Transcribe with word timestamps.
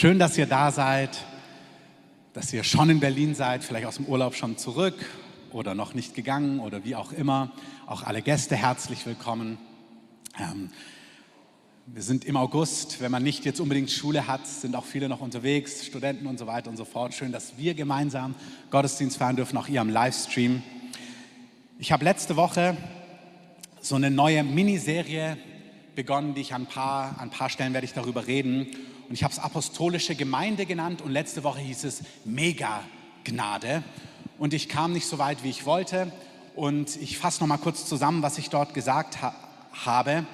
Schön, 0.00 0.18
dass 0.18 0.38
ihr 0.38 0.46
da 0.46 0.72
seid, 0.72 1.10
dass 2.32 2.50
ihr 2.54 2.64
schon 2.64 2.88
in 2.88 3.00
Berlin 3.00 3.34
seid, 3.34 3.62
vielleicht 3.62 3.84
aus 3.84 3.96
dem 3.96 4.06
Urlaub 4.06 4.34
schon 4.34 4.56
zurück 4.56 4.94
oder 5.52 5.74
noch 5.74 5.92
nicht 5.92 6.14
gegangen 6.14 6.60
oder 6.60 6.86
wie 6.86 6.94
auch 6.94 7.12
immer. 7.12 7.52
Auch 7.86 8.04
alle 8.04 8.22
Gäste 8.22 8.56
herzlich 8.56 9.04
willkommen. 9.04 9.58
Ähm, 10.38 10.70
wir 11.84 12.00
sind 12.00 12.24
im 12.24 12.38
August, 12.38 13.02
wenn 13.02 13.12
man 13.12 13.22
nicht 13.22 13.44
jetzt 13.44 13.60
unbedingt 13.60 13.90
Schule 13.90 14.26
hat, 14.26 14.46
sind 14.46 14.74
auch 14.74 14.86
viele 14.86 15.06
noch 15.06 15.20
unterwegs, 15.20 15.84
Studenten 15.84 16.26
und 16.26 16.38
so 16.38 16.46
weiter 16.46 16.70
und 16.70 16.78
so 16.78 16.86
fort. 16.86 17.12
Schön, 17.12 17.30
dass 17.30 17.58
wir 17.58 17.74
gemeinsam 17.74 18.34
Gottesdienst 18.70 19.18
feiern 19.18 19.36
dürfen, 19.36 19.58
auch 19.58 19.68
ihr 19.68 19.82
am 19.82 19.90
Livestream. 19.90 20.62
Ich 21.78 21.92
habe 21.92 22.06
letzte 22.06 22.36
Woche 22.36 22.74
so 23.82 23.96
eine 23.96 24.10
neue 24.10 24.44
Miniserie 24.44 25.36
begonnen, 25.94 26.32
die 26.32 26.40
ich 26.40 26.54
an 26.54 26.62
ein 26.62 26.68
paar, 26.68 27.18
an 27.18 27.28
ein 27.28 27.30
paar 27.30 27.50
Stellen 27.50 27.74
werde 27.74 27.84
ich 27.84 27.92
darüber 27.92 28.26
reden. 28.26 28.66
Und 29.10 29.14
ich 29.14 29.24
habe 29.24 29.32
es 29.32 29.40
apostolische 29.40 30.14
Gemeinde 30.14 30.66
genannt 30.66 31.02
und 31.02 31.10
letzte 31.10 31.42
Woche 31.42 31.58
hieß 31.58 31.82
es 31.82 32.02
Mega-Gnade. 32.24 33.82
Und 34.38 34.54
ich 34.54 34.68
kam 34.68 34.92
nicht 34.92 35.06
so 35.06 35.18
weit, 35.18 35.42
wie 35.42 35.50
ich 35.50 35.66
wollte. 35.66 36.12
Und 36.54 36.94
ich 36.94 37.18
fasse 37.18 37.40
noch 37.40 37.48
mal 37.48 37.56
kurz 37.56 37.86
zusammen, 37.86 38.22
was 38.22 38.38
ich 38.38 38.50
dort 38.50 38.72
gesagt 38.72 39.20
ha 39.20 39.34
habe. 39.72 40.24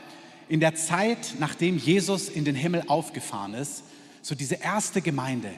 In 0.51 0.61
der 0.61 0.75
Zeit, 0.75 1.37
nachdem 1.39 1.79
Jesus 1.79 2.29
in 2.29 2.45
den 2.45 2.55
Himmel 2.55 2.83
aufgefahren 2.87 3.55
ist, 3.55 3.83
so 4.21 4.35
diese 4.35 4.57
erste 4.57 5.01
Gemeinde, 5.01 5.53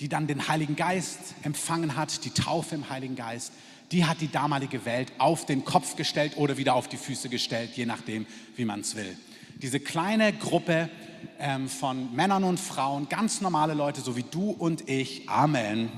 die 0.00 0.10
dann 0.10 0.26
den 0.26 0.46
Heiligen 0.46 0.76
Geist 0.76 1.20
empfangen 1.44 1.96
hat, 1.96 2.22
die 2.26 2.30
Taufe 2.32 2.74
im 2.74 2.90
Heiligen 2.90 3.16
Geist, 3.16 3.50
die 3.92 4.04
hat 4.04 4.20
die 4.20 4.30
damalige 4.30 4.84
Welt 4.84 5.10
auf 5.16 5.46
den 5.46 5.64
Kopf 5.64 5.96
gestellt 5.96 6.36
oder 6.36 6.58
wieder 6.58 6.74
auf 6.74 6.86
die 6.86 6.98
Füße 6.98 7.30
gestellt, 7.30 7.70
je 7.76 7.86
nachdem, 7.86 8.26
wie 8.56 8.66
man 8.66 8.80
es 8.80 8.94
will. 8.94 9.16
Diese 9.62 9.80
kleine 9.80 10.34
Gruppe 10.34 10.90
ähm, 11.38 11.68
von 11.68 12.14
Männern 12.14 12.44
und 12.44 12.58
Frauen, 12.58 13.08
ganz 13.08 13.40
normale 13.40 13.74
Leute, 13.74 14.00
so 14.00 14.16
wie 14.16 14.22
du 14.22 14.50
und 14.50 14.88
ich, 14.88 15.28
Amen, 15.28 15.90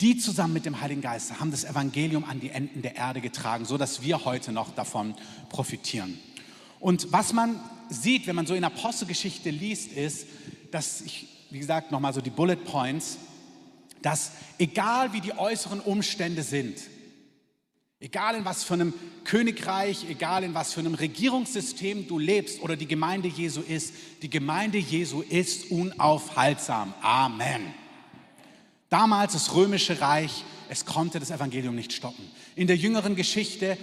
die 0.00 0.18
zusammen 0.18 0.52
mit 0.52 0.66
dem 0.66 0.80
Heiligen 0.80 1.00
Geist 1.00 1.40
haben 1.40 1.50
das 1.50 1.64
Evangelium 1.64 2.24
an 2.24 2.40
die 2.40 2.50
Enden 2.50 2.82
der 2.82 2.96
Erde 2.96 3.20
getragen, 3.20 3.64
so 3.64 3.76
dass 3.76 4.02
wir 4.02 4.24
heute 4.24 4.52
noch 4.52 4.74
davon 4.74 5.14
profitieren. 5.48 6.18
Und 6.80 7.12
was 7.12 7.32
man 7.32 7.60
sieht, 7.88 8.26
wenn 8.26 8.36
man 8.36 8.46
so 8.46 8.54
in 8.54 8.64
Apostelgeschichte 8.64 9.50
liest, 9.50 9.92
ist, 9.92 10.26
dass 10.70 11.00
ich, 11.00 11.26
wie 11.50 11.58
gesagt, 11.58 11.90
nochmal 11.90 12.12
so 12.12 12.20
die 12.20 12.30
Bullet 12.30 12.56
Points, 12.56 13.18
dass 14.02 14.32
egal 14.58 15.12
wie 15.12 15.20
die 15.20 15.36
äußeren 15.36 15.80
Umstände 15.80 16.42
sind, 16.42 16.78
Egal 18.00 18.36
in 18.36 18.44
was 18.44 18.62
für 18.62 18.74
einem 18.74 18.94
Königreich, 19.24 20.08
egal 20.08 20.44
in 20.44 20.54
was 20.54 20.72
für 20.72 20.80
einem 20.80 20.94
Regierungssystem 20.94 22.06
du 22.06 22.18
lebst 22.18 22.62
oder 22.62 22.76
die 22.76 22.86
Gemeinde 22.86 23.26
Jesu 23.26 23.60
ist, 23.60 23.92
die 24.22 24.30
Gemeinde 24.30 24.78
Jesu 24.78 25.22
ist 25.22 25.72
unaufhaltsam. 25.72 26.94
Amen. 27.02 27.74
Damals 28.88 29.32
das 29.32 29.54
römische 29.54 30.00
Reich, 30.00 30.44
es 30.68 30.84
konnte 30.84 31.18
das 31.18 31.32
Evangelium 31.32 31.74
nicht 31.74 31.92
stoppen. 31.92 32.24
In 32.54 32.68
der 32.68 32.76
jüngeren 32.76 33.16
Geschichte 33.16 33.76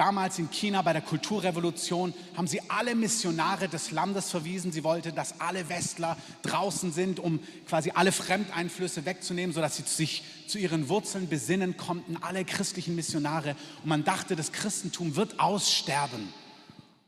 damals 0.00 0.38
in 0.38 0.50
China 0.50 0.80
bei 0.80 0.94
der 0.94 1.02
Kulturrevolution 1.02 2.14
haben 2.34 2.46
sie 2.46 2.62
alle 2.70 2.94
Missionare 2.94 3.68
des 3.68 3.90
Landes 3.90 4.30
verwiesen. 4.30 4.72
Sie 4.72 4.82
wollten, 4.82 5.14
dass 5.14 5.42
alle 5.42 5.68
Westler 5.68 6.16
draußen 6.40 6.90
sind, 6.90 7.20
um 7.20 7.38
quasi 7.68 7.90
alle 7.94 8.10
Fremdeinflüsse 8.10 9.04
wegzunehmen, 9.04 9.52
sodass 9.52 9.76
sie 9.76 9.82
sich 9.82 10.24
zu 10.46 10.56
ihren 10.56 10.88
Wurzeln 10.88 11.28
besinnen 11.28 11.76
konnten, 11.76 12.16
alle 12.22 12.46
christlichen 12.46 12.94
Missionare. 12.96 13.56
Und 13.82 13.90
man 13.90 14.02
dachte, 14.02 14.36
das 14.36 14.52
Christentum 14.52 15.16
wird 15.16 15.38
aussterben, 15.38 16.32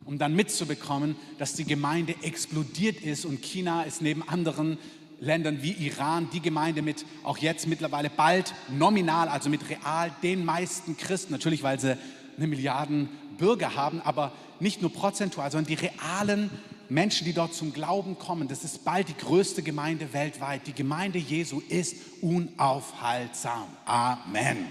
um 0.04 0.18
dann 0.18 0.36
mitzubekommen, 0.36 1.16
dass 1.38 1.54
die 1.54 1.64
Gemeinde 1.64 2.14
explodiert 2.20 3.00
ist 3.00 3.24
und 3.24 3.40
China 3.40 3.84
ist 3.84 4.02
neben 4.02 4.28
anderen 4.28 4.76
Ländern 5.18 5.62
wie 5.62 5.72
Iran 5.72 6.28
die 6.30 6.42
Gemeinde 6.42 6.82
mit 6.82 7.06
auch 7.22 7.38
jetzt 7.38 7.66
mittlerweile 7.66 8.10
bald 8.10 8.52
nominal, 8.68 9.28
also 9.28 9.48
mit 9.48 9.62
real 9.70 10.10
den 10.22 10.44
meisten 10.44 10.98
Christen, 10.98 11.32
natürlich 11.32 11.62
weil 11.62 11.80
sie 11.80 11.96
eine 12.36 12.46
Milliarden 12.46 13.08
Bürger 13.38 13.74
haben, 13.74 14.00
aber 14.02 14.32
nicht 14.60 14.82
nur 14.82 14.92
prozentual, 14.92 15.50
sondern 15.50 15.74
die 15.74 15.86
realen 15.86 16.50
Menschen, 16.88 17.24
die 17.24 17.32
dort 17.32 17.54
zum 17.54 17.72
Glauben 17.72 18.18
kommen. 18.18 18.48
Das 18.48 18.64
ist 18.64 18.84
bald 18.84 19.08
die 19.08 19.16
größte 19.16 19.62
Gemeinde 19.62 20.12
weltweit. 20.12 20.66
Die 20.66 20.74
Gemeinde 20.74 21.18
Jesu 21.18 21.60
ist 21.68 21.96
unaufhaltsam. 22.20 23.66
Amen. 23.84 24.68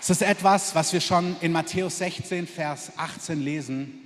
Es 0.00 0.10
ist 0.10 0.22
etwas, 0.22 0.74
was 0.74 0.92
wir 0.92 1.00
schon 1.00 1.36
in 1.40 1.52
Matthäus 1.52 1.98
16, 1.98 2.46
Vers 2.46 2.92
18 2.96 3.40
lesen. 3.40 4.00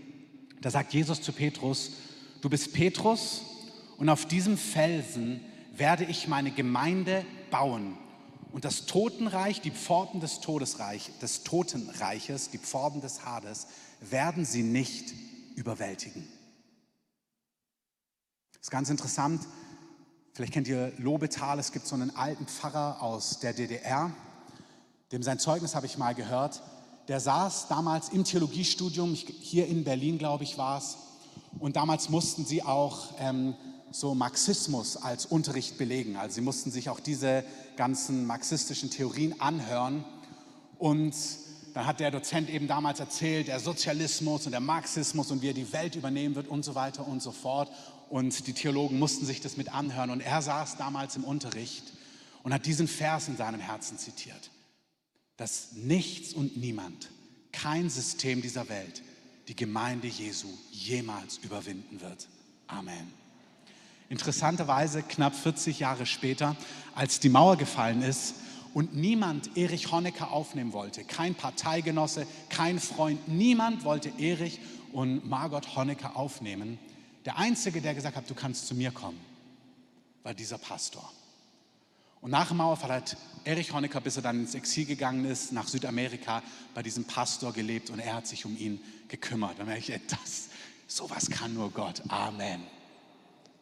Da 0.60 0.70
sagt 0.70 0.94
Jesus 0.94 1.20
zu 1.20 1.32
Petrus, 1.32 1.92
du 2.40 2.48
bist 2.48 2.72
Petrus 2.72 3.42
und 3.96 4.08
auf 4.08 4.26
diesem 4.26 4.56
Felsen 4.56 5.40
werde 5.74 6.04
ich 6.04 6.28
meine 6.28 6.50
Gemeinde 6.50 7.24
bauen 7.50 7.96
und 8.52 8.64
das 8.64 8.86
Totenreich, 8.86 9.60
die 9.60 9.70
Pforten 9.70 10.20
des 10.20 10.40
Todesreich, 10.40 11.10
des 11.20 11.42
Totenreiches, 11.44 12.50
die 12.50 12.58
Pforten 12.58 13.00
des 13.00 13.24
Hades, 13.24 13.66
werden 14.00 14.44
sie 14.44 14.62
nicht 14.62 15.12
überwältigen. 15.56 16.26
Das 18.52 18.62
ist 18.62 18.70
ganz 18.70 18.90
interessant. 18.90 19.42
Vielleicht 20.32 20.52
kennt 20.52 20.68
ihr 20.68 20.92
Lobetal. 20.98 21.58
Es 21.58 21.72
gibt 21.72 21.86
so 21.86 21.94
einen 21.94 22.14
alten 22.14 22.46
Pfarrer 22.46 23.02
aus 23.02 23.40
der 23.40 23.52
DDR, 23.52 24.12
dem 25.12 25.22
sein 25.22 25.38
Zeugnis 25.38 25.74
habe 25.74 25.86
ich 25.86 25.98
mal 25.98 26.14
gehört. 26.14 26.62
Der 27.08 27.20
saß 27.20 27.68
damals 27.68 28.08
im 28.08 28.24
Theologiestudium, 28.24 29.14
hier 29.14 29.66
in 29.66 29.84
Berlin, 29.84 30.18
glaube 30.18 30.44
ich, 30.44 30.58
war 30.58 30.78
es. 30.78 30.96
Und 31.58 31.76
damals 31.76 32.08
mussten 32.08 32.44
sie 32.44 32.62
auch 32.62 33.14
ähm, 33.18 33.54
so 33.92 34.14
Marxismus 34.14 34.96
als 34.96 35.24
Unterricht 35.24 35.78
belegen. 35.78 36.16
Also 36.16 36.34
sie 36.34 36.40
mussten 36.40 36.70
sich 36.70 36.88
auch 36.90 37.00
diese 37.00 37.44
ganzen 37.76 38.26
marxistischen 38.26 38.90
Theorien 38.90 39.40
anhören. 39.40 40.04
Und 40.78 41.14
dann 41.74 41.86
hat 41.86 42.00
der 42.00 42.10
Dozent 42.10 42.48
eben 42.48 42.68
damals 42.68 43.00
erzählt, 43.00 43.48
der 43.48 43.60
Sozialismus 43.60 44.46
und 44.46 44.52
der 44.52 44.60
Marxismus 44.60 45.30
und 45.30 45.42
wie 45.42 45.50
er 45.50 45.54
die 45.54 45.72
Welt 45.72 45.94
übernehmen 45.94 46.34
wird 46.34 46.48
und 46.48 46.64
so 46.64 46.74
weiter 46.74 47.06
und 47.06 47.22
so 47.22 47.32
fort. 47.32 47.70
Und 48.08 48.46
die 48.46 48.52
Theologen 48.52 48.98
mussten 48.98 49.26
sich 49.26 49.40
das 49.40 49.56
mit 49.56 49.74
anhören. 49.74 50.10
Und 50.10 50.20
er 50.20 50.40
saß 50.42 50.76
damals 50.76 51.16
im 51.16 51.24
Unterricht 51.24 51.92
und 52.42 52.54
hat 52.54 52.64
diesen 52.64 52.88
Vers 52.88 53.28
in 53.28 53.36
seinem 53.36 53.60
Herzen 53.60 53.98
zitiert, 53.98 54.50
dass 55.36 55.72
nichts 55.72 56.32
und 56.32 56.56
niemand, 56.56 57.10
kein 57.52 57.90
System 57.90 58.42
dieser 58.42 58.68
Welt 58.68 59.02
die 59.48 59.56
Gemeinde 59.56 60.08
Jesu 60.08 60.48
jemals 60.70 61.38
überwinden 61.38 62.00
wird. 62.00 62.28
Amen. 62.66 63.25
Interessanterweise 64.08 65.02
knapp 65.02 65.34
40 65.34 65.80
Jahre 65.80 66.06
später, 66.06 66.56
als 66.94 67.18
die 67.20 67.28
Mauer 67.28 67.56
gefallen 67.56 68.02
ist 68.02 68.34
und 68.72 68.94
niemand 68.94 69.56
Erich 69.56 69.90
Honecker 69.90 70.30
aufnehmen 70.30 70.72
wollte, 70.72 71.02
kein 71.02 71.34
Parteigenosse, 71.34 72.26
kein 72.48 72.78
Freund, 72.78 73.26
niemand 73.26 73.84
wollte 73.84 74.12
Erich 74.18 74.60
und 74.92 75.26
Margot 75.28 75.76
Honecker 75.76 76.16
aufnehmen. 76.16 76.78
Der 77.24 77.38
Einzige, 77.38 77.80
der 77.80 77.94
gesagt 77.94 78.16
hat, 78.16 78.30
du 78.30 78.34
kannst 78.34 78.68
zu 78.68 78.74
mir 78.74 78.92
kommen, 78.92 79.18
war 80.22 80.34
dieser 80.34 80.58
Pastor. 80.58 81.12
Und 82.20 82.30
nach 82.30 82.48
dem 82.48 82.58
Mauerfall 82.58 82.92
hat 82.92 83.16
Erich 83.44 83.72
Honecker, 83.72 84.00
bis 84.00 84.16
er 84.16 84.22
dann 84.22 84.40
ins 84.40 84.54
Exil 84.54 84.84
gegangen 84.84 85.24
ist, 85.24 85.52
nach 85.52 85.68
Südamerika, 85.68 86.42
bei 86.74 86.82
diesem 86.82 87.04
Pastor 87.04 87.52
gelebt 87.52 87.90
und 87.90 87.98
er 87.98 88.14
hat 88.14 88.26
sich 88.26 88.44
um 88.44 88.56
ihn 88.56 88.80
gekümmert. 89.08 89.58
Da 89.58 89.64
merke 89.64 89.94
ich, 89.94 90.00
das, 90.08 90.48
sowas 90.86 91.30
kann 91.30 91.54
nur 91.54 91.70
Gott. 91.70 92.02
Amen. 92.08 92.75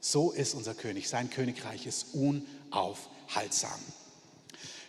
So 0.07 0.33
ist 0.33 0.53
unser 0.55 0.75
König. 0.75 1.09
Sein 1.09 1.31
Königreich 1.31 1.87
ist 1.87 2.09
unaufhaltsam. 2.13 3.81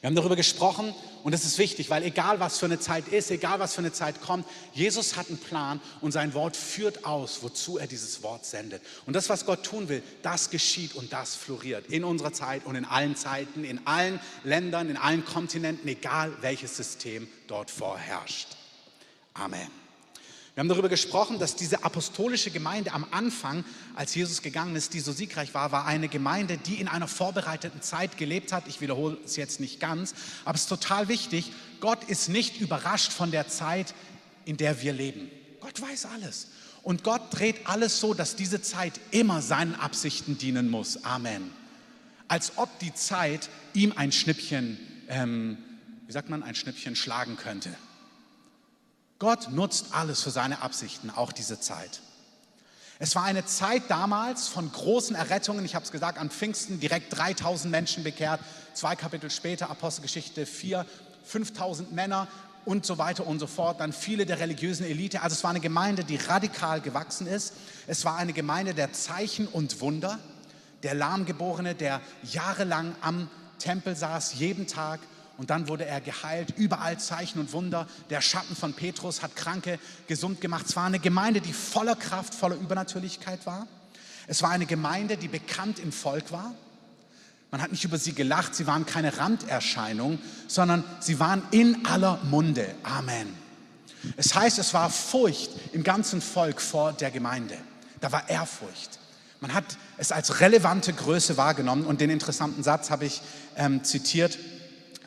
Wir 0.02 0.08
haben 0.08 0.16
darüber 0.16 0.36
gesprochen 0.36 0.94
und 1.24 1.32
das 1.32 1.46
ist 1.46 1.58
wichtig, 1.58 1.90
weil 1.90 2.04
egal 2.04 2.42
was 2.42 2.60
für 2.60 2.66
eine 2.66 2.82
Zeit 2.82 3.08
ist, 3.08 3.32
egal 3.32 3.60
was 3.60 3.74
für 3.74 3.80
eine 3.80 3.94
Zeit 3.94 4.20
kommt, 4.22 4.46
Jesus 4.74 5.16
hat 5.16 5.30
einen 5.30 5.38
Plan 5.38 5.80
und 6.02 6.12
sein 6.12 6.34
Wort 6.34 6.58
führt 6.58 7.06
aus, 7.06 7.44
wozu 7.44 7.78
er 7.78 7.88
dieses 7.88 8.24
Wort 8.24 8.46
sendet. 8.46 8.82
Und 9.06 9.16
das, 9.16 9.30
was 9.30 9.46
Gott 9.46 9.64
tun 9.64 9.88
will, 9.88 10.04
das 10.22 10.50
geschieht 10.50 10.96
und 10.96 11.14
das 11.14 11.34
floriert 11.34 11.88
in 11.88 12.04
unserer 12.04 12.34
Zeit 12.34 12.66
und 12.66 12.76
in 12.76 12.84
allen 12.84 13.16
Zeiten, 13.16 13.64
in 13.64 13.88
allen 13.88 14.20
Ländern, 14.44 14.90
in 14.90 14.98
allen 14.98 15.24
Kontinenten, 15.24 15.88
egal 15.88 16.34
welches 16.42 16.76
System 16.76 17.30
dort 17.48 17.72
vorherrscht. 17.72 18.50
Amen. 19.34 19.85
Wir 20.56 20.62
haben 20.62 20.70
darüber 20.70 20.88
gesprochen, 20.88 21.38
dass 21.38 21.58
diese 21.58 21.84
apostolische 21.84 22.50
Gemeinde 22.50 22.94
am 22.94 23.06
Anfang, 23.12 23.66
als 23.94 24.16
Jesus 24.16 24.42
gegangen 24.42 24.78
ist, 24.78 24.94
die 24.94 25.02
so 25.02 25.12
siegreich 25.12 25.54
war, 25.54 25.74
war 25.74 25.86
eine 25.86 26.08
Gemeinde, 26.08 26.58
die 26.58 26.76
in 26.76 26.88
einer 26.88 27.10
vorbereiteten 27.10 27.82
Zeit 27.82 28.16
gelebt 28.16 28.54
hat. 28.54 28.66
Ich 28.70 28.80
wiederhole 28.80 29.18
es 29.26 29.36
jetzt 29.36 29.60
nicht 29.60 29.82
ganz, 29.82 30.16
aber 30.46 30.56
es 30.56 30.62
ist 30.62 30.70
total 30.70 31.10
wichtig. 31.10 31.52
Gott 31.82 32.06
ist 32.06 32.30
nicht 32.30 32.62
überrascht 32.62 33.12
von 33.12 33.32
der 33.32 33.50
Zeit, 33.50 33.94
in 34.46 34.56
der 34.56 34.82
wir 34.82 34.94
leben. 34.94 35.30
Gott 35.60 35.82
weiß 35.82 36.06
alles. 36.06 36.48
Und 36.84 37.04
Gott 37.04 37.24
dreht 37.32 37.68
alles 37.68 38.00
so, 38.00 38.14
dass 38.14 38.38
diese 38.38 38.62
Zeit 38.62 38.94
immer 39.12 39.42
seinen 39.42 39.76
Absichten 39.76 40.38
dienen 40.38 40.70
muss. 40.70 41.04
Amen. 41.04 41.52
Als 42.30 42.54
ob 42.56 42.80
die 42.80 42.94
Zeit 42.94 43.50
ihm 43.74 43.92
ein 43.98 44.14
Schnippchen, 44.14 44.80
ähm, 45.10 45.58
wie 46.08 46.14
sagt 46.14 46.30
man, 46.30 46.44
ein 46.44 46.56
Schnippchen 46.56 46.96
schlagen 46.96 47.36
könnte. 47.36 47.76
Gott 49.20 49.52
nutzt 49.52 49.88
alles 49.92 50.22
für 50.22 50.32
seine 50.32 50.62
Absichten, 50.62 51.10
auch 51.10 51.32
diese 51.32 51.60
Zeit. 51.60 52.02
Es 52.98 53.16
war 53.16 53.24
eine 53.24 53.46
Zeit 53.46 53.84
damals 53.90 54.48
von 54.48 54.72
großen 54.72 55.16
Errettungen. 55.16 55.66
Ich 55.66 55.76
habe 55.76 55.84
es 55.84 55.92
gesagt, 55.92 56.18
an 56.18 56.30
Pfingsten 56.30 56.80
direkt 56.80 57.18
3000 57.18 57.70
Menschen 57.70 58.04
bekehrt. 58.04 58.40
Zwei 58.74 58.96
Kapitel 58.96 59.30
später, 59.30 59.70
Apostelgeschichte 59.70 60.46
4, 60.46 60.86
5000 61.26 61.92
Männer 61.92 62.28
und 62.64 62.86
so 62.86 62.98
weiter 62.98 63.28
und 63.28 63.40
so 63.40 63.48
fort. 63.48 63.82
Dann 63.82 63.92
viele 63.92 64.26
der 64.26 64.40
religiösen 64.40 64.86
Elite. 64.86 65.22
Also 65.22 65.34
es 65.34 65.44
war 65.44 65.52
eine 65.52 65.60
Gemeinde, 65.60 66.06
die 66.06 66.16
radikal 66.16 66.80
gewachsen 66.80 67.28
ist. 67.28 67.54
Es 67.86 68.06
war 68.06 68.16
eine 68.16 68.32
Gemeinde 68.32 68.74
der 68.74 68.94
Zeichen 68.94 69.48
und 69.48 69.82
Wunder. 69.82 70.20
Der 70.84 70.94
Lahmgeborene, 70.94 71.76
der 71.76 72.02
jahrelang 72.24 72.96
am 73.02 73.30
Tempel 73.60 73.96
saß, 73.96 74.36
jeden 74.36 74.68
Tag 74.68 75.02
und 75.38 75.50
dann 75.50 75.68
wurde 75.68 75.86
er 75.86 76.02
geheilt. 76.02 76.54
Überall 76.58 77.00
Zeichen 77.00 77.40
und 77.40 77.52
Wunder. 77.52 77.88
Der 78.10 78.22
Schatten 78.22 78.56
von 78.56 78.74
Petrus 78.74 79.22
hat 79.22 79.36
Kranke 79.36 79.80
gesund 80.08 80.42
gemacht. 80.42 80.66
Es 80.68 80.76
war 80.76 80.86
eine 80.86 81.00
Gemeinde, 81.00 81.42
die 81.42 81.54
voller 81.54 81.96
Kraft, 81.96 82.34
voller 82.34 82.56
Übernatürlichkeit 82.56 83.46
war. 83.46 83.68
Es 84.28 84.42
war 84.42 84.52
eine 84.52 84.66
Gemeinde, 84.66 85.18
die 85.18 85.28
bekannt 85.28 85.80
im 85.80 85.92
Volk 85.92 86.32
war. 86.32 86.54
Man 87.52 87.62
hat 87.62 87.72
nicht 87.72 87.84
über 87.84 87.98
sie 87.98 88.14
gelacht, 88.14 88.56
sie 88.56 88.68
waren 88.68 88.86
keine 88.86 89.18
Randerscheinung, 89.18 90.20
sondern 90.48 90.84
sie 91.00 91.20
waren 91.20 91.44
in 91.52 91.86
aller 91.86 92.20
Munde. 92.24 92.68
Amen. 92.84 93.28
Es 94.18 94.36
heißt, 94.36 94.60
es 94.60 94.74
war 94.74 94.90
Furcht 94.90 95.52
im 95.74 95.84
ganzen 95.84 96.22
Volk 96.22 96.62
vor 96.62 96.94
der 96.94 97.12
Gemeinde. 97.12 97.58
Da 98.02 98.12
war 98.12 98.30
Ehrfurcht. 98.30 99.00
Man 99.42 99.54
hat 99.54 99.78
es 99.98 100.12
als 100.12 100.40
relevante 100.40 100.94
Größe 100.94 101.38
wahrgenommen 101.38 101.86
und 101.86 102.02
den 102.02 102.10
interessanten 102.10 102.64
Satz 102.64 102.90
habe 102.90 103.06
ich 103.06 103.22
ähm, 103.58 103.84
zitiert 103.84 104.38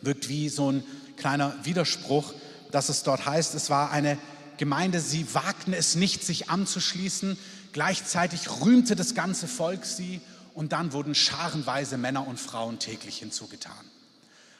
wirkt 0.03 0.29
wie 0.29 0.49
so 0.49 0.73
ein 0.73 0.85
kleiner 1.17 1.55
Widerspruch, 1.63 2.35
dass 2.71 2.89
es 2.89 3.03
dort 3.03 3.27
heißt, 3.27 3.55
es 3.55 3.71
war 3.71 3.91
eine 3.91 4.19
Gemeinde, 4.57 5.01
sie 5.01 5.35
wagten 5.35 5.73
es 5.73 5.95
nicht, 5.95 6.25
sich 6.25 6.51
anzuschließen, 6.51 7.39
gleichzeitig 7.73 8.61
rühmte 8.61 8.97
das 8.97 9.15
ganze 9.15 9.49
Volk 9.49 9.85
sie 9.85 10.21
und 10.55 10.73
dann 10.73 10.93
wurden 10.93 11.15
scharenweise 11.15 11.97
Männer 11.97 12.27
und 12.27 12.41
Frauen 12.41 12.79
täglich 12.79 13.19
hinzugetan. 13.19 13.73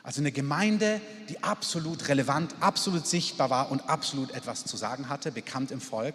Also 0.05 0.21
eine 0.23 0.33
Gemeinde, 0.33 1.01
die 1.29 1.43
absolut 1.43 2.09
relevant, 2.09 2.55
absolut 2.61 3.07
sichtbar 3.07 3.51
war 3.51 3.71
und 3.71 3.91
absolut 3.91 4.31
etwas 4.31 4.65
zu 4.65 4.77
sagen 4.77 5.09
hatte, 5.09 5.33
bekannt 5.33 5.71
im 5.71 5.81
Volk. 5.81 6.15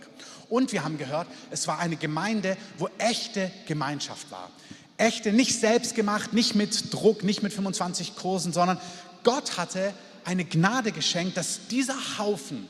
Und 0.50 0.72
wir 0.72 0.84
haben 0.84 0.98
gehört, 0.98 1.28
es 1.52 1.68
war 1.68 1.80
eine 1.80 1.96
Gemeinde, 1.96 2.58
wo 2.80 2.90
echte 2.98 3.52
Gemeinschaft 3.68 4.32
war. 4.32 4.50
Echte, 4.98 5.34
nicht 5.34 5.60
selbst 5.60 5.96
gemacht, 5.96 6.34
nicht 6.34 6.56
mit 6.56 6.94
Druck, 6.94 7.24
nicht 7.24 7.44
mit 7.44 7.54
25 7.54 8.16
Kursen, 8.16 8.54
sondern 8.54 8.80
Gott 9.24 9.58
hatte 9.58 9.94
eine 10.26 10.46
Gnade 10.46 10.92
geschenkt, 10.92 11.38
dass 11.38 11.68
dieser 11.68 12.18
Haufen, 12.18 12.68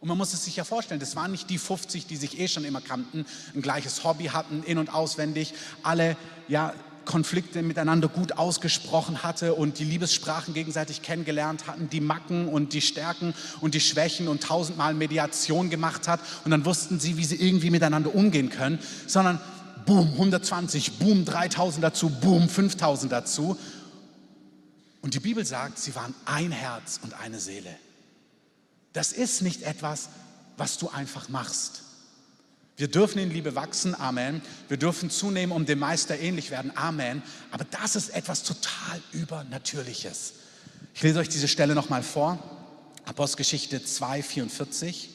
und 0.00 0.08
man 0.08 0.16
muss 0.16 0.32
es 0.32 0.44
sich 0.44 0.56
ja 0.56 0.64
vorstellen, 0.64 1.00
das 1.00 1.16
waren 1.16 1.30
nicht 1.30 1.50
die 1.50 1.58
50, 1.58 2.06
die 2.06 2.16
sich 2.16 2.38
eh 2.40 2.48
schon 2.48 2.64
immer 2.64 2.80
kannten, 2.80 3.26
ein 3.54 3.62
gleiches 3.62 4.02
Hobby 4.04 4.26
hatten, 4.26 4.62
in- 4.62 4.78
und 4.78 4.92
auswendig, 4.92 5.54
alle 5.82 6.16
ja, 6.48 6.72
Konflikte 7.04 7.62
miteinander 7.62 8.08
gut 8.08 8.38
ausgesprochen 8.38 9.22
hatte 9.22 9.54
und 9.54 9.78
die 9.78 9.84
Liebessprachen 9.84 10.54
gegenseitig 10.54 11.02
kennengelernt 11.02 11.66
hatten, 11.66 11.90
die 11.90 12.00
Macken 12.00 12.48
und 12.48 12.72
die 12.72 12.80
Stärken 12.80 13.34
und 13.60 13.74
die 13.74 13.80
Schwächen 13.80 14.28
und 14.28 14.42
tausendmal 14.42 14.94
Mediation 14.94 15.70
gemacht 15.70 16.08
hat 16.08 16.20
und 16.44 16.50
dann 16.50 16.64
wussten 16.64 17.00
sie, 17.00 17.16
wie 17.16 17.24
sie 17.24 17.36
irgendwie 17.36 17.70
miteinander 17.70 18.14
umgehen 18.14 18.48
können, 18.50 18.78
sondern 19.06 19.40
boom 19.86 20.12
120, 20.12 20.98
boom 20.98 21.24
3000 21.24 21.82
dazu, 21.82 22.10
boom 22.10 22.48
5000 22.48 23.10
dazu 23.10 23.56
und 25.02 25.14
die 25.14 25.20
Bibel 25.20 25.44
sagt, 25.44 25.78
sie 25.78 25.94
waren 25.94 26.14
ein 26.24 26.52
Herz 26.52 27.00
und 27.02 27.14
eine 27.14 27.40
Seele. 27.40 27.74
Das 28.92 29.12
ist 29.12 29.42
nicht 29.42 29.62
etwas, 29.62 30.08
was 30.56 30.78
du 30.78 30.88
einfach 30.88 31.28
machst. 31.28 31.82
Wir 32.76 32.88
dürfen 32.88 33.18
in 33.18 33.30
Liebe 33.30 33.54
wachsen, 33.54 33.94
Amen. 33.94 34.40
Wir 34.68 34.76
dürfen 34.76 35.10
zunehmen, 35.10 35.54
um 35.54 35.66
dem 35.66 35.78
Meister 35.78 36.18
ähnlich 36.18 36.50
werden, 36.50 36.76
Amen. 36.76 37.22
Aber 37.50 37.64
das 37.64 37.94
ist 37.94 38.10
etwas 38.10 38.42
total 38.42 39.00
Übernatürliches. 39.12 40.32
Ich 40.94 41.02
lese 41.02 41.18
euch 41.18 41.28
diese 41.28 41.48
Stelle 41.48 41.74
nochmal 41.74 42.02
vor. 42.02 42.38
Apostelgeschichte 43.04 43.84
2, 43.84 44.22
44. 44.22 45.10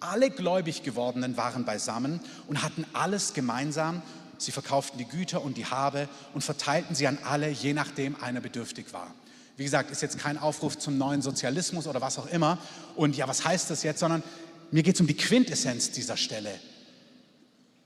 Alle 0.00 0.30
gläubig 0.30 0.82
gewordenen 0.82 1.36
waren 1.36 1.64
beisammen 1.64 2.20
und 2.46 2.62
hatten 2.62 2.86
alles 2.92 3.32
gemeinsam 3.32 4.02
Sie 4.38 4.52
verkauften 4.52 4.98
die 4.98 5.04
Güter 5.04 5.42
und 5.42 5.56
die 5.56 5.66
Habe 5.66 6.08
und 6.32 6.42
verteilten 6.42 6.94
sie 6.94 7.06
an 7.06 7.18
alle, 7.24 7.48
je 7.48 7.72
nachdem 7.72 8.16
einer 8.22 8.40
bedürftig 8.40 8.92
war. 8.92 9.14
Wie 9.56 9.64
gesagt, 9.64 9.90
ist 9.90 10.02
jetzt 10.02 10.18
kein 10.18 10.36
Aufruf 10.36 10.78
zum 10.78 10.98
neuen 10.98 11.22
Sozialismus 11.22 11.86
oder 11.86 12.00
was 12.00 12.18
auch 12.18 12.26
immer. 12.26 12.58
Und 12.96 13.16
ja, 13.16 13.28
was 13.28 13.44
heißt 13.44 13.70
das 13.70 13.82
jetzt? 13.84 14.00
Sondern 14.00 14.22
mir 14.70 14.82
geht 14.82 14.96
es 14.96 15.00
um 15.00 15.06
die 15.06 15.16
Quintessenz 15.16 15.92
dieser 15.92 16.16
Stelle. 16.16 16.50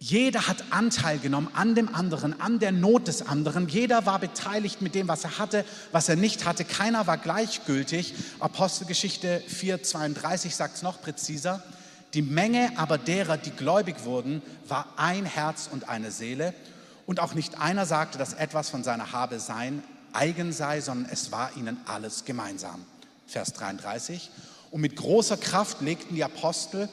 Jeder 0.01 0.47
hat 0.47 0.65
Anteil 0.71 1.19
genommen 1.19 1.49
an 1.55 1.75
dem 1.75 1.93
anderen, 1.93 2.41
an 2.41 2.61
der 2.61 2.71
Not 2.71 3.09
des 3.09 3.23
anderen. 3.23 3.69
Jeder 3.69 4.07
war 4.07 4.21
beteiligt 4.21 4.81
mit 4.81 4.95
dem, 4.95 5.09
was 5.09 5.25
er 5.25 5.39
hatte, 5.39 5.65
was 5.91 6.09
er 6.09 6.15
nicht 6.15 6.45
hatte. 6.45 6.65
Keiner 6.65 7.09
war 7.09 7.19
gleichgültig. 7.19 8.15
Apostelgeschichte 8.39 9.43
4,32 9.49 10.55
sagt 10.55 10.77
es 10.77 10.83
noch 10.83 11.03
präziser. 11.03 11.65
Die 12.15 12.23
Menge 12.23 12.73
aber 12.77 12.99
derer, 12.99 13.37
die 13.37 13.51
gläubig 13.51 14.05
wurden, 14.05 14.43
war 14.67 14.87
ein 14.97 15.27
Herz 15.27 15.69
und 15.71 15.89
eine 15.89 16.11
Seele. 16.11 16.55
Und 17.07 17.21
auch 17.21 17.35
nicht 17.35 17.61
einer 17.61 17.87
sagte, 17.87 18.19
dass 18.19 18.35
etwas 18.35 18.71
von 18.71 18.83
seiner 18.83 19.13
Habe 19.13 19.41
sein 19.41 19.83
eigen 20.13 20.53
sei, 20.53 20.81
sondern 20.81 21.11
es 21.13 21.33
war 21.33 21.51
ihnen 21.57 21.77
alles 21.87 22.25
gemeinsam. 22.25 22.85
Vers 23.27 23.53
33. 23.53 24.31
Und 24.71 24.81
mit 24.81 24.97
großer 24.97 25.37
Kraft 25.37 25.81
legten 25.81 26.15
die 26.15 26.25
Apostel, 26.25 26.89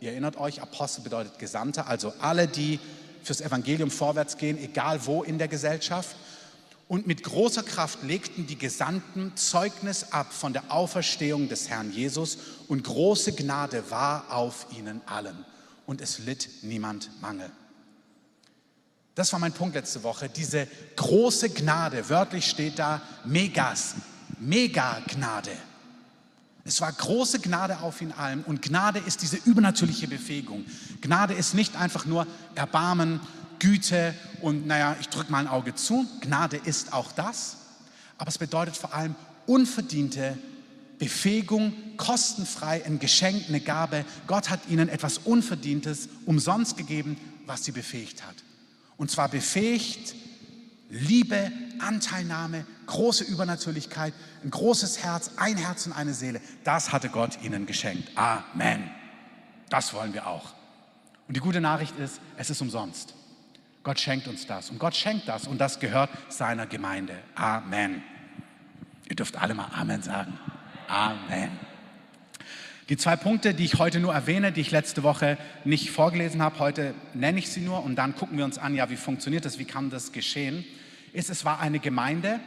ihr 0.00 0.10
erinnert 0.10 0.36
euch, 0.36 0.62
Apostel 0.62 1.02
bedeutet 1.02 1.38
Gesandte, 1.38 1.86
also 1.86 2.12
alle, 2.20 2.48
die 2.48 2.78
fürs 3.22 3.40
Evangelium 3.40 3.90
vorwärts 3.90 4.36
gehen, 4.36 4.58
egal 4.58 5.06
wo 5.06 5.22
in 5.22 5.38
der 5.38 5.48
Gesellschaft, 5.48 6.14
und 6.88 7.06
mit 7.06 7.22
großer 7.22 7.62
Kraft 7.62 8.02
legten 8.02 8.46
die 8.46 8.58
Gesandten 8.58 9.32
Zeugnis 9.36 10.12
ab 10.12 10.32
von 10.32 10.52
der 10.52 10.70
Auferstehung 10.70 11.48
des 11.48 11.68
Herrn 11.68 11.92
Jesus 11.92 12.38
und 12.68 12.84
große 12.84 13.32
Gnade 13.32 13.90
war 13.90 14.30
auf 14.30 14.66
ihnen 14.76 15.00
allen 15.06 15.44
und 15.86 16.00
es 16.00 16.18
litt 16.18 16.48
niemand 16.62 17.10
Mangel. 17.20 17.50
Das 19.14 19.32
war 19.32 19.38
mein 19.38 19.52
Punkt 19.52 19.76
letzte 19.76 20.02
Woche. 20.02 20.28
Diese 20.28 20.66
große 20.96 21.50
Gnade, 21.50 22.08
wörtlich 22.08 22.46
steht 22.46 22.78
da 22.78 23.00
Megas, 23.24 23.94
Mega-Gnade. 24.40 25.52
Es 26.64 26.80
war 26.80 26.90
große 26.90 27.40
Gnade 27.40 27.80
auf 27.80 28.00
ihn 28.00 28.12
allen 28.12 28.42
und 28.42 28.62
Gnade 28.62 28.98
ist 28.98 29.22
diese 29.22 29.36
übernatürliche 29.36 30.08
Befähigung. 30.08 30.64
Gnade 31.00 31.34
ist 31.34 31.54
nicht 31.54 31.76
einfach 31.76 32.06
nur 32.06 32.26
Erbarmen 32.54 33.20
Güte 33.58 34.14
und 34.40 34.66
naja, 34.66 34.96
ich 35.00 35.08
drücke 35.08 35.30
mal 35.30 35.38
ein 35.38 35.48
Auge 35.48 35.74
zu. 35.74 36.06
Gnade 36.20 36.56
ist 36.56 36.92
auch 36.92 37.12
das, 37.12 37.56
aber 38.18 38.28
es 38.28 38.38
bedeutet 38.38 38.76
vor 38.76 38.94
allem 38.94 39.14
unverdiente 39.46 40.38
Befähigung, 40.98 41.74
kostenfrei, 41.96 42.84
ein 42.84 42.98
Geschenk, 42.98 43.44
eine 43.48 43.60
Gabe. 43.60 44.04
Gott 44.26 44.50
hat 44.50 44.60
ihnen 44.68 44.88
etwas 44.88 45.18
Unverdientes 45.18 46.08
umsonst 46.24 46.76
gegeben, 46.76 47.16
was 47.46 47.64
sie 47.64 47.72
befähigt 47.72 48.24
hat. 48.26 48.36
Und 48.96 49.10
zwar 49.10 49.28
befähigt 49.28 50.14
Liebe, 50.88 51.50
Anteilnahme, 51.80 52.64
große 52.86 53.24
Übernatürlichkeit, 53.24 54.14
ein 54.44 54.50
großes 54.50 55.02
Herz, 55.02 55.32
ein 55.36 55.56
Herz 55.56 55.86
und 55.86 55.92
eine 55.92 56.14
Seele. 56.14 56.40
Das 56.62 56.92
hatte 56.92 57.08
Gott 57.08 57.42
ihnen 57.42 57.66
geschenkt. 57.66 58.10
Amen. 58.16 58.90
Das 59.70 59.92
wollen 59.92 60.14
wir 60.14 60.26
auch. 60.26 60.54
Und 61.26 61.36
die 61.36 61.40
gute 61.40 61.60
Nachricht 61.60 61.98
ist, 61.98 62.20
es 62.36 62.50
ist 62.50 62.60
umsonst. 62.60 63.14
Gott 63.84 64.00
schenkt 64.00 64.26
uns 64.26 64.46
das 64.46 64.70
und 64.70 64.78
Gott 64.78 64.96
schenkt 64.96 65.28
das 65.28 65.46
und 65.46 65.58
das 65.58 65.78
gehört 65.78 66.10
seiner 66.30 66.66
Gemeinde. 66.66 67.14
Amen. 67.34 68.02
Ihr 69.08 69.16
dürft 69.16 69.36
alle 69.36 69.54
mal 69.54 69.68
Amen 69.72 70.02
sagen. 70.02 70.38
Amen. 70.88 71.50
Die 72.88 72.96
zwei 72.96 73.16
Punkte, 73.16 73.54
die 73.54 73.64
ich 73.64 73.78
heute 73.78 74.00
nur 74.00 74.12
erwähne, 74.12 74.52
die 74.52 74.62
ich 74.62 74.70
letzte 74.70 75.02
Woche 75.02 75.38
nicht 75.64 75.90
vorgelesen 75.90 76.42
habe, 76.42 76.58
heute 76.58 76.94
nenne 77.12 77.38
ich 77.38 77.50
sie 77.50 77.60
nur 77.60 77.82
und 77.82 77.96
dann 77.96 78.14
gucken 78.14 78.36
wir 78.36 78.44
uns 78.44 78.58
an, 78.58 78.74
ja, 78.74 78.90
wie 78.90 78.96
funktioniert 78.96 79.44
das, 79.44 79.58
wie 79.58 79.64
kann 79.64 79.90
das 79.90 80.12
geschehen, 80.12 80.64
ist, 81.12 81.30
es 81.30 81.44
war 81.44 81.60
eine 81.60 81.78
Gemeinde, 81.78 82.40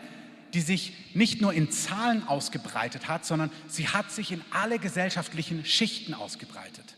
die 0.53 0.62
sich 0.62 0.94
nicht 1.13 1.41
nur 1.41 1.53
in 1.53 1.72
Zahlen 1.72 2.27
ausgebreitet 2.27 3.08
hat, 3.08 3.25
sondern 3.25 3.51
sie 3.67 3.88
hat 3.88 4.12
sich 4.12 4.32
in 4.32 4.41
alle 4.51 4.79
gesellschaftlichen 4.79 5.65
Schichten 5.65 6.13
ausgebreitet. 6.13 6.96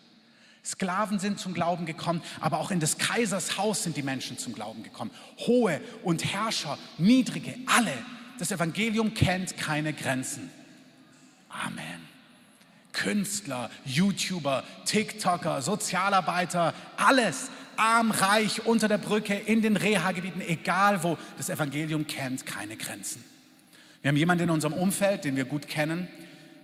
Sklaven 0.64 1.20
sind 1.20 1.40
zum 1.40 1.54
Glauben 1.54 1.86
gekommen, 1.86 2.22
aber 2.42 2.60
auch 2.60 2.72
in 2.72 2.80
des 2.80 2.98
Kaisers 2.98 3.58
Haus 3.58 3.84
sind 3.84 3.98
die 3.98 4.04
Menschen 4.04 4.38
zum 4.38 4.54
Glauben 4.54 4.84
gekommen. 4.84 5.12
Hohe 5.40 5.82
und 6.04 6.26
Herrscher, 6.26 6.78
niedrige, 6.98 7.56
alle. 7.66 7.94
Das 8.38 8.52
Evangelium 8.52 9.14
kennt 9.14 9.58
keine 9.58 9.94
Grenzen. 9.94 10.50
Amen. 11.50 12.08
Künstler, 12.92 13.70
YouTuber, 13.86 14.64
TikToker, 14.86 15.62
Sozialarbeiter, 15.62 16.74
alles, 16.98 17.50
arm, 17.78 18.12
reich, 18.12 18.66
unter 18.66 18.88
der 18.88 18.98
Brücke, 18.98 19.36
in 19.36 19.62
den 19.62 19.78
Reha-Gebieten, 19.78 20.42
egal 20.42 21.04
wo, 21.04 21.18
das 21.38 21.50
Evangelium 21.50 22.08
kennt 22.08 22.46
keine 22.46 22.76
Grenzen. 22.76 23.24
Wir 24.02 24.10
haben 24.10 24.18
jemanden 24.18 24.46
in 24.46 24.50
unserem 24.50 24.74
Umfeld, 24.74 25.24
den 25.24 25.36
wir 25.36 25.46
gut 25.46 25.68
kennen, 25.68 26.08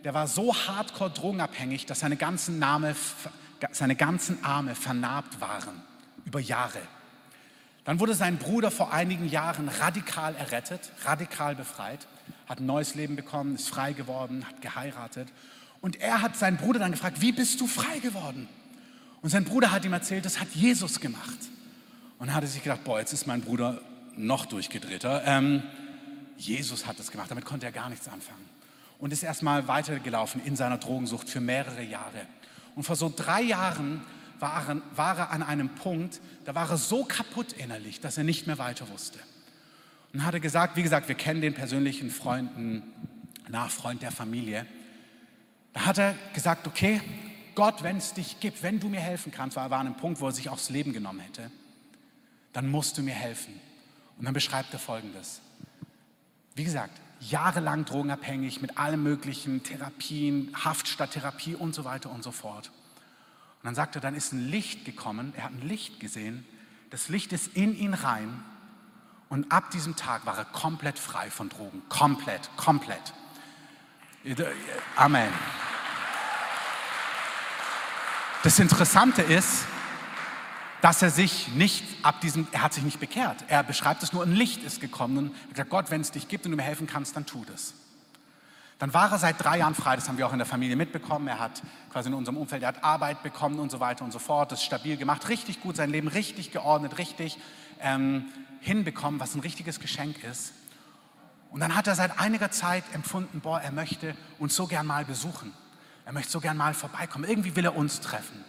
der 0.03 0.13
war 0.13 0.27
so 0.27 0.55
hardcore 0.55 1.09
drogenabhängig, 1.09 1.85
dass 1.85 2.01
seine 2.01 2.15
ganzen 2.15 2.59
Name 2.59 2.95
seine 3.71 3.95
ganzen 3.95 4.43
Arme 4.43 4.75
vernarbt 4.75 5.41
waren. 5.41 5.81
über 6.25 6.39
Jahre. 6.39 6.79
Dann 7.83 7.99
wurde 7.99 8.15
sein 8.15 8.37
Bruder 8.37 8.71
vor 8.71 8.91
einigen 8.91 9.29
Jahren 9.29 9.69
radikal 9.69 10.35
errettet, 10.35 10.91
radikal 11.03 11.55
befreit, 11.55 12.07
hat 12.47 12.59
ein 12.59 12.65
neues 12.65 12.95
Leben 12.95 13.15
bekommen, 13.15 13.55
ist 13.55 13.69
frei 13.69 13.93
geworden, 13.93 14.43
hat 14.47 14.59
geheiratet. 14.61 15.27
Und 15.81 16.01
er 16.01 16.23
hat 16.23 16.35
seinen 16.35 16.57
Bruder 16.57 16.79
dann 16.79 16.91
gefragt, 16.91 17.21
wie 17.21 17.31
bist 17.31 17.61
du 17.61 17.67
frei 17.67 17.99
geworden? 17.99 18.49
Und 19.21 19.29
sein 19.29 19.43
Bruder 19.43 19.71
hat 19.71 19.85
ihm 19.85 19.93
erzählt, 19.93 20.25
das 20.25 20.39
hat 20.39 20.47
Jesus 20.55 20.99
gemacht. 20.99 21.37
Und 22.17 22.27
dann 22.27 22.35
hat 22.35 22.47
sich 22.47 22.63
gedacht, 22.63 22.83
boah, 22.83 22.99
jetzt 22.99 23.13
ist 23.13 23.27
mein 23.27 23.41
Bruder 23.41 23.81
noch 24.17 24.47
durchgedrehter. 24.47 25.23
Ähm, 25.25 25.61
Jesus 26.37 26.87
hat 26.87 26.97
das 26.99 27.11
gemacht, 27.11 27.29
damit 27.29 27.45
konnte 27.45 27.67
er 27.67 27.71
gar 27.71 27.89
nichts 27.89 28.07
anfangen. 28.07 28.45
Und 28.97 29.13
ist 29.13 29.23
erstmal 29.23 29.67
weitergelaufen 29.67 30.41
in 30.43 30.55
seiner 30.55 30.77
Drogensucht 30.77 31.29
für 31.29 31.39
mehrere 31.39 31.83
Jahre. 31.83 32.25
Und 32.75 32.83
vor 32.83 32.95
so 32.95 33.11
drei 33.13 33.41
Jahren 33.41 34.01
war 34.39 34.67
er, 34.67 34.81
war 34.95 35.17
er 35.17 35.31
an 35.31 35.41
einem 35.43 35.69
Punkt, 35.69 36.19
da 36.43 36.53
war 36.55 36.69
er 36.69 36.77
so 36.77 37.05
kaputt 37.05 37.53
innerlich, 37.53 38.01
dass 38.01 38.17
er 38.17 38.23
nicht 38.23 38.47
mehr 38.47 38.57
weiter 38.57 38.89
wusste. 38.89 39.19
Und 40.13 40.25
hat 40.25 40.33
er 40.33 40.39
gesagt, 40.39 40.75
wie 40.75 40.83
gesagt, 40.83 41.07
wir 41.07 41.15
kennen 41.15 41.41
den 41.41 41.53
persönlichen 41.53 42.09
Freunden, 42.09 42.83
Nachfreund 43.49 44.01
der 44.01 44.11
Familie. 44.11 44.65
Da 45.73 45.85
hat 45.85 45.97
er 45.97 46.15
gesagt, 46.33 46.67
okay, 46.67 47.01
Gott, 47.53 47.83
wenn 47.83 47.97
es 47.97 48.13
dich 48.13 48.39
gibt, 48.39 48.63
wenn 48.63 48.79
du 48.79 48.89
mir 48.89 48.99
helfen 48.99 49.31
kannst, 49.31 49.55
weil 49.55 49.65
er 49.65 49.69
war 49.71 49.79
an 49.79 49.87
einem 49.87 49.97
Punkt, 49.97 50.19
wo 50.19 50.27
er 50.27 50.31
sich 50.31 50.45
das 50.45 50.69
Leben 50.69 50.93
genommen 50.93 51.21
hätte, 51.21 51.51
dann 52.53 52.69
musst 52.69 52.97
du 52.97 53.01
mir 53.01 53.13
helfen. 53.13 53.53
Und 54.17 54.25
dann 54.25 54.33
beschreibt 54.33 54.73
er 54.73 54.79
Folgendes. 54.79 55.41
Wie 56.55 56.63
gesagt, 56.63 56.99
jahrelang 57.19 57.85
drogenabhängig 57.85 58.61
mit 58.61 58.77
allen 58.77 59.01
möglichen 59.01 59.63
Therapien, 59.63 60.51
Haft 60.63 60.87
statt 60.87 61.11
Therapie 61.11 61.55
und 61.55 61.73
so 61.73 61.85
weiter 61.85 62.11
und 62.11 62.23
so 62.23 62.31
fort. 62.31 62.71
Und 63.61 63.65
dann 63.65 63.75
sagt 63.75 63.95
er, 63.95 64.01
dann 64.01 64.15
ist 64.15 64.33
ein 64.33 64.47
Licht 64.47 64.85
gekommen, 64.85 65.33
er 65.35 65.45
hat 65.45 65.51
ein 65.51 65.67
Licht 65.67 65.99
gesehen, 65.99 66.45
das 66.91 67.09
Licht 67.09 67.33
ist 67.33 67.55
in 67.55 67.77
ihn 67.77 67.93
rein 67.93 68.43
und 69.29 69.51
ab 69.51 69.71
diesem 69.71 69.95
Tag 69.95 70.25
war 70.25 70.37
er 70.37 70.45
komplett 70.45 70.99
frei 70.99 71.29
von 71.31 71.49
Drogen, 71.49 71.81
komplett, 71.89 72.49
komplett. 72.57 73.13
Amen. 74.95 75.31
Das 78.43 78.59
Interessante 78.59 79.23
ist, 79.23 79.65
dass 80.85 81.01
er 81.01 81.09
sich 81.09 81.47
nicht 81.47 81.83
ab 82.03 82.21
diesem, 82.21 82.47
er 82.51 82.61
hat 82.61 82.75
sich 82.75 82.83
nicht 82.83 82.99
bekehrt. 82.99 83.43
Er 83.47 83.63
beschreibt 83.63 84.03
es 84.03 84.13
nur, 84.13 84.21
ein 84.21 84.35
Licht 84.35 84.61
ist 84.61 84.79
gekommen 84.79 85.17
und 85.17 85.33
hat 85.33 85.49
gesagt, 85.49 85.69
Gott, 85.71 85.89
wenn 85.89 85.99
es 85.99 86.11
dich 86.11 86.27
gibt 86.27 86.45
und 86.45 86.51
du 86.51 86.57
mir 86.57 86.61
helfen 86.61 86.85
kannst, 86.85 87.15
dann 87.15 87.25
tu 87.25 87.43
das. 87.43 87.73
Dann 88.77 88.93
war 88.93 89.11
er 89.11 89.17
seit 89.17 89.43
drei 89.43 89.57
Jahren 89.57 89.73
frei, 89.73 89.95
das 89.95 90.07
haben 90.07 90.19
wir 90.19 90.27
auch 90.27 90.31
in 90.31 90.37
der 90.37 90.45
Familie 90.45 90.75
mitbekommen. 90.75 91.27
Er 91.27 91.39
hat 91.39 91.63
quasi 91.91 92.09
in 92.09 92.13
unserem 92.13 92.37
Umfeld, 92.37 92.61
er 92.61 92.67
hat 92.67 92.83
Arbeit 92.83 93.23
bekommen 93.23 93.57
und 93.57 93.71
so 93.71 93.79
weiter 93.79 94.05
und 94.05 94.11
so 94.11 94.19
fort, 94.19 94.51
das 94.51 94.63
stabil 94.63 94.95
gemacht, 94.95 95.27
richtig 95.27 95.59
gut, 95.59 95.75
sein 95.75 95.89
Leben 95.89 96.07
richtig 96.07 96.51
geordnet, 96.51 96.99
richtig 96.99 97.39
ähm, 97.81 98.25
hinbekommen, 98.59 99.19
was 99.19 99.33
ein 99.33 99.41
richtiges 99.41 99.79
Geschenk 99.79 100.23
ist. 100.23 100.53
Und 101.49 101.61
dann 101.61 101.73
hat 101.73 101.87
er 101.87 101.95
seit 101.95 102.19
einiger 102.19 102.51
Zeit 102.51 102.83
empfunden, 102.93 103.39
boah, 103.39 103.59
er 103.59 103.71
möchte 103.71 104.13
uns 104.37 104.55
so 104.55 104.67
gern 104.67 104.85
mal 104.85 105.03
besuchen. 105.03 105.51
Er 106.05 106.13
möchte 106.13 106.31
so 106.31 106.41
gern 106.41 106.57
mal 106.57 106.75
vorbeikommen. 106.75 107.27
Irgendwie 107.27 107.55
will 107.55 107.65
er 107.65 107.75
uns 107.75 108.01
treffen. 108.01 108.45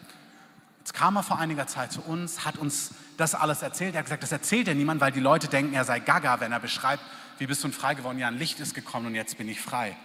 Jetzt 0.87 0.95
kam 0.95 1.17
er 1.17 1.25
vor 1.25 1.41
einiger 1.41 1.67
Zeit 1.67 1.91
zu 1.91 2.01
uns, 2.01 2.45
hat 2.45 2.59
uns 2.59 2.93
das 3.17 3.35
alles 3.35 3.61
erzählt. 3.61 3.97
Er 3.97 3.99
hat 3.99 4.05
gesagt, 4.05 4.23
das 4.23 4.31
erzählt 4.31 4.69
er 4.69 4.77
niemand, 4.77 5.01
weil 5.01 5.11
die 5.11 5.19
Leute 5.19 5.49
denken, 5.49 5.75
er 5.75 5.85
sei 5.85 5.99
gaga, 5.99 6.39
wenn 6.39 6.53
er 6.53 6.61
beschreibt, 6.61 7.03
wie 7.39 7.49
bist 7.49 7.65
du 7.65 7.73
frei 7.73 7.95
geworden? 7.95 8.21
Ja, 8.21 8.29
ein 8.29 8.39
Licht 8.39 8.61
ist 8.61 8.73
gekommen 8.73 9.07
und 9.07 9.17
jetzt 9.17 9.37
bin 9.37 9.49
ich 9.49 9.61
frei. 9.61 9.97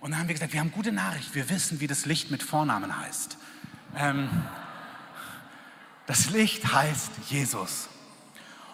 Und 0.00 0.10
dann 0.10 0.18
haben 0.18 0.26
wir 0.26 0.34
gesagt, 0.34 0.52
wir 0.52 0.58
haben 0.58 0.72
gute 0.72 0.90
Nachricht, 0.90 1.36
wir 1.36 1.48
wissen, 1.48 1.78
wie 1.78 1.86
das 1.86 2.06
Licht 2.06 2.32
mit 2.32 2.42
Vornamen 2.42 2.98
heißt. 2.98 3.38
Ähm, 3.96 4.28
das 6.06 6.28
Licht 6.30 6.74
heißt 6.74 7.12
Jesus. 7.28 7.88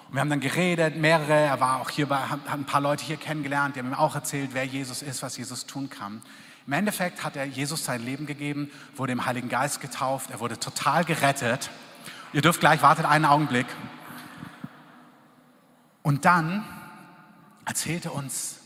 Und 0.08 0.14
wir 0.14 0.22
haben 0.22 0.30
dann 0.30 0.40
geredet, 0.40 0.96
mehrere, 0.96 1.34
er 1.34 1.60
war 1.60 1.82
auch 1.82 1.90
hier, 1.90 2.08
hat 2.08 2.48
ein 2.48 2.64
paar 2.64 2.80
Leute 2.80 3.04
hier 3.04 3.18
kennengelernt, 3.18 3.76
die 3.76 3.80
haben 3.80 3.88
ihm 3.88 3.94
auch 3.94 4.14
erzählt, 4.14 4.54
wer 4.54 4.64
Jesus 4.64 5.02
ist, 5.02 5.22
was 5.22 5.36
Jesus 5.36 5.66
tun 5.66 5.90
kann. 5.90 6.22
Im 6.66 6.72
Endeffekt 6.72 7.24
hat 7.24 7.36
er 7.36 7.44
Jesus 7.44 7.84
sein 7.84 8.04
Leben 8.04 8.26
gegeben, 8.26 8.70
wurde 8.96 9.12
im 9.12 9.24
Heiligen 9.26 9.48
Geist 9.48 9.80
getauft, 9.80 10.30
er 10.30 10.40
wurde 10.40 10.58
total 10.58 11.04
gerettet. 11.04 11.70
Ihr 12.32 12.42
dürft 12.42 12.60
gleich, 12.60 12.82
wartet 12.82 13.06
einen 13.06 13.24
Augenblick. 13.24 13.66
Und 16.02 16.24
dann 16.24 16.64
erzählt 17.64 18.04
er 18.04 18.14
uns, 18.14 18.58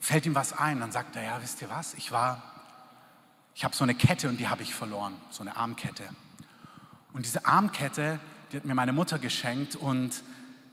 fällt 0.00 0.26
ihm 0.26 0.34
was 0.34 0.52
ein, 0.52 0.80
dann 0.80 0.92
sagt 0.92 1.16
er, 1.16 1.22
ja, 1.22 1.42
wisst 1.42 1.62
ihr 1.62 1.70
was, 1.70 1.94
ich 1.94 2.12
war, 2.12 2.42
ich 3.54 3.64
habe 3.64 3.74
so 3.74 3.84
eine 3.84 3.94
Kette 3.94 4.28
und 4.28 4.38
die 4.38 4.48
habe 4.48 4.62
ich 4.62 4.74
verloren, 4.74 5.14
so 5.30 5.42
eine 5.42 5.56
Armkette. 5.56 6.04
Und 7.12 7.24
diese 7.24 7.46
Armkette, 7.46 8.18
die 8.50 8.56
hat 8.56 8.64
mir 8.64 8.74
meine 8.74 8.92
Mutter 8.92 9.18
geschenkt 9.18 9.76
und 9.76 10.22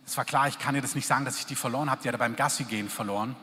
es 0.05 0.17
war 0.17 0.25
klar, 0.25 0.47
ich 0.47 0.59
kann 0.59 0.75
ihr 0.75 0.81
das 0.81 0.95
nicht 0.95 1.07
sagen, 1.07 1.25
dass 1.25 1.37
ich 1.37 1.45
die 1.45 1.55
verloren 1.55 1.89
habe, 1.89 2.01
die 2.01 2.07
hat 2.07 2.15
er 2.15 2.19
beim 2.19 2.35
Gassi 2.35 2.63
gehen 2.63 2.89
verloren. 2.89 3.35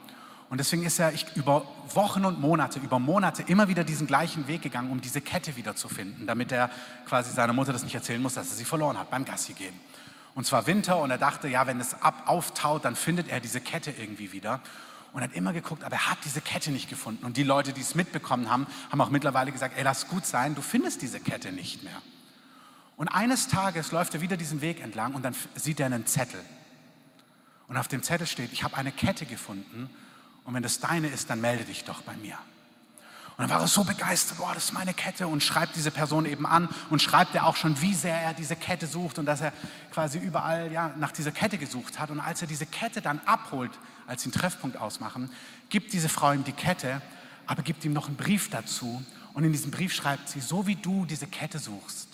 Und 0.50 0.58
deswegen 0.58 0.82
ist 0.84 0.98
er 0.98 1.12
über 1.34 1.66
Wochen 1.92 2.24
und 2.24 2.40
Monate, 2.40 2.78
über 2.78 2.98
Monate 2.98 3.42
immer 3.42 3.68
wieder 3.68 3.84
diesen 3.84 4.06
gleichen 4.06 4.48
Weg 4.48 4.62
gegangen, 4.62 4.90
um 4.90 5.00
diese 5.00 5.20
Kette 5.20 5.56
wiederzufinden, 5.56 6.26
damit 6.26 6.52
er 6.52 6.70
quasi 7.06 7.32
seiner 7.32 7.52
Mutter 7.52 7.72
das 7.72 7.82
nicht 7.82 7.94
erzählen 7.94 8.22
muss, 8.22 8.34
dass 8.34 8.48
er 8.48 8.56
sie 8.56 8.64
verloren 8.64 8.98
hat 8.98 9.10
beim 9.10 9.26
Gassi 9.26 9.52
gehen. 9.52 9.78
Und 10.34 10.46
zwar 10.46 10.66
Winter 10.66 10.98
und 10.98 11.10
er 11.10 11.18
dachte, 11.18 11.48
ja, 11.48 11.66
wenn 11.66 11.80
es 11.80 12.00
ab 12.00 12.22
auftaut, 12.26 12.84
dann 12.84 12.96
findet 12.96 13.28
er 13.28 13.40
diese 13.40 13.60
Kette 13.60 13.90
irgendwie 13.90 14.32
wieder. 14.32 14.60
Und 15.12 15.22
hat 15.22 15.32
immer 15.32 15.52
geguckt, 15.52 15.84
aber 15.84 15.96
er 15.96 16.10
hat 16.10 16.18
diese 16.24 16.40
Kette 16.40 16.70
nicht 16.70 16.88
gefunden. 16.88 17.24
Und 17.24 17.36
die 17.38 17.42
Leute, 17.42 17.72
die 17.72 17.80
es 17.80 17.94
mitbekommen 17.94 18.50
haben, 18.50 18.66
haben 18.90 19.00
auch 19.00 19.08
mittlerweile 19.10 19.52
gesagt, 19.52 19.76
ey, 19.76 19.82
lass 19.82 20.06
gut 20.06 20.26
sein, 20.26 20.54
du 20.54 20.62
findest 20.62 21.02
diese 21.02 21.18
Kette 21.18 21.50
nicht 21.50 21.82
mehr. 21.82 22.00
Und 22.96 23.08
eines 23.08 23.48
Tages 23.48 23.90
läuft 23.90 24.14
er 24.14 24.20
wieder 24.20 24.36
diesen 24.36 24.60
Weg 24.60 24.82
entlang 24.82 25.14
und 25.14 25.24
dann 25.24 25.34
sieht 25.54 25.80
er 25.80 25.86
einen 25.86 26.06
Zettel. 26.06 26.40
Und 27.68 27.76
auf 27.76 27.88
dem 27.88 28.02
Zettel 28.02 28.26
steht, 28.26 28.52
ich 28.52 28.64
habe 28.64 28.76
eine 28.76 28.92
Kette 28.92 29.24
gefunden 29.24 29.90
und 30.48 30.54
wenn 30.54 30.62
das 30.62 30.80
deine 30.80 31.08
ist, 31.08 31.28
dann 31.28 31.42
melde 31.42 31.64
dich 31.64 31.84
doch 31.84 32.00
bei 32.00 32.16
mir. 32.16 32.32
Und 33.36 33.42
dann 33.42 33.50
war 33.50 33.60
er 33.60 33.68
so 33.68 33.84
begeistert, 33.84 34.38
boah, 34.38 34.54
das 34.54 34.64
ist 34.64 34.72
meine 34.72 34.94
Kette 34.94 35.26
und 35.26 35.42
schreibt 35.42 35.76
diese 35.76 35.90
Person 35.90 36.24
eben 36.24 36.46
an 36.46 36.70
und 36.88 37.02
schreibt 37.02 37.34
er 37.34 37.44
auch 37.44 37.54
schon, 37.54 37.78
wie 37.82 37.92
sehr 37.92 38.18
er 38.18 38.32
diese 38.32 38.56
Kette 38.56 38.86
sucht 38.86 39.18
und 39.18 39.26
dass 39.26 39.42
er 39.42 39.52
quasi 39.92 40.16
überall 40.16 40.72
ja, 40.72 40.94
nach 40.96 41.12
dieser 41.12 41.32
Kette 41.32 41.58
gesucht 41.58 41.98
hat. 41.98 42.10
Und 42.10 42.20
als 42.20 42.40
er 42.40 42.48
diese 42.48 42.64
Kette 42.64 43.02
dann 43.02 43.20
abholt, 43.26 43.72
als 44.06 44.22
sie 44.22 44.28
einen 44.28 44.40
Treffpunkt 44.40 44.78
ausmachen, 44.78 45.30
gibt 45.68 45.92
diese 45.92 46.08
Frau 46.08 46.32
ihm 46.32 46.44
die 46.44 46.52
Kette, 46.52 47.02
aber 47.46 47.62
gibt 47.62 47.84
ihm 47.84 47.92
noch 47.92 48.06
einen 48.06 48.16
Brief 48.16 48.48
dazu. 48.48 49.04
Und 49.34 49.44
in 49.44 49.52
diesem 49.52 49.70
Brief 49.70 49.92
schreibt 49.92 50.30
sie, 50.30 50.40
so 50.40 50.66
wie 50.66 50.76
du 50.76 51.04
diese 51.04 51.26
Kette 51.26 51.58
suchst, 51.58 52.08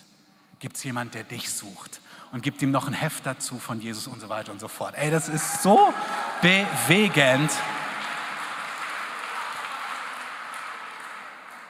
gibt 0.59 0.77
es 0.77 0.83
jemand, 0.83 1.15
der 1.15 1.23
dich 1.23 1.51
sucht. 1.51 2.01
Und 2.33 2.43
gibt 2.43 2.61
ihm 2.63 2.73
noch 2.73 2.89
ein 2.89 2.95
Heft 2.95 3.27
dazu 3.27 3.61
von 3.61 3.81
Jesus 3.81 4.09
und 4.09 4.21
so 4.21 4.29
weiter 4.29 4.51
und 4.51 4.59
so 4.59 4.67
fort. 4.67 4.97
Ey, 4.97 5.13
das 5.13 5.29
ist 5.29 5.63
so 5.63 5.95
bewegend. 6.43 7.53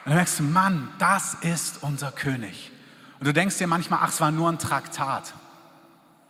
Und 0.05 0.11
dann 0.11 0.17
merkst 0.17 0.39
du, 0.39 0.43
Mann, 0.43 0.93
das 0.99 1.33
ist 1.41 1.81
unser 1.81 2.11
König. 2.11 2.71
Und 3.19 3.25
du 3.25 3.33
denkst 3.33 3.57
dir 3.57 3.65
manchmal, 3.65 3.99
ach, 4.03 4.09
es 4.09 4.21
war 4.21 4.29
nur 4.29 4.51
ein 4.51 4.59
Traktat. 4.59 5.33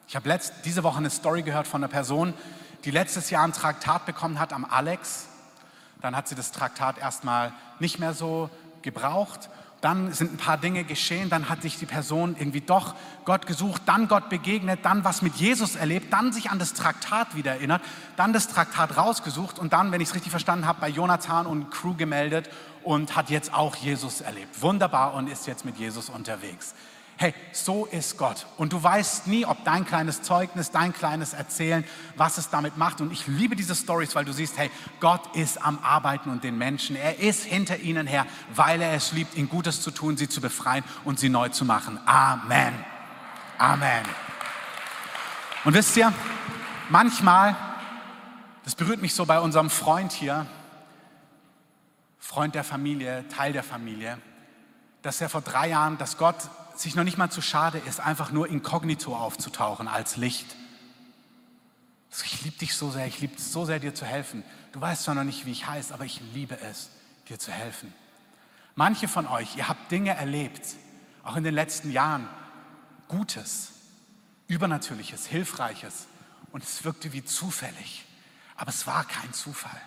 Ich 0.08 0.16
habe 0.16 0.40
diese 0.64 0.84
Woche 0.84 0.98
eine 0.98 1.10
Story 1.10 1.42
gehört 1.42 1.68
von 1.68 1.84
einer 1.84 1.92
Person, 1.92 2.34
die 2.86 2.92
letztes 2.92 3.30
Jahr 3.32 3.44
ein 3.44 3.52
Traktat 3.52 4.06
bekommen 4.06 4.40
hat 4.40 4.54
am 4.54 4.64
Alex. 4.64 5.28
Dann 6.02 6.16
hat 6.16 6.30
sie 6.30 6.36
das 6.36 6.52
Traktat 6.52 6.98
erstmal 7.00 7.52
nicht 7.80 8.00
mehr 8.00 8.14
so 8.14 8.50
gebraucht 8.82 9.50
dann 9.86 10.12
sind 10.14 10.34
ein 10.34 10.38
paar 10.38 10.58
Dinge 10.58 10.84
geschehen, 10.84 11.30
dann 11.30 11.48
hat 11.48 11.62
sich 11.62 11.78
die 11.78 11.86
Person 11.86 12.36
irgendwie 12.40 12.62
doch 12.62 12.96
Gott 13.24 13.46
gesucht, 13.46 13.84
dann 13.86 14.08
Gott 14.08 14.30
begegnet, 14.30 14.80
dann 14.82 15.04
was 15.04 15.22
mit 15.22 15.36
Jesus 15.36 15.76
erlebt, 15.76 16.12
dann 16.12 16.34
sich 16.34 16.50
an 16.50 16.58
das 16.58 16.74
Traktat 16.74 17.36
wieder 17.36 17.52
erinnert, 17.52 17.84
dann 18.18 18.34
das 18.34 18.48
Traktat 18.48 18.98
rausgesucht 18.98 19.60
und 19.60 19.74
dann, 19.74 19.92
wenn 19.92 20.02
ich 20.02 20.10
es 20.10 20.16
richtig 20.16 20.32
verstanden 20.32 20.66
habe, 20.66 20.82
bei 20.82 20.90
Jonathan 20.90 21.46
und 21.46 21.70
Crew 21.70 21.94
gemeldet 21.94 22.50
und 22.82 23.16
hat 23.16 23.30
jetzt 23.30 23.54
auch 23.54 23.76
Jesus 23.76 24.22
erlebt. 24.22 24.60
Wunderbar 24.60 25.14
und 25.14 25.30
ist 25.30 25.46
jetzt 25.46 25.66
mit 25.66 25.78
Jesus 25.78 26.10
unterwegs. 26.10 26.74
Hey, 27.18 27.34
so 27.54 27.86
ist 27.86 28.18
Gott. 28.18 28.46
Und 28.58 28.74
du 28.74 28.84
weißt 28.84 29.28
nie, 29.28 29.46
ob 29.46 29.64
dein 29.64 29.86
kleines 29.86 30.22
Zeugnis, 30.22 30.72
dein 30.72 30.94
kleines 30.94 31.32
Erzählen, 31.32 31.86
was 32.18 32.38
es 32.38 32.50
damit 32.50 32.76
macht. 32.76 33.00
Und 33.00 33.14
ich 33.14 33.26
liebe 33.26 33.56
diese 33.56 33.74
Stories, 33.74 34.16
weil 34.16 34.26
du 34.26 34.34
siehst, 34.34 34.58
hey, 34.58 34.70
Gott 35.00 35.34
ist 35.34 35.64
am 35.64 35.80
Arbeiten 35.82 36.30
und 36.30 36.44
den 36.44 36.58
Menschen. 36.58 36.98
Er 36.98 37.20
ist 37.20 37.46
hinter 37.46 37.78
ihnen 37.78 38.06
her, 38.06 38.26
weil 38.54 38.82
er 38.82 38.94
es 38.94 39.14
liebt, 39.14 39.36
ihnen 39.38 39.48
Gutes 39.48 39.82
zu 39.82 39.92
tun, 39.92 40.18
sie 40.18 40.28
zu 40.28 40.42
befreien 40.42 40.84
und 41.06 41.18
sie 41.18 41.30
neu 41.30 41.48
zu 41.50 41.64
machen. 41.64 42.00
Amen. 42.06 42.74
Amen. 43.58 44.04
Und 45.64 45.74
wisst 45.74 45.96
ihr, 45.96 46.12
manchmal, 46.90 47.56
das 48.66 48.76
berührt 48.76 49.02
mich 49.02 49.14
so 49.14 49.26
bei 49.26 49.40
unserem 49.40 49.70
Freund 49.70 50.12
hier, 50.12 50.46
Freund 52.20 52.56
der 52.56 52.66
Familie, 52.66 53.26
Teil 53.30 53.54
der 53.54 53.64
Familie, 53.64 54.18
dass 55.02 55.22
er 55.22 55.30
vor 55.30 55.42
drei 55.42 55.70
Jahren, 55.70 55.98
dass 55.98 56.18
Gott 56.18 56.36
sich 56.80 56.96
noch 56.96 57.04
nicht 57.04 57.18
mal 57.18 57.30
zu 57.30 57.42
schade 57.42 57.78
ist, 57.80 58.00
einfach 58.00 58.32
nur 58.32 58.48
inkognito 58.48 59.16
aufzutauchen 59.16 59.88
als 59.88 60.18
Licht. 60.18 60.56
Ich 62.24 62.44
liebe 62.44 62.58
dich 62.58 62.76
so 62.76 62.92
sehr, 62.92 63.08
ich 63.08 63.20
liebe 63.20 63.36
es 63.36 63.52
so 63.52 63.66
sehr, 63.66 63.80
dir 63.80 63.94
zu 63.94 64.06
helfen. 64.06 64.44
Du 64.72 64.80
weißt 64.80 65.04
zwar 65.04 65.16
noch 65.16 65.24
nicht, 65.24 65.46
wie 65.46 65.52
ich 65.52 65.68
heiße, 65.68 65.94
aber 65.94 66.06
ich 66.06 66.22
liebe 66.34 66.60
es, 66.62 66.90
dir 67.28 67.40
zu 67.40 67.52
helfen. 67.52 67.94
Manche 68.76 69.08
von 69.08 69.28
euch, 69.28 69.58
ihr 69.58 69.68
habt 69.68 69.92
Dinge 69.92 70.16
erlebt, 70.16 70.76
auch 71.24 71.36
in 71.36 71.44
den 71.44 71.54
letzten 71.54 71.92
Jahren, 71.92 72.28
Gutes. 73.08 73.72
Übernatürliches, 74.48 75.26
Hilfreiches 75.26 76.08
und 76.52 76.64
es 76.64 76.84
wirkte 76.84 77.14
wie 77.14 77.26
zufällig. 77.26 78.06
Aber 78.56 78.70
es 78.70 78.86
war 78.86 79.04
kein 79.04 79.34
Zufall. 79.34 79.82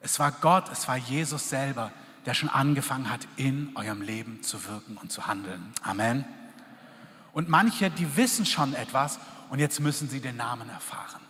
Es 0.00 0.18
war 0.18 0.32
Gott, 0.32 0.70
es 0.72 0.88
war 0.88 0.96
Jesus 0.96 1.50
selber, 1.50 1.92
der 2.26 2.34
schon 2.34 2.48
angefangen 2.48 3.10
hat, 3.10 3.26
in 3.36 3.70
eurem 3.74 4.02
Leben 4.02 4.42
zu 4.42 4.66
wirken 4.66 4.96
und 4.96 5.10
zu 5.10 5.26
handeln. 5.26 5.72
Amen. 5.82 6.24
Und 7.32 7.48
manche, 7.48 7.90
die 7.90 8.16
wissen 8.16 8.44
schon 8.44 8.74
etwas 8.74 9.18
und 9.50 9.58
jetzt 9.58 9.80
müssen 9.80 10.08
sie 10.08 10.20
den 10.20 10.36
Namen 10.36 10.68
erfahren. 10.68 11.20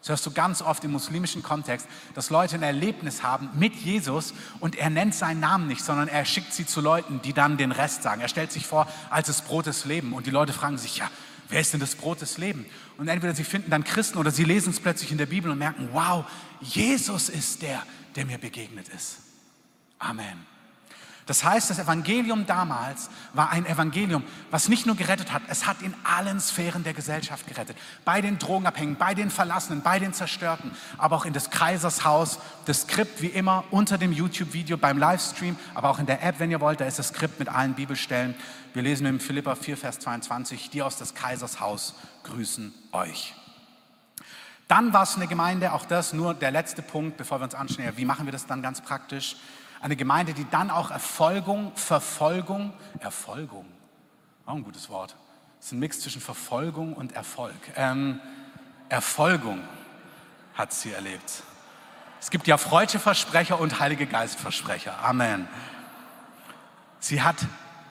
Das 0.00 0.10
hörst 0.10 0.26
du 0.26 0.30
ganz 0.30 0.62
oft 0.62 0.84
im 0.84 0.92
muslimischen 0.92 1.42
Kontext, 1.42 1.88
dass 2.14 2.30
Leute 2.30 2.54
ein 2.54 2.62
Erlebnis 2.62 3.24
haben 3.24 3.50
mit 3.54 3.74
Jesus 3.74 4.34
und 4.60 4.76
er 4.76 4.88
nennt 4.88 5.16
seinen 5.16 5.40
Namen 5.40 5.66
nicht, 5.66 5.84
sondern 5.84 6.06
er 6.06 6.24
schickt 6.24 6.52
sie 6.52 6.64
zu 6.64 6.80
Leuten, 6.80 7.20
die 7.22 7.32
dann 7.32 7.56
den 7.56 7.72
Rest 7.72 8.04
sagen. 8.04 8.20
Er 8.20 8.28
stellt 8.28 8.52
sich 8.52 8.66
vor 8.66 8.86
als 9.10 9.26
das 9.26 9.42
Brot 9.42 9.66
des 9.66 9.84
Lebens 9.84 10.14
und 10.14 10.26
die 10.26 10.30
Leute 10.30 10.52
fragen 10.52 10.78
sich, 10.78 10.98
ja, 10.98 11.10
wer 11.48 11.60
ist 11.60 11.72
denn 11.72 11.80
das 11.80 11.96
Brot 11.96 12.20
des 12.20 12.38
Lebens? 12.38 12.66
Und 12.98 13.08
entweder 13.08 13.34
sie 13.34 13.42
finden 13.42 13.70
dann 13.70 13.82
Christen 13.82 14.18
oder 14.18 14.30
sie 14.30 14.44
lesen 14.44 14.70
es 14.70 14.78
plötzlich 14.78 15.10
in 15.10 15.18
der 15.18 15.26
Bibel 15.26 15.50
und 15.50 15.58
merken, 15.58 15.88
wow, 15.92 16.24
Jesus 16.60 17.28
ist 17.28 17.62
der, 17.62 17.82
der 18.14 18.26
mir 18.26 18.38
begegnet 18.38 18.88
ist. 18.88 19.25
Amen. 19.98 20.46
Das 21.26 21.42
heißt, 21.42 21.70
das 21.70 21.80
Evangelium 21.80 22.46
damals 22.46 23.10
war 23.32 23.50
ein 23.50 23.66
Evangelium, 23.66 24.22
was 24.52 24.68
nicht 24.68 24.86
nur 24.86 24.94
gerettet 24.94 25.32
hat, 25.32 25.42
es 25.48 25.66
hat 25.66 25.82
in 25.82 25.92
allen 26.04 26.38
Sphären 26.38 26.84
der 26.84 26.94
Gesellschaft 26.94 27.48
gerettet. 27.48 27.76
Bei 28.04 28.20
den 28.20 28.38
Drogenabhängigen, 28.38 28.96
bei 28.96 29.12
den 29.12 29.30
Verlassenen, 29.30 29.82
bei 29.82 29.98
den 29.98 30.12
Zerstörten, 30.12 30.70
aber 30.98 31.16
auch 31.16 31.24
in 31.24 31.32
des 31.32 31.50
Kaisers 31.50 32.04
Haus. 32.04 32.38
Das 32.66 32.82
Skript 32.82 33.22
wie 33.22 33.26
immer 33.26 33.64
unter 33.72 33.98
dem 33.98 34.12
YouTube-Video 34.12 34.76
beim 34.76 34.98
Livestream, 34.98 35.56
aber 35.74 35.90
auch 35.90 35.98
in 35.98 36.06
der 36.06 36.22
App, 36.22 36.38
wenn 36.38 36.52
ihr 36.52 36.60
wollt, 36.60 36.80
da 36.80 36.84
ist 36.84 37.00
das 37.00 37.08
Skript 37.08 37.40
mit 37.40 37.48
allen 37.48 37.74
Bibelstellen. 37.74 38.36
Wir 38.72 38.82
lesen 38.82 39.04
in 39.06 39.18
Philippa 39.18 39.56
4, 39.56 39.76
Vers 39.76 39.98
22, 39.98 40.70
die 40.70 40.82
aus 40.82 40.96
des 40.96 41.16
Kaisers 41.16 41.58
Haus 41.58 41.96
grüßen 42.22 42.72
euch. 42.92 43.34
Dann 44.68 44.92
war 44.92 45.02
es 45.02 45.16
eine 45.16 45.26
Gemeinde, 45.26 45.72
auch 45.72 45.86
das 45.86 46.12
nur 46.12 46.34
der 46.34 46.52
letzte 46.52 46.82
Punkt, 46.82 47.16
bevor 47.16 47.40
wir 47.40 47.44
uns 47.44 47.54
anschauen, 47.56 47.96
wie 47.96 48.04
machen 48.04 48.26
wir 48.26 48.32
das 48.32 48.46
dann 48.46 48.62
ganz 48.62 48.80
praktisch? 48.80 49.36
Eine 49.80 49.96
Gemeinde, 49.96 50.32
die 50.32 50.46
dann 50.50 50.70
auch 50.70 50.90
Erfolgung, 50.90 51.72
Verfolgung, 51.74 52.72
Erfolgung, 53.00 53.66
auch 54.46 54.54
ein 54.54 54.64
gutes 54.64 54.88
Wort. 54.88 55.16
Ist 55.60 55.72
ein 55.72 55.78
Mix 55.78 56.00
zwischen 56.00 56.20
Verfolgung 56.20 56.94
und 56.94 57.12
Erfolg. 57.12 57.54
Ähm, 57.76 58.20
Erfolgung 58.88 59.60
hat 60.54 60.72
sie 60.72 60.92
erlebt. 60.92 61.42
Es 62.20 62.30
gibt 62.30 62.46
ja 62.46 62.56
freudsche 62.56 62.98
Versprecher 62.98 63.60
und 63.60 63.78
Heilige 63.80 64.06
Geistversprecher. 64.06 64.98
Amen. 65.04 65.48
Sie 66.98 67.22
hat 67.22 67.36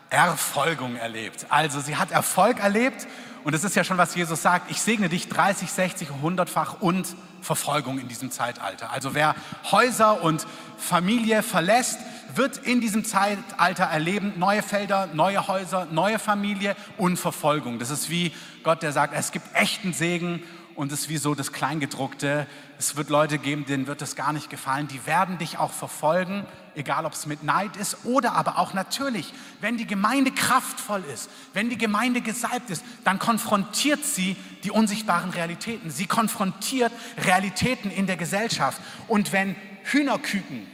Erfolgung 0.10 0.96
erlebt. 0.96 1.46
Also 1.50 1.80
sie 1.80 1.96
hat 1.96 2.12
Erfolg 2.12 2.60
erlebt 2.60 3.08
und 3.44 3.54
es 3.54 3.64
ist 3.64 3.76
ja 3.76 3.84
schon, 3.84 3.98
was 3.98 4.16
Jesus 4.16 4.42
sagt. 4.42 4.72
Ich 4.72 4.82
segne 4.82 5.10
dich 5.10 5.30
30, 5.30 5.72
60, 5.72 6.10
100-fach 6.24 6.82
und 6.82 7.16
Verfolgung 7.46 8.00
in 8.00 8.08
diesem 8.08 8.32
Zeitalter. 8.32 8.92
Also 8.92 9.14
wer 9.14 9.36
Häuser 9.72 10.24
und 10.24 10.46
Familie 10.78 11.44
verlässt, 11.44 12.00
wird 12.36 12.58
in 12.58 12.82
diesem 12.82 13.06
Zeitalter 13.06 13.86
erleben, 13.86 14.34
neue 14.38 14.62
Felder, 14.62 15.08
neue 15.14 15.48
Häuser, 15.48 15.88
neue 15.92 16.20
Familie 16.20 16.76
und 16.98 17.18
Verfolgung. 17.18 17.80
Das 17.80 17.90
ist 17.90 18.10
wie 18.10 18.34
Gott, 18.64 18.84
der 18.84 18.92
sagt, 18.92 19.14
es 19.16 19.32
gibt 19.32 19.46
echten 19.54 19.94
Segen 19.94 20.44
und 20.76 20.92
es 20.92 21.02
ist 21.02 21.10
wie 21.10 21.18
so 21.18 21.36
das 21.36 21.54
Kleingedruckte. 21.54 22.48
Es 22.78 22.98
wird 22.98 23.10
Leute 23.10 23.38
geben, 23.38 23.66
denen 23.66 23.88
wird 23.88 24.02
es 24.02 24.16
gar 24.16 24.34
nicht 24.34 24.50
gefallen. 24.50 24.88
Die 24.88 25.06
werden 25.06 25.38
dich 25.38 25.58
auch 25.58 25.72
verfolgen, 25.72 26.46
egal 26.76 27.06
ob 27.06 27.14
es 27.14 27.26
mit 27.26 27.44
Neid 27.44 27.76
ist 27.78 28.06
oder 28.06 28.34
aber 28.34 28.58
auch 28.58 28.74
natürlich, 28.74 29.34
wenn 29.62 29.78
die 29.78 29.88
Gemeinde 29.88 30.32
kraftvoll 30.32 31.04
ist, 31.14 31.30
wenn 31.54 31.70
die 31.70 31.78
Gemeinde 31.78 32.22
gesalbt 32.22 32.70
ist, 32.70 32.84
dann 33.04 33.20
konfrontiert 33.20 34.04
sie 34.04 34.36
die 34.64 34.72
unsichtbaren 34.72 35.30
Realitäten. 35.30 35.90
Sie 35.92 36.08
konfrontiert 36.08 36.92
Realitäten 37.18 37.92
in 37.92 38.08
der 38.08 38.18
Gesellschaft. 38.18 38.82
Und 39.08 39.32
wenn 39.32 39.56
Hühnerküken 39.84 40.68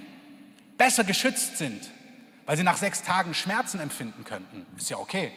besser 0.78 1.04
geschützt 1.04 1.58
sind, 1.58 1.92
weil 2.46 2.58
sie 2.58 2.64
nach 2.64 2.78
sechs 2.78 3.04
Tagen 3.04 3.34
Schmerzen 3.34 3.80
empfinden 3.80 4.24
könnten, 4.24 4.66
ist 4.78 4.90
ja 4.90 4.98
okay. 4.98 5.32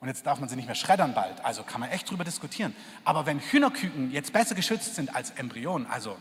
Und 0.00 0.08
jetzt 0.08 0.26
darf 0.26 0.40
man 0.40 0.48
sie 0.48 0.56
nicht 0.56 0.66
mehr 0.66 0.74
schreddern 0.74 1.14
bald, 1.14 1.44
also 1.44 1.62
kann 1.62 1.80
man 1.80 1.90
echt 1.90 2.10
drüber 2.10 2.24
diskutieren. 2.24 2.74
Aber 3.04 3.24
wenn 3.24 3.38
Hühnerküken 3.38 4.10
jetzt 4.10 4.32
besser 4.32 4.56
geschützt 4.56 4.96
sind 4.96 5.14
als 5.14 5.30
Embryonen, 5.30 5.86
also 5.86 6.16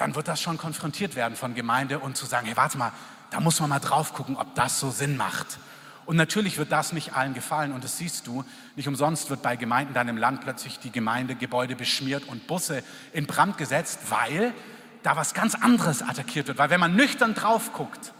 dann 0.00 0.14
wird 0.14 0.28
das 0.28 0.40
schon 0.40 0.56
konfrontiert 0.56 1.14
werden 1.14 1.36
von 1.36 1.54
Gemeinde 1.54 1.98
und 1.98 2.16
zu 2.16 2.24
sagen, 2.24 2.46
hey, 2.46 2.56
warte 2.56 2.78
mal, 2.78 2.92
da 3.30 3.38
muss 3.38 3.60
man 3.60 3.68
mal 3.68 3.80
drauf 3.80 4.14
gucken, 4.14 4.36
ob 4.36 4.54
das 4.54 4.80
so 4.80 4.90
Sinn 4.90 5.16
macht. 5.16 5.58
Und 6.06 6.16
natürlich 6.16 6.56
wird 6.56 6.72
das 6.72 6.92
nicht 6.92 7.12
allen 7.12 7.34
gefallen 7.34 7.72
und 7.72 7.84
das 7.84 7.98
siehst 7.98 8.26
du. 8.26 8.44
Nicht 8.76 8.88
umsonst 8.88 9.28
wird 9.28 9.42
bei 9.42 9.56
Gemeinden 9.56 9.92
dann 9.92 10.08
im 10.08 10.16
Land 10.16 10.40
plötzlich 10.40 10.78
die 10.78 10.90
Gemeindegebäude 10.90 11.76
beschmiert 11.76 12.24
und 12.26 12.46
Busse 12.46 12.82
in 13.12 13.26
Brand 13.26 13.58
gesetzt, 13.58 14.00
weil 14.08 14.54
da 15.02 15.16
was 15.16 15.34
ganz 15.34 15.54
anderes 15.54 16.02
attackiert 16.02 16.48
wird. 16.48 16.58
Weil 16.58 16.70
wenn 16.70 16.80
man 16.80 16.96
nüchtern 16.96 17.34
drauf 17.34 17.72
guckt, 17.74 18.12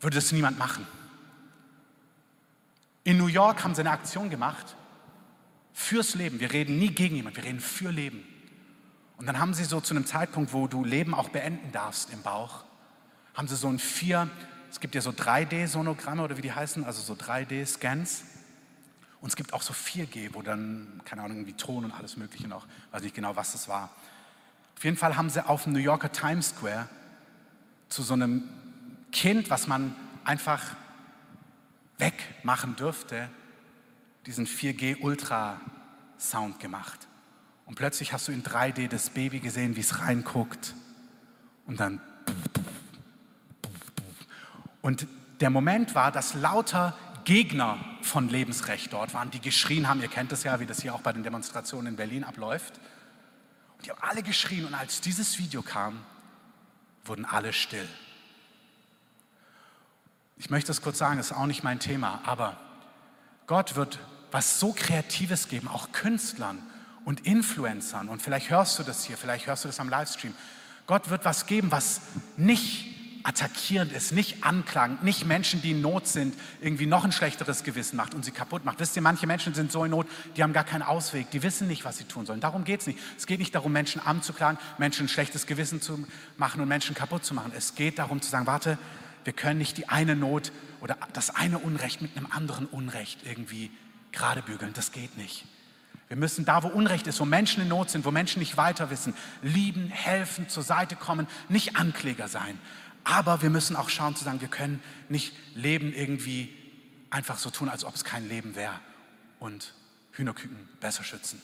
würde 0.00 0.16
das 0.16 0.32
niemand 0.32 0.58
machen. 0.58 0.86
In 3.04 3.16
New 3.16 3.28
York 3.28 3.62
haben 3.62 3.74
sie 3.74 3.80
eine 3.80 3.92
Aktion 3.92 4.28
gemacht 4.28 4.76
fürs 5.72 6.16
Leben. 6.16 6.40
Wir 6.40 6.52
reden 6.52 6.78
nie 6.78 6.90
gegen 6.90 7.14
jemanden, 7.14 7.36
wir 7.36 7.44
reden 7.44 7.60
für 7.60 7.90
Leben. 7.90 8.24
Und 9.18 9.26
dann 9.26 9.40
haben 9.40 9.52
sie 9.52 9.64
so 9.64 9.80
zu 9.80 9.94
einem 9.94 10.06
Zeitpunkt, 10.06 10.52
wo 10.52 10.68
du 10.68 10.84
Leben 10.84 11.12
auch 11.12 11.28
beenden 11.28 11.72
darfst 11.72 12.12
im 12.12 12.22
Bauch, 12.22 12.64
haben 13.34 13.48
sie 13.48 13.56
so 13.56 13.68
ein 13.68 13.78
vier, 13.78 14.30
es 14.70 14.80
gibt 14.80 14.94
ja 14.94 15.00
so 15.00 15.10
3D-Sonogramme 15.10 16.22
oder 16.22 16.36
wie 16.36 16.42
die 16.42 16.52
heißen, 16.52 16.84
also 16.84 17.02
so 17.02 17.14
3D-Scans. 17.14 18.24
Und 19.20 19.28
es 19.28 19.36
gibt 19.36 19.52
auch 19.52 19.62
so 19.62 19.74
4G, 19.74 20.30
wo 20.32 20.42
dann, 20.42 21.00
keine 21.04 21.22
Ahnung, 21.22 21.46
wie 21.46 21.52
Ton 21.52 21.84
und 21.84 21.90
alles 21.92 22.16
Mögliche 22.16 22.46
noch, 22.46 22.66
weiß 22.92 23.02
nicht 23.02 23.16
genau, 23.16 23.34
was 23.34 23.52
das 23.52 23.68
war. 23.68 23.90
Auf 24.76 24.84
jeden 24.84 24.96
Fall 24.96 25.16
haben 25.16 25.28
sie 25.28 25.44
auf 25.44 25.64
dem 25.64 25.72
New 25.72 25.80
Yorker 25.80 26.12
Times 26.12 26.50
Square 26.50 26.88
zu 27.88 28.02
so 28.02 28.14
einem 28.14 28.48
Kind, 29.10 29.50
was 29.50 29.66
man 29.66 29.96
einfach 30.22 30.62
wegmachen 31.98 32.76
dürfte, 32.76 33.28
diesen 34.26 34.46
4G 34.46 35.00
Ultra 35.00 35.60
Sound 36.18 36.60
gemacht. 36.60 37.07
Und 37.68 37.74
plötzlich 37.74 38.14
hast 38.14 38.26
du 38.26 38.32
in 38.32 38.42
3D 38.42 38.88
das 38.88 39.10
Baby 39.10 39.40
gesehen, 39.40 39.76
wie 39.76 39.80
es 39.80 40.00
reinguckt. 40.00 40.74
Und 41.66 41.78
dann. 41.78 42.00
Und 44.80 45.06
der 45.40 45.50
Moment 45.50 45.94
war, 45.94 46.10
dass 46.10 46.32
lauter 46.32 46.96
Gegner 47.24 47.78
von 48.00 48.30
Lebensrecht 48.30 48.90
dort 48.94 49.12
waren, 49.12 49.30
die 49.30 49.40
geschrien 49.40 49.86
haben. 49.86 50.00
Ihr 50.00 50.08
kennt 50.08 50.32
das 50.32 50.44
ja, 50.44 50.60
wie 50.60 50.66
das 50.66 50.80
hier 50.80 50.94
auch 50.94 51.02
bei 51.02 51.12
den 51.12 51.22
Demonstrationen 51.22 51.88
in 51.88 51.96
Berlin 51.96 52.24
abläuft. 52.24 52.80
Und 53.76 53.84
die 53.84 53.90
haben 53.90 54.00
alle 54.00 54.22
geschrien. 54.22 54.64
Und 54.64 54.72
als 54.72 55.02
dieses 55.02 55.38
Video 55.38 55.60
kam, 55.60 56.00
wurden 57.04 57.26
alle 57.26 57.52
still. 57.52 57.86
Ich 60.38 60.48
möchte 60.48 60.72
es 60.72 60.80
kurz 60.80 60.96
sagen, 60.96 61.18
das 61.18 61.32
ist 61.32 61.36
auch 61.36 61.46
nicht 61.46 61.64
mein 61.64 61.80
Thema, 61.80 62.22
aber 62.24 62.56
Gott 63.46 63.76
wird 63.76 63.98
was 64.30 64.58
so 64.58 64.72
Kreatives 64.72 65.48
geben, 65.48 65.68
auch 65.68 65.92
Künstlern 65.92 66.62
und 67.08 67.24
Influencern. 67.26 68.10
Und 68.10 68.20
vielleicht 68.20 68.50
hörst 68.50 68.78
du 68.78 68.82
das 68.82 69.02
hier, 69.02 69.16
vielleicht 69.16 69.46
hörst 69.46 69.64
du 69.64 69.68
das 69.68 69.80
am 69.80 69.88
Livestream. 69.88 70.34
Gott 70.86 71.08
wird 71.08 71.24
was 71.24 71.46
geben, 71.46 71.70
was 71.70 72.02
nicht 72.36 72.84
attackierend 73.22 73.92
ist, 73.92 74.12
nicht 74.12 74.44
anklagend, 74.44 75.02
nicht 75.02 75.24
Menschen, 75.24 75.62
die 75.62 75.70
in 75.70 75.80
Not 75.80 76.06
sind, 76.06 76.34
irgendwie 76.60 76.84
noch 76.84 77.04
ein 77.04 77.12
schlechteres 77.12 77.64
Gewissen 77.64 77.96
macht 77.96 78.14
und 78.14 78.26
sie 78.26 78.30
kaputt 78.30 78.66
macht. 78.66 78.78
Wisst 78.78 78.94
ihr, 78.94 79.00
manche 79.00 79.26
Menschen 79.26 79.54
sind 79.54 79.72
so 79.72 79.84
in 79.84 79.90
Not, 79.90 80.06
die 80.36 80.42
haben 80.42 80.52
gar 80.52 80.64
keinen 80.64 80.82
Ausweg, 80.82 81.30
die 81.30 81.42
wissen 81.42 81.66
nicht, 81.66 81.86
was 81.86 81.96
sie 81.96 82.04
tun 82.04 82.26
sollen. 82.26 82.40
Darum 82.40 82.64
geht 82.64 82.80
es 82.82 82.86
nicht. 82.86 82.98
Es 83.16 83.26
geht 83.26 83.38
nicht 83.38 83.54
darum, 83.54 83.72
Menschen 83.72 84.02
anzuklagen, 84.02 84.58
Menschen 84.76 85.06
ein 85.06 85.08
schlechtes 85.08 85.46
Gewissen 85.46 85.80
zu 85.80 86.06
machen 86.36 86.60
und 86.60 86.68
Menschen 86.68 86.94
kaputt 86.94 87.24
zu 87.24 87.32
machen. 87.32 87.52
Es 87.56 87.74
geht 87.74 87.98
darum 87.98 88.20
zu 88.20 88.28
sagen, 88.28 88.46
warte, 88.46 88.76
wir 89.24 89.32
können 89.32 89.58
nicht 89.58 89.78
die 89.78 89.88
eine 89.88 90.14
Not 90.14 90.52
oder 90.82 90.98
das 91.14 91.30
eine 91.30 91.58
Unrecht 91.58 92.02
mit 92.02 92.18
einem 92.18 92.26
anderen 92.26 92.66
Unrecht 92.66 93.20
irgendwie 93.24 93.70
gerade 94.12 94.42
bügeln. 94.42 94.74
Das 94.74 94.92
geht 94.92 95.16
nicht. 95.16 95.46
Wir 96.08 96.16
müssen 96.16 96.44
da, 96.44 96.62
wo 96.62 96.68
Unrecht 96.68 97.06
ist, 97.06 97.20
wo 97.20 97.26
Menschen 97.26 97.62
in 97.62 97.68
Not 97.68 97.90
sind, 97.90 98.04
wo 98.04 98.10
Menschen 98.10 98.40
nicht 98.40 98.56
weiter 98.56 98.90
wissen, 98.90 99.14
lieben, 99.42 99.90
helfen, 99.90 100.48
zur 100.48 100.62
Seite 100.62 100.96
kommen, 100.96 101.26
nicht 101.48 101.76
Ankläger 101.76 102.28
sein. 102.28 102.58
Aber 103.04 103.42
wir 103.42 103.50
müssen 103.50 103.76
auch 103.76 103.90
schauen 103.90 104.16
zu 104.16 104.24
sagen, 104.24 104.40
wir 104.40 104.48
können 104.48 104.82
nicht 105.08 105.34
Leben 105.54 105.92
irgendwie 105.92 106.54
einfach 107.10 107.38
so 107.38 107.50
tun, 107.50 107.68
als 107.68 107.84
ob 107.84 107.94
es 107.94 108.04
kein 108.04 108.28
Leben 108.28 108.54
wäre 108.54 108.78
und 109.38 109.74
Hühnerküken 110.12 110.68
besser 110.80 111.04
schützen. 111.04 111.40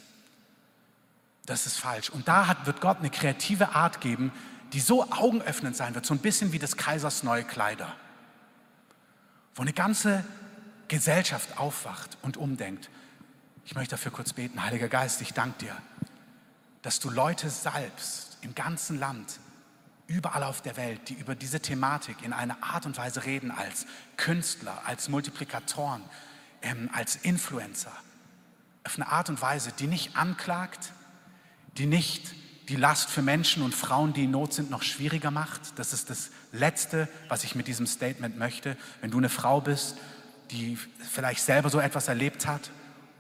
Das 1.46 1.66
ist 1.66 1.76
falsch. 1.76 2.10
Und 2.10 2.26
da 2.26 2.46
hat, 2.46 2.66
wird 2.66 2.80
Gott 2.80 2.98
eine 2.98 3.10
kreative 3.10 3.74
Art 3.74 4.00
geben, 4.00 4.32
die 4.72 4.80
so 4.80 5.04
augenöffnend 5.10 5.76
sein 5.76 5.94
wird, 5.94 6.06
so 6.06 6.14
ein 6.14 6.20
bisschen 6.20 6.52
wie 6.52 6.58
des 6.58 6.76
Kaisers 6.76 7.22
neue 7.22 7.44
Kleider, 7.44 7.94
wo 9.54 9.62
eine 9.62 9.72
ganze 9.72 10.24
Gesellschaft 10.88 11.58
aufwacht 11.58 12.16
und 12.22 12.36
umdenkt. 12.36 12.90
Ich 13.66 13.74
möchte 13.74 13.92
dafür 13.92 14.12
kurz 14.12 14.34
beten. 14.34 14.62
Heiliger 14.62 14.88
Geist, 14.88 15.22
ich 15.22 15.32
danke 15.32 15.66
dir, 15.66 15.76
dass 16.82 17.00
du 17.00 17.08
Leute 17.08 17.48
salbst 17.48 18.36
im 18.42 18.54
ganzen 18.54 18.98
Land, 18.98 19.40
überall 20.06 20.42
auf 20.42 20.60
der 20.60 20.76
Welt, 20.76 21.08
die 21.08 21.14
über 21.14 21.34
diese 21.34 21.60
Thematik 21.60 22.16
in 22.22 22.34
einer 22.34 22.62
Art 22.62 22.84
und 22.84 22.98
Weise 22.98 23.24
reden 23.24 23.50
als 23.50 23.86
Künstler, 24.18 24.82
als 24.84 25.08
Multiplikatoren, 25.08 26.02
ähm, 26.60 26.90
als 26.92 27.16
Influencer, 27.16 27.92
auf 28.84 28.96
eine 28.96 29.08
Art 29.08 29.30
und 29.30 29.40
Weise, 29.40 29.72
die 29.78 29.86
nicht 29.86 30.14
anklagt, 30.14 30.92
die 31.78 31.86
nicht 31.86 32.34
die 32.68 32.76
Last 32.76 33.08
für 33.08 33.22
Menschen 33.22 33.62
und 33.62 33.74
Frauen, 33.74 34.12
die 34.12 34.24
in 34.24 34.30
Not 34.30 34.52
sind, 34.52 34.70
noch 34.70 34.82
schwieriger 34.82 35.30
macht. 35.30 35.78
Das 35.78 35.94
ist 35.94 36.10
das 36.10 36.30
Letzte, 36.52 37.08
was 37.28 37.44
ich 37.44 37.54
mit 37.54 37.66
diesem 37.66 37.86
Statement 37.86 38.38
möchte. 38.38 38.76
Wenn 39.00 39.10
du 39.10 39.16
eine 39.18 39.30
Frau 39.30 39.62
bist, 39.62 39.96
die 40.50 40.76
vielleicht 41.10 41.42
selber 41.42 41.70
so 41.70 41.80
etwas 41.80 42.08
erlebt 42.08 42.46
hat 42.46 42.70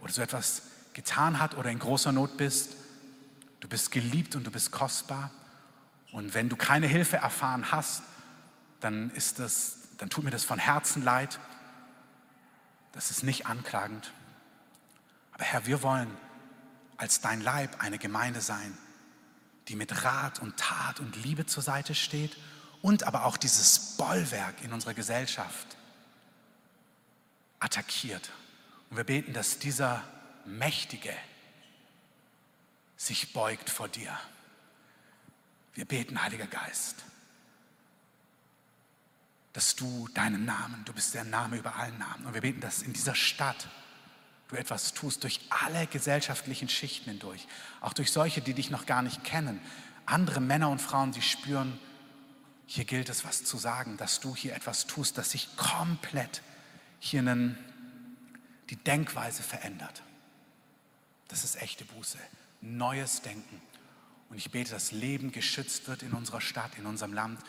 oder 0.04 0.12
so 0.12 0.20
etwas 0.20 0.62
getan 0.92 1.40
hat 1.40 1.56
oder 1.56 1.70
in 1.70 1.78
großer 1.78 2.12
Not 2.12 2.36
bist, 2.36 2.76
du 3.60 3.68
bist 3.68 3.90
geliebt 3.90 4.36
und 4.36 4.46
du 4.46 4.50
bist 4.50 4.70
kostbar. 4.70 5.30
Und 6.12 6.34
wenn 6.34 6.50
du 6.50 6.56
keine 6.56 6.86
Hilfe 6.86 7.16
erfahren 7.16 7.72
hast, 7.72 8.02
dann 8.80 9.10
ist 9.10 9.38
das, 9.38 9.78
dann 9.96 10.10
tut 10.10 10.22
mir 10.22 10.30
das 10.30 10.44
von 10.44 10.58
Herzen 10.58 11.02
leid. 11.02 11.40
Das 12.92 13.10
ist 13.10 13.22
nicht 13.22 13.46
anklagend. 13.46 14.12
Aber 15.32 15.44
Herr, 15.44 15.66
wir 15.66 15.82
wollen 15.82 16.10
als 16.98 17.22
dein 17.22 17.40
Leib 17.40 17.82
eine 17.82 17.98
Gemeinde 17.98 18.42
sein, 18.42 18.76
die 19.68 19.74
mit 19.74 20.04
Rat 20.04 20.38
und 20.38 20.58
Tat 20.58 21.00
und 21.00 21.16
Liebe 21.16 21.46
zur 21.46 21.62
Seite 21.62 21.94
steht 21.94 22.36
und 22.82 23.04
aber 23.04 23.24
auch 23.24 23.38
dieses 23.38 23.96
Bollwerk 23.96 24.62
in 24.62 24.74
unserer 24.74 24.92
Gesellschaft 24.92 25.78
attackiert. 27.58 28.30
Und 28.90 28.96
wir 28.96 29.04
beten, 29.04 29.32
dass 29.32 29.58
dieser 29.58 30.04
Mächtige 30.44 31.14
sich 32.96 33.32
beugt 33.32 33.70
vor 33.70 33.88
dir. 33.88 34.18
Wir 35.74 35.84
beten, 35.84 36.22
Heiliger 36.22 36.46
Geist, 36.46 37.04
dass 39.52 39.76
du 39.76 40.08
deinen 40.14 40.44
Namen, 40.44 40.84
du 40.84 40.92
bist 40.92 41.14
der 41.14 41.24
Name 41.24 41.56
über 41.56 41.76
allen 41.76 41.98
Namen. 41.98 42.26
Und 42.26 42.34
wir 42.34 42.40
beten, 42.40 42.60
dass 42.60 42.82
in 42.82 42.92
dieser 42.92 43.14
Stadt 43.14 43.68
du 44.48 44.56
etwas 44.56 44.94
tust, 44.94 45.22
durch 45.22 45.40
alle 45.50 45.86
gesellschaftlichen 45.86 46.68
Schichten 46.68 47.10
hindurch, 47.10 47.46
auch 47.80 47.92
durch 47.92 48.12
solche, 48.12 48.40
die 48.40 48.54
dich 48.54 48.70
noch 48.70 48.86
gar 48.86 49.02
nicht 49.02 49.24
kennen, 49.24 49.60
andere 50.06 50.40
Männer 50.40 50.70
und 50.70 50.80
Frauen, 50.80 51.12
die 51.12 51.22
spüren, 51.22 51.78
hier 52.66 52.84
gilt 52.84 53.08
es, 53.08 53.24
was 53.24 53.44
zu 53.44 53.56
sagen, 53.56 53.96
dass 53.96 54.20
du 54.20 54.34
hier 54.34 54.54
etwas 54.54 54.86
tust, 54.86 55.18
das 55.18 55.30
sich 55.30 55.56
komplett 55.56 56.42
hier 56.98 57.20
einen, 57.20 57.58
die 58.70 58.76
Denkweise 58.76 59.42
verändert. 59.42 60.02
Das 61.28 61.44
ist 61.44 61.60
echte 61.60 61.84
Buße, 61.84 62.18
neues 62.60 63.22
Denken. 63.22 63.60
Und 64.30 64.38
ich 64.38 64.50
bete, 64.50 64.72
dass 64.72 64.92
Leben 64.92 65.32
geschützt 65.32 65.88
wird 65.88 66.02
in 66.02 66.12
unserer 66.12 66.40
Stadt, 66.40 66.72
in 66.78 66.86
unserem 66.86 67.12
Land 67.12 67.40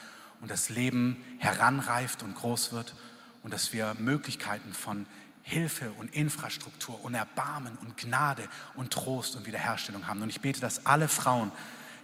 und 0.42 0.52
das 0.52 0.70
Leben 0.70 1.24
heranreift 1.40 2.24
und 2.24 2.36
groß 2.36 2.72
wird 2.72 2.96
und 3.44 3.54
dass 3.54 3.74
wir 3.74 3.96
Möglichkeiten 4.00 4.74
von 4.74 5.06
Hilfe 5.44 5.92
und 5.94 6.14
Infrastruktur 6.16 7.04
und 7.04 7.14
Erbarmen 7.14 7.78
und 7.78 7.98
Gnade 7.98 8.50
und 8.74 8.92
Trost 8.92 9.36
und 9.36 9.46
Wiederherstellung 9.46 10.08
haben. 10.08 10.22
Und 10.22 10.30
ich 10.30 10.42
bete, 10.42 10.60
dass 10.60 10.88
alle 10.88 11.08
Frauen, 11.08 11.52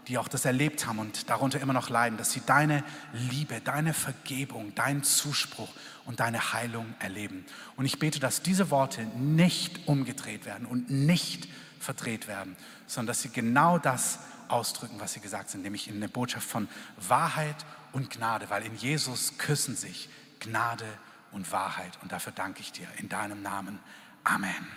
die 0.08 0.19
auch 0.19 0.28
das 0.28 0.45
erlebt 0.45 0.86
haben 0.86 1.00
und 1.00 1.30
darunter 1.30 1.60
immer 1.60 1.74
noch 1.74 1.89
leiden, 1.89 2.17
dass 2.17 2.32
sie 2.32 2.41
deine 2.45 2.84
Liebe, 3.13 3.60
deine 3.62 3.93
Vergebung, 3.95 4.76
deinen 4.76 5.04
Zuspruch 5.04 5.69
und 6.05 6.19
deine 6.19 6.53
Heilung 6.53 6.93
erleben. 6.99 7.45
Und 7.75 7.85
ich 7.85 7.99
bete, 7.99 8.19
dass 8.19 8.41
diese 8.41 8.71
Worte 8.71 9.03
nicht 9.03 9.87
umgedreht 9.87 10.45
werden 10.45 10.65
und 10.65 10.89
nicht 10.89 11.47
verdreht 11.79 12.27
werden, 12.27 12.55
sondern 12.87 13.07
dass 13.07 13.21
sie 13.21 13.29
genau 13.29 13.77
das 13.77 14.19
ausdrücken, 14.47 14.99
was 14.99 15.13
sie 15.13 15.19
gesagt 15.19 15.49
sind, 15.49 15.63
nämlich 15.63 15.87
in 15.87 15.99
der 15.99 16.07
Botschaft 16.07 16.47
von 16.47 16.67
Wahrheit 16.97 17.55
und 17.91 18.09
Gnade, 18.09 18.49
weil 18.49 18.63
in 18.63 18.75
Jesus 18.75 19.37
küssen 19.37 19.75
sich 19.75 20.09
Gnade 20.39 20.85
und 21.31 21.51
Wahrheit. 21.51 21.97
Und 22.01 22.11
dafür 22.11 22.33
danke 22.33 22.61
ich 22.61 22.71
dir 22.71 22.87
in 22.97 23.09
deinem 23.09 23.41
Namen. 23.41 23.79
Amen. 24.23 24.67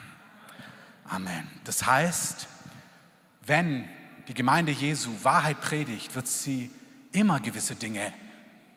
Amen. 1.09 1.49
Das 1.65 1.85
heißt, 1.85 2.49
wenn 3.47 3.89
die 4.29 4.35
Gemeinde 4.35 4.73
Jesu 4.73 5.11
Wahrheit 5.23 5.61
predigt, 5.61 6.15
wird 6.15 6.27
sie 6.27 6.71
immer 7.13 7.41
gewisse 7.41 7.75
Dinge 7.75 8.13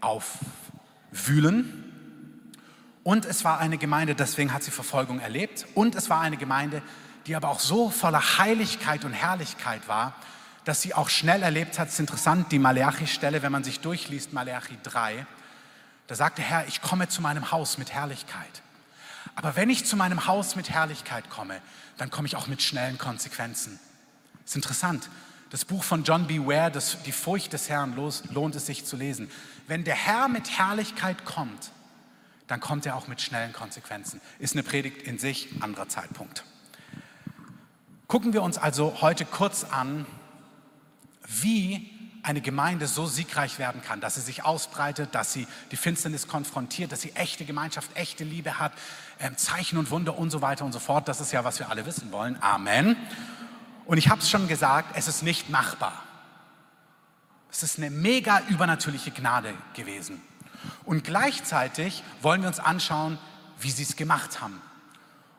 aufwühlen. 0.02 1.87
Und 3.08 3.24
es 3.24 3.46
war 3.46 3.62
eine 3.62 3.78
Gemeinde, 3.78 4.16
deswegen 4.16 4.52
hat 4.52 4.64
sie 4.64 4.72
Verfolgung 4.72 5.22
erlebt. 5.22 5.66
Und 5.76 5.96
es 5.96 6.10
war 6.10 6.20
eine 6.20 6.36
Gemeinde, 6.36 6.82
die 7.26 7.38
aber 7.38 7.48
auch 7.48 7.62
so 7.62 7.90
voller 7.90 8.38
Heiligkeit 8.38 9.06
und 9.06 9.14
Herrlichkeit 9.14 9.88
war, 9.88 10.14
dass 10.66 10.82
sie 10.82 10.94
auch 10.94 11.08
schnell 11.08 11.42
erlebt 11.42 11.80
hat. 11.80 11.88
Es 11.88 11.94
ist 11.94 12.00
interessant, 12.02 12.52
die 12.52 12.60
Malachi-Stelle, 12.60 13.42
wenn 13.44 13.52
man 13.54 13.64
sich 13.64 13.80
durchliest, 13.80 14.34
Malachi 14.34 14.78
3, 14.84 15.26
da 16.08 16.16
sagt 16.16 16.40
der 16.40 16.44
Herr, 16.44 16.68
ich 16.68 16.82
komme 16.82 17.08
zu 17.08 17.22
meinem 17.22 17.50
Haus 17.50 17.78
mit 17.78 17.94
Herrlichkeit. 17.94 18.62
Aber 19.36 19.56
wenn 19.56 19.70
ich 19.70 19.86
zu 19.86 19.96
meinem 19.96 20.28
Haus 20.28 20.58
mit 20.58 20.70
Herrlichkeit 20.70 21.30
komme, 21.30 21.62
dann 21.96 22.10
komme 22.10 22.28
ich 22.28 22.36
auch 22.36 22.48
mit 22.48 22.62
schnellen 22.62 22.98
Konsequenzen. 22.98 23.80
Das 24.42 24.50
ist 24.50 24.56
interessant. 24.58 25.10
Das 25.50 25.64
Buch 25.64 25.86
von 25.86 26.04
John 26.04 26.28
B. 26.28 26.40
Ware, 26.40 26.72
das, 26.72 27.02
Die 27.04 27.14
Furcht 27.14 27.54
des 27.54 27.70
Herrn, 27.70 27.96
lohnt 27.96 28.56
es 28.56 28.66
sich 28.66 28.84
zu 28.84 28.98
lesen. 28.98 29.32
Wenn 29.66 29.86
der 29.86 29.96
Herr 29.96 30.28
mit 30.28 30.58
Herrlichkeit 30.60 31.24
kommt, 31.24 31.72
dann 32.48 32.60
kommt 32.60 32.86
er 32.86 32.96
auch 32.96 33.08
mit 33.08 33.22
schnellen 33.22 33.54
Konsequenzen. 33.54 34.22
Ist 34.40 34.54
eine 34.54 34.64
Predigt 34.64 35.02
in 35.02 35.20
sich, 35.20 35.50
anderer 35.62 35.90
Zeitpunkt. 35.90 36.44
Gucken 38.08 38.34
wir 38.34 38.42
uns 38.42 38.58
also 38.58 39.02
heute 39.02 39.26
kurz 39.26 39.66
an, 39.66 40.06
wie 41.28 41.92
eine 42.24 42.42
Gemeinde 42.42 42.88
so 42.88 43.06
siegreich 43.06 43.60
werden 43.60 43.82
kann, 43.82 44.02
dass 44.02 44.16
sie 44.16 44.22
sich 44.22 44.44
ausbreitet, 44.44 45.16
dass 45.16 45.34
sie 45.34 45.48
die 45.72 45.78
Finsternis 45.78 46.28
konfrontiert, 46.28 46.92
dass 46.92 47.02
sie 47.02 47.14
echte 47.16 47.46
Gemeinschaft, 47.46 47.90
echte 47.96 48.24
Liebe 48.24 48.60
hat, 48.60 48.74
ähm, 49.20 49.38
Zeichen 49.38 49.78
und 49.78 49.92
Wunder 49.92 50.18
und 50.18 50.30
so 50.30 50.42
weiter 50.42 50.66
und 50.66 50.74
so 50.74 50.80
fort. 50.80 51.08
Das 51.08 51.22
ist 51.22 51.32
ja, 51.32 51.44
was 51.44 51.60
wir 51.60 51.70
alle 51.70 51.86
wissen 51.86 52.12
wollen. 52.12 52.42
Amen. 52.42 52.98
Und 53.86 53.98
ich 53.98 54.10
habe 54.10 54.22
es 54.22 54.30
schon 54.30 54.48
gesagt, 54.48 54.98
es 54.98 55.08
ist 55.08 55.24
nicht 55.24 55.50
machbar. 55.50 56.04
Es 57.50 57.64
ist 57.64 57.78
eine 57.78 57.90
mega 57.90 58.42
übernatürliche 58.50 59.12
Gnade 59.12 59.54
gewesen. 59.74 60.22
Und 60.84 61.04
gleichzeitig 61.04 62.04
wollen 62.22 62.42
wir 62.42 62.48
uns 62.48 62.60
anschauen, 62.60 63.18
wie 63.60 63.72
sie 63.72 63.84
es 63.84 63.96
gemacht 63.96 64.42
haben. 64.42 64.62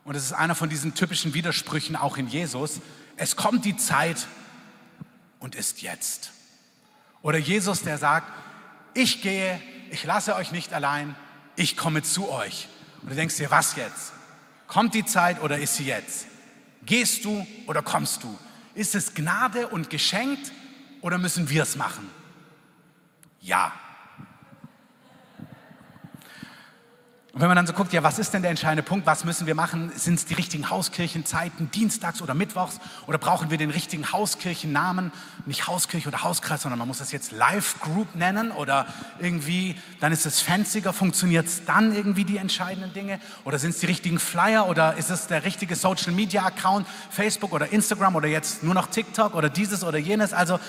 Und 0.03 0.15
es 0.15 0.23
ist 0.25 0.33
einer 0.33 0.55
von 0.55 0.69
diesen 0.69 0.95
typischen 0.95 1.33
Widersprüchen 1.33 1.95
auch 1.95 2.17
in 2.17 2.27
Jesus. 2.27 2.81
Es 3.15 3.35
kommt 3.35 3.65
die 3.65 3.77
Zeit 3.77 4.27
und 5.39 5.55
ist 5.55 5.81
jetzt. 5.81 6.31
Oder 7.21 7.37
Jesus, 7.37 7.83
der 7.83 7.97
sagt, 7.97 8.31
ich 8.93 9.21
gehe, 9.21 9.61
ich 9.91 10.03
lasse 10.03 10.35
euch 10.35 10.51
nicht 10.51 10.73
allein, 10.73 11.15
ich 11.55 11.77
komme 11.77 12.01
zu 12.01 12.29
euch. 12.29 12.67
Und 13.01 13.11
du 13.11 13.15
denkst 13.15 13.37
dir, 13.37 13.51
was 13.51 13.75
jetzt? 13.75 14.13
Kommt 14.67 14.93
die 14.93 15.05
Zeit 15.05 15.41
oder 15.41 15.57
ist 15.57 15.75
sie 15.75 15.85
jetzt? 15.85 16.27
Gehst 16.85 17.25
du 17.25 17.45
oder 17.67 17.81
kommst 17.81 18.23
du? 18.23 18.37
Ist 18.75 18.95
es 18.95 19.13
Gnade 19.13 19.67
und 19.67 19.89
geschenkt 19.89 20.51
oder 21.01 21.17
müssen 21.17 21.49
wir 21.49 21.63
es 21.63 21.75
machen? 21.75 22.09
Ja. 23.41 23.73
Und 27.31 27.41
wenn 27.41 27.47
man 27.47 27.57
dann 27.57 27.67
so 27.67 27.73
guckt, 27.73 27.93
ja, 27.93 28.01
was 28.01 28.17
ist 28.17 28.33
denn 28.33 28.41
der 28.41 28.49
entscheidende 28.49 28.81
Punkt? 28.81 29.05
Was 29.05 29.23
müssen 29.23 29.45
wir 29.45 29.53
machen? 29.53 29.91
Sind 29.95 30.15
es 30.15 30.25
die 30.25 30.33
richtigen 30.33 30.71
Hauskirchenzeiten, 30.71 31.69
dienstags 31.69 32.23
oder 32.23 32.33
mittwochs? 32.33 32.79
Oder 33.05 33.19
brauchen 33.19 33.51
wir 33.51 33.59
den 33.59 33.69
richtigen 33.69 34.11
Hauskirchennamen? 34.11 35.11
Nicht 35.45 35.67
Hauskirche 35.67 36.07
oder 36.07 36.23
Hauskreis, 36.23 36.63
sondern 36.63 36.79
man 36.79 36.87
muss 36.87 36.97
das 36.97 37.11
jetzt 37.11 37.31
Live 37.31 37.79
Group 37.81 38.15
nennen 38.15 38.49
oder 38.49 38.87
irgendwie, 39.19 39.75
dann 39.99 40.11
ist 40.11 40.25
es 40.25 40.41
fancier, 40.41 40.91
funktioniert 40.91 41.45
es 41.45 41.65
dann 41.65 41.95
irgendwie 41.95 42.25
die 42.25 42.37
entscheidenden 42.37 42.93
Dinge? 42.93 43.19
Oder 43.45 43.59
sind 43.59 43.71
es 43.71 43.79
die 43.79 43.85
richtigen 43.85 44.17
Flyer 44.17 44.67
oder 44.67 44.97
ist 44.97 45.11
es 45.11 45.27
der 45.27 45.43
richtige 45.45 45.75
Social 45.75 46.13
Media 46.13 46.43
Account, 46.43 46.87
Facebook 47.11 47.53
oder 47.53 47.71
Instagram 47.71 48.15
oder 48.15 48.27
jetzt 48.27 48.63
nur 48.63 48.73
noch 48.73 48.87
TikTok 48.87 49.35
oder 49.35 49.49
dieses 49.49 49.83
oder 49.83 49.99
jenes? 49.99 50.33
Also 50.33 50.59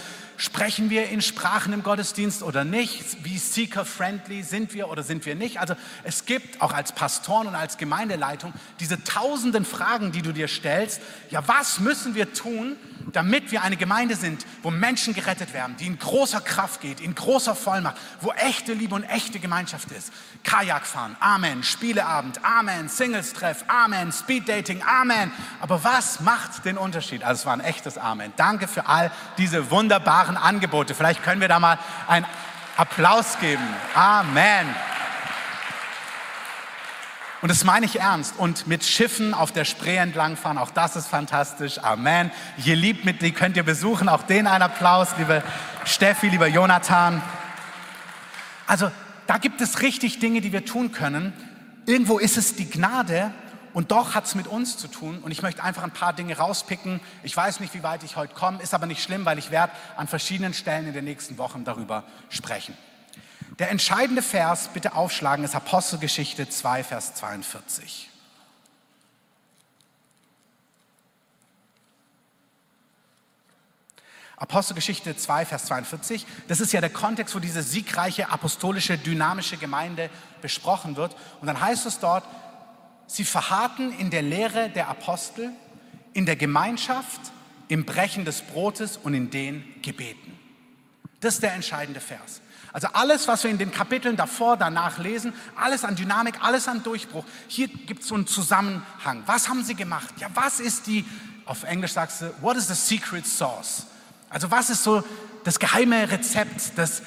Sprechen 0.41 0.89
wir 0.89 1.11
in 1.11 1.21
Sprachen 1.21 1.75
im 1.75 1.83
Gottesdienst 1.83 2.43
oder 2.43 2.65
nicht? 2.65 3.23
Wie 3.25 3.37
seeker-friendly 3.37 4.43
sind 4.43 4.73
wir 4.73 4.89
oder 4.89 5.03
sind 5.03 5.27
wir 5.27 5.35
nicht? 5.35 5.61
Also 5.61 5.75
es 6.03 6.25
gibt 6.25 6.50
auch 6.61 6.73
als 6.73 6.93
Pastoren 6.93 7.47
und 7.47 7.55
als 7.55 7.77
Gemeindeleitung 7.77 8.53
diese 8.81 9.03
tausenden 9.05 9.65
Fragen, 9.65 10.13
die 10.13 10.23
du 10.23 10.33
dir 10.33 10.49
stellst. 10.49 11.01
Ja, 11.31 11.47
was 11.47 11.81
müssen 11.81 12.15
wir 12.15 12.33
tun, 12.33 12.77
damit 13.13 13.51
wir 13.51 13.63
eine 13.63 13.77
Gemeinde 13.77 14.17
sind, 14.17 14.45
wo 14.63 14.71
Menschen 14.71 15.15
gerettet 15.15 15.53
werden, 15.53 15.77
die 15.79 15.87
in 15.87 15.99
großer 15.99 16.41
Kraft 16.41 16.81
geht, 16.81 17.01
in 17.01 17.15
großer 17.15 17.55
Vollmacht, 17.55 17.97
wo 18.21 18.33
echte 18.33 18.73
Liebe 18.73 18.95
und 18.95 19.05
echte 19.05 19.41
Gemeinschaft 19.41 19.91
ist. 19.93 20.13
Kajak 20.45 20.87
fahren, 20.87 21.17
Amen. 21.21 21.63
Spieleabend, 21.63 22.45
Amen. 22.45 22.89
Singles-Treff, 22.89 23.65
Amen. 23.69 24.13
Speed-Dating, 24.13 24.83
Amen. 24.83 25.33
Aber 25.61 25.83
was 25.85 26.21
macht 26.21 26.65
den 26.65 26.79
Unterschied? 26.79 27.25
Also 27.25 27.41
es 27.41 27.47
war 27.47 27.55
ein 27.55 27.61
echtes 27.61 27.99
Amen. 27.99 28.33
Danke 28.37 28.69
für 28.69 28.87
all 28.87 29.11
diese 29.39 29.71
wunderbaren 29.71 30.37
Angebote. 30.37 30.95
Vielleicht 30.95 31.23
können 31.23 31.41
wir 31.41 31.49
da 31.49 31.61
mal 31.61 31.79
einen 32.07 32.27
Applaus 32.77 33.39
geben. 33.41 33.67
Amen. 33.95 34.75
Und 37.43 37.49
das 37.49 37.65
meine 37.65 37.87
ich 37.87 38.01
ernst. 38.01 38.35
Und 38.39 38.67
mit 38.67 38.85
Schiffen 38.85 39.33
auf 39.33 39.51
der 39.53 39.65
Spree 39.65 39.97
entlangfahren, 39.97 40.59
auch 40.59 40.71
das 40.71 40.97
ist 40.97 41.07
fantastisch. 41.07 41.79
Amen. 41.79 42.31
Ihr 42.65 42.77
liebt 42.77 43.05
mit, 43.05 43.23
die 43.23 43.33
könnt 43.33 43.57
ihr 43.57 43.63
besuchen. 43.63 44.09
Auch 44.09 44.23
den 44.23 44.47
einen 44.47 44.63
Applaus, 44.63 45.09
liebe 45.17 45.43
Steffi, 45.85 46.29
lieber 46.29 46.47
Jonathan. 46.47 47.23
Also 48.67 48.91
da 49.27 49.39
gibt 49.39 49.61
es 49.61 49.81
richtig 49.81 50.19
Dinge, 50.19 50.41
die 50.41 50.53
wir 50.53 50.65
tun 50.65 50.93
können. 50.93 51.33
Irgendwo 51.87 52.19
ist 52.19 52.37
es 52.37 52.57
die 52.57 52.69
Gnade 52.69 53.33
Und 53.73 53.93
doch 53.93 54.15
hat 54.15 54.27
es 54.27 54.35
mit 54.35 54.47
uns 54.47 54.77
zu 54.77 54.89
tun 54.89 55.19
und 55.19 55.31
ich 55.31 55.43
möchte 55.43 55.63
einfach 55.63 55.83
ein 55.83 55.93
paar 55.93 56.13
Dinge 56.13 56.37
rauspicken. 56.37 57.01
Ich 57.23 57.37
weiß 57.37 57.61
nicht, 57.61 57.73
wie 57.75 57.83
weit 57.83 58.03
ich 58.03 58.17
heute 58.17 58.35
komme, 58.35 58.61
ist 58.63 58.75
aber 58.75 58.87
nicht 58.87 59.03
schlimm, 59.03 59.25
weil 59.25 59.39
ich 59.39 59.51
werde 59.51 59.73
an 59.97 60.09
verschiedenen 60.09 60.55
Stellen 60.55 60.89
in 60.89 60.93
den 60.93 61.05
nächsten 61.05 61.39
Wochen 61.39 61.65
darüber 61.65 62.05
sprechen. 62.31 62.77
Der 63.61 63.69
entscheidende 63.69 64.23
Vers, 64.23 64.71
bitte 64.73 64.95
aufschlagen, 64.95 65.45
ist 65.45 65.55
Apostelgeschichte 65.55 66.49
2, 66.49 66.83
Vers 66.83 67.15
42. 67.17 68.09
Apostelgeschichte 74.39 75.15
2, 75.15 75.45
Vers 75.45 75.67
42. 75.67 76.27
Das 76.49 76.61
ist 76.61 76.73
ja 76.73 76.81
der 76.81 76.89
Kontext, 76.89 77.35
wo 77.35 77.39
diese 77.39 77.63
siegreiche, 77.63 78.31
apostolische, 78.31 78.97
dynamische 78.97 79.59
Gemeinde 79.59 80.09
besprochen 80.41 80.97
wird. 80.97 81.15
Und 81.43 81.47
dann 81.47 81.61
heißt 81.61 81.85
es 81.85 81.99
dort, 81.99 82.25
sie 83.07 83.25
verharrten 83.25 83.93
in 83.99 84.09
der 84.09 84.23
Lehre 84.23 84.71
der 84.71 84.89
Apostel, 84.89 85.51
in 86.15 86.25
der 86.25 86.37
Gemeinschaft, 86.37 87.21
im 87.69 87.85
Brechen 87.85 88.25
des 88.25 88.41
Brotes 88.41 88.97
und 88.97 89.13
in 89.13 89.31
den 89.31 89.83
Gebeten. 89.83 90.39
Das 91.21 91.35
ist 91.35 91.43
der 91.43 91.53
entscheidende 91.53 92.01
Vers. 92.01 92.41
Also 92.73 92.89
alles, 92.93 93.27
was 93.27 93.43
wir 93.43 93.51
in 93.51 93.59
den 93.59 93.73
Kapiteln 93.73 94.17
davor, 94.17 94.57
danach 94.57 94.99
lesen, 94.99 95.33
alles 95.57 95.85
an 95.85 95.97
Dynamik, 95.97 96.43
alles 96.43 96.69
an 96.69 96.83
Durchbruch. 96.83 97.25
Hier 97.49 97.69
gibt 97.69 98.03
es 98.03 98.09
so 98.09 98.15
einen 98.15 98.27
Zusammenhang. 98.27 99.23
Was 99.27 99.49
haben 99.49 99.65
sie 99.65 99.75
gemacht? 99.75 100.15
Ja, 100.19 100.29
was 100.35 100.61
ist 100.61 100.87
die, 100.87 101.05
auf 101.47 101.65
Englisch 101.65 101.93
sagst 101.93 102.23
du, 102.23 102.33
what 102.41 102.57
is 102.57 102.69
the 102.69 102.75
secret 102.75 103.27
sauce? 103.27 103.87
Also 104.29 104.51
was 104.51 104.71
ist 104.71 104.85
so 104.85 105.03
das 105.43 105.59
geheime 105.59 106.11
Rezept, 106.11 106.79
das 106.79 107.03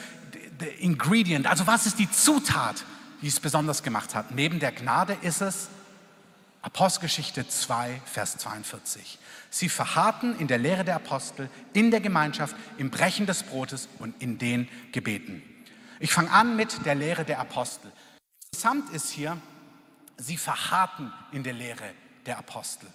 Ingredient? 0.80 1.47
Also 1.47 1.65
was 1.65 1.86
ist 1.86 1.97
die 1.97 2.12
Zutat, 2.12 2.84
die 3.21 3.28
es 3.28 3.39
besonders 3.39 3.84
gemacht 3.84 4.15
hat? 4.15 4.32
Neben 4.32 4.60
der 4.60 4.73
Gnade 4.73 5.17
ist 5.21 5.41
es 5.41 5.69
Apostelgeschichte 6.62 7.47
2, 7.47 8.02
Vers 8.06 8.38
42. 8.38 9.19
Sie 9.49 9.69
verharrten 9.69 10.38
in 10.39 10.47
der 10.47 10.58
Lehre 10.58 10.84
der 10.84 10.95
Apostel, 10.95 11.49
in 11.73 11.91
der 11.91 12.02
Gemeinschaft, 12.02 12.56
im 12.78 12.89
Brechen 12.89 13.26
des 13.26 13.43
Brotes 13.43 13.88
und 13.99 14.21
in 14.21 14.38
den 14.38 14.67
Gebeten. 14.91 15.41
Ich 16.04 16.12
fange 16.12 16.32
an 16.32 16.58
mit 16.58 16.86
der 16.86 16.96
Lehre 16.96 17.24
der 17.24 17.39
Apostel. 17.39 17.89
Interessant 18.52 18.89
ist 18.89 19.10
hier, 19.10 19.38
sie 20.18 20.36
verharrten 20.36 21.13
in 21.32 21.44
der 21.44 21.54
Lehre 21.54 21.89
der 22.26 22.39
Apostel. 22.39 22.89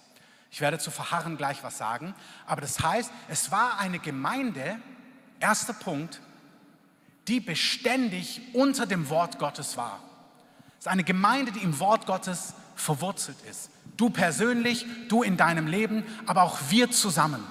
Ich 0.51 0.61
werde 0.61 0.77
zu 0.77 0.91
verharren 0.91 1.35
gleich 1.35 1.63
was 1.63 1.79
sagen, 1.79 2.13
aber 2.45 2.61
das 2.61 2.79
heißt, 2.79 3.11
es 3.27 3.49
war 3.49 3.79
eine 3.79 3.97
Gemeinde, 3.97 4.79
erster 5.39 5.73
Punkt, 5.73 6.21
die 7.27 7.39
beständig 7.39 8.41
unter 8.53 8.85
dem 8.85 9.09
Wort 9.09 9.39
Gottes 9.39 9.75
war. 9.75 10.03
Es 10.73 10.85
ist 10.85 10.87
eine 10.87 11.03
Gemeinde, 11.03 11.51
die 11.51 11.63
im 11.63 11.79
Wort 11.79 12.05
Gottes 12.05 12.53
verwurzelt 12.75 13.37
ist. 13.49 13.71
Du 13.97 14.11
persönlich, 14.11 14.85
du 15.07 15.23
in 15.23 15.35
deinem 15.35 15.65
Leben, 15.65 16.03
aber 16.27 16.43
auch 16.43 16.59
wir 16.69 16.91
zusammen. 16.91 17.43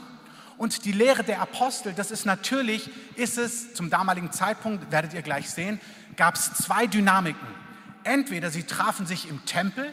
Und 0.59 0.85
die 0.85 0.93
Lehre 0.93 1.23
der 1.23 1.41
Apostel, 1.41 1.95
das 1.95 2.11
ist 2.11 2.27
natürlich, 2.27 2.91
ist 3.17 3.39
es 3.39 3.75
zum 3.75 3.91
damaligen 3.91 4.33
Zeitpunkt, 4.33 4.91
werdet 4.91 5.15
ihr 5.15 5.23
gleich 5.23 5.49
sehen, 5.51 5.81
gab 6.17 6.35
es 6.35 6.53
zwei 6.55 6.87
Dynamiken. 6.87 7.47
Entweder 8.03 8.51
sie 8.51 8.65
trafen 8.65 9.07
sich 9.07 9.29
im 9.29 9.45
Tempel, 9.47 9.93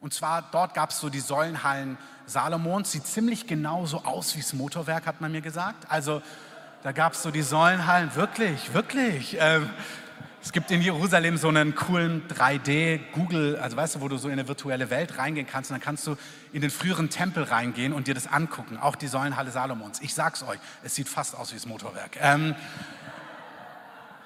und 0.00 0.12
zwar 0.12 0.42
dort 0.52 0.74
gab 0.74 0.90
es 0.90 1.00
so 1.00 1.08
die 1.08 1.20
Säulenhallen 1.20 1.96
Salomons, 2.26 2.92
sieht 2.92 3.06
ziemlich 3.06 3.46
genau 3.46 3.86
so 3.86 4.04
aus 4.04 4.36
wie 4.36 4.40
das 4.40 4.52
Motorwerk, 4.52 5.06
hat 5.06 5.20
man 5.20 5.32
mir 5.32 5.40
gesagt. 5.40 5.90
Also 5.90 6.22
da 6.82 6.92
gab 6.92 7.14
es 7.14 7.22
so 7.22 7.30
die 7.30 7.42
Säulenhallen, 7.42 8.14
wirklich, 8.14 8.74
wirklich. 8.74 9.36
Ähm, 9.40 9.70
es 10.46 10.52
gibt 10.52 10.70
in 10.70 10.80
Jerusalem 10.80 11.38
so 11.38 11.48
einen 11.48 11.74
coolen 11.74 12.22
3D-Google, 12.28 13.56
also 13.56 13.76
weißt 13.76 13.96
du, 13.96 14.00
wo 14.00 14.06
du 14.06 14.16
so 14.16 14.28
in 14.28 14.34
eine 14.34 14.46
virtuelle 14.46 14.90
Welt 14.90 15.18
reingehen 15.18 15.44
kannst 15.44 15.72
und 15.72 15.74
dann 15.74 15.84
kannst 15.84 16.06
du 16.06 16.14
in 16.52 16.60
den 16.60 16.70
früheren 16.70 17.10
Tempel 17.10 17.42
reingehen 17.42 17.92
und 17.92 18.06
dir 18.06 18.14
das 18.14 18.28
angucken, 18.28 18.76
auch 18.76 18.94
die 18.94 19.08
Säulenhalle 19.08 19.50
Salomons. 19.50 20.00
Ich 20.02 20.14
sag's 20.14 20.44
euch, 20.44 20.60
es 20.84 20.94
sieht 20.94 21.08
fast 21.08 21.36
aus 21.36 21.50
wie 21.50 21.56
das 21.56 21.66
Motorwerk. 21.66 22.16
Ähm, 22.20 22.54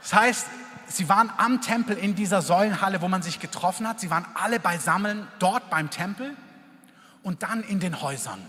das 0.03 0.13
heißt, 0.13 0.47
sie 0.89 1.09
waren 1.09 1.33
am 1.39 1.63
Tempel 1.63 1.97
in 1.97 2.15
dieser 2.15 2.43
Säulenhalle, 2.43 3.01
wo 3.01 3.09
man 3.09 3.23
sich 3.23 3.41
getroffen 3.41 3.89
hat. 3.89 3.99
Sie 3.99 4.11
waren 4.11 4.27
alle 4.35 4.61
beisammen 4.61 5.27
dort 5.39 5.71
beim 5.71 5.89
Tempel 5.89 6.37
und 7.23 7.43
dann 7.43 7.63
in 7.63 7.81
den 7.81 8.03
Häusern. 8.03 8.41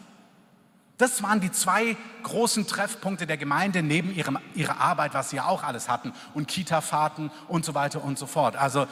Das 1.01 1.23
waren 1.23 1.39
die 1.39 1.51
zwei 1.51 1.97
großen 2.21 2.67
Treffpunkte 2.67 3.25
der 3.25 3.37
Gemeinde 3.37 3.81
neben 3.81 4.13
ihrem, 4.13 4.37
ihrer 4.53 4.79
Arbeit, 4.79 5.15
was 5.15 5.31
sie 5.31 5.37
ja 5.37 5.45
auch 5.45 5.63
alles 5.63 5.89
hatten 5.89 6.13
und 6.35 6.47
Kita-Fahrten 6.47 7.31
und 7.47 7.65
so 7.65 7.73
weiter 7.73 8.03
und 8.03 8.19
so 8.19 8.27
fort. 8.27 8.55
Also 8.55 8.85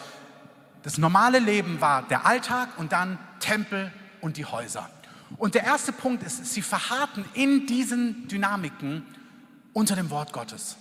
das 0.82 0.98
normale 0.98 1.38
Leben 1.38 1.82
war 1.82 2.02
der 2.02 2.26
Alltag 2.26 2.70
und 2.78 2.94
dann 2.94 3.20
Tempel 3.40 3.92
und 4.22 4.38
die 4.38 4.46
Häuser. 4.46 4.90
Und 5.38 5.54
der 5.54 5.66
erste 5.66 5.92
Punkt 5.92 6.24
ist, 6.24 6.44
sie 6.48 6.64
verharrten 6.64 7.26
in 7.36 7.68
diesen 7.68 8.28
Dynamiken 8.28 9.06
unter 9.74 9.96
dem 9.96 10.10
Wort 10.10 10.34
Gottes. 10.34 10.78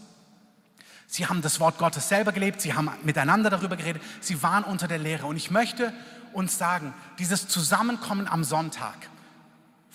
Sie 1.06 1.26
haben 1.26 1.42
das 1.42 1.60
Wort 1.60 1.76
Gottes 1.76 2.08
selber 2.08 2.32
gelebt, 2.32 2.62
sie 2.62 2.72
haben 2.72 2.90
miteinander 3.02 3.50
darüber 3.50 3.76
geredet, 3.76 4.00
sie 4.22 4.42
waren 4.42 4.64
unter 4.64 4.88
der 4.88 4.98
Lehre. 4.98 5.26
Und 5.26 5.36
ich 5.36 5.50
möchte 5.50 5.92
uns 6.32 6.56
sagen, 6.56 6.94
dieses 7.18 7.48
Zusammenkommen 7.48 8.26
am 8.26 8.44
Sonntag, 8.44 9.10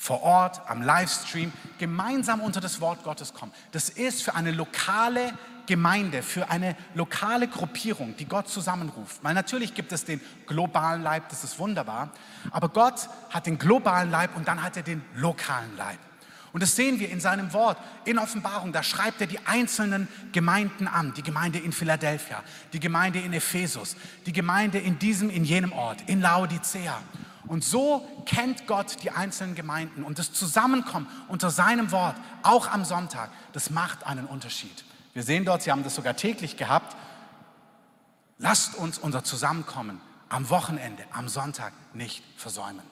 vor 0.04 0.22
Ort, 0.22 0.60
am 0.70 0.82
Livestream, 0.82 1.54
gemeinsam 1.78 2.42
unter 2.42 2.60
das 2.60 2.82
Wort 2.82 3.04
Gottes 3.04 3.34
kommen. 3.34 3.54
Das 3.72 3.88
ist 3.88 4.22
für 4.22 4.36
eine 4.36 4.52
lokale 4.52 5.32
Gemeinde, 5.66 6.24
für 6.24 6.50
eine 6.50 6.76
lokale 6.94 7.48
Gruppierung, 7.48 8.14
die 8.18 8.26
Gott 8.26 8.50
zusammenruft. 8.50 9.24
Weil 9.24 9.34
natürlich 9.34 9.74
gibt 9.74 9.94
es 9.94 10.04
den 10.04 10.20
globalen 10.46 11.04
Leib, 11.04 11.30
das 11.30 11.46
ist 11.46 11.58
wunderbar, 11.58 12.10
aber 12.52 12.68
Gott 12.68 13.08
hat 13.30 13.46
den 13.46 13.58
globalen 13.58 14.12
Leib 14.12 14.36
und 14.36 14.46
dann 14.46 14.62
hat 14.62 14.76
er 14.76 14.84
den 14.84 15.02
lokalen 15.16 15.78
Leib. 15.78 16.00
Und 16.52 16.62
das 16.62 16.76
sehen 16.76 17.00
wir 17.00 17.10
in 17.10 17.22
seinem 17.22 17.54
Wort, 17.54 17.78
in 18.04 18.20
Offenbarung. 18.20 18.74
Da 18.74 18.84
schreibt 18.84 19.22
er 19.22 19.28
die 19.28 19.40
einzelnen 19.46 20.10
Gemeinden 20.34 20.90
an. 20.90 21.14
Die 21.16 21.24
Gemeinde 21.24 21.60
in 21.60 21.72
Philadelphia, 21.72 22.44
die 22.74 22.82
Gemeinde 22.82 23.20
in 23.20 23.32
Ephesus, 23.32 23.96
die 24.26 24.34
Gemeinde 24.34 24.80
in 24.80 25.00
diesem, 25.00 25.30
in 25.30 25.46
jenem 25.46 25.72
Ort, 25.72 26.04
in 26.08 26.20
Laodicea. 26.20 27.02
Und 27.48 27.64
so 27.64 28.08
kennt 28.26 28.68
Gott 28.68 29.04
die 29.04 29.12
einzelnen 29.12 29.56
Gemeinden 29.56 30.04
und 30.04 30.20
das 30.20 30.32
Zusammenkommen 30.34 31.08
unter 31.28 31.50
seinem 31.50 31.92
Wort, 31.92 32.16
auch 32.42 32.68
am 32.72 32.86
Sonntag, 32.86 33.30
das 33.52 33.70
macht 33.70 34.06
einen 34.06 34.26
Unterschied. 34.26 34.86
Wir 35.14 35.24
sehen 35.24 35.46
dort, 35.46 35.62
Sie 35.62 35.72
haben 35.72 35.84
das 35.84 35.96
sogar 35.96 36.16
täglich 36.16 36.58
gehabt. 36.58 36.96
Lasst 38.38 38.76
uns 38.76 38.98
unser 38.98 39.24
Zusammenkommen 39.24 40.02
am 40.30 40.50
Wochenende, 40.50 41.04
am 41.12 41.28
Sonntag 41.28 41.74
nicht 41.94 42.24
versäumen. 42.38 42.84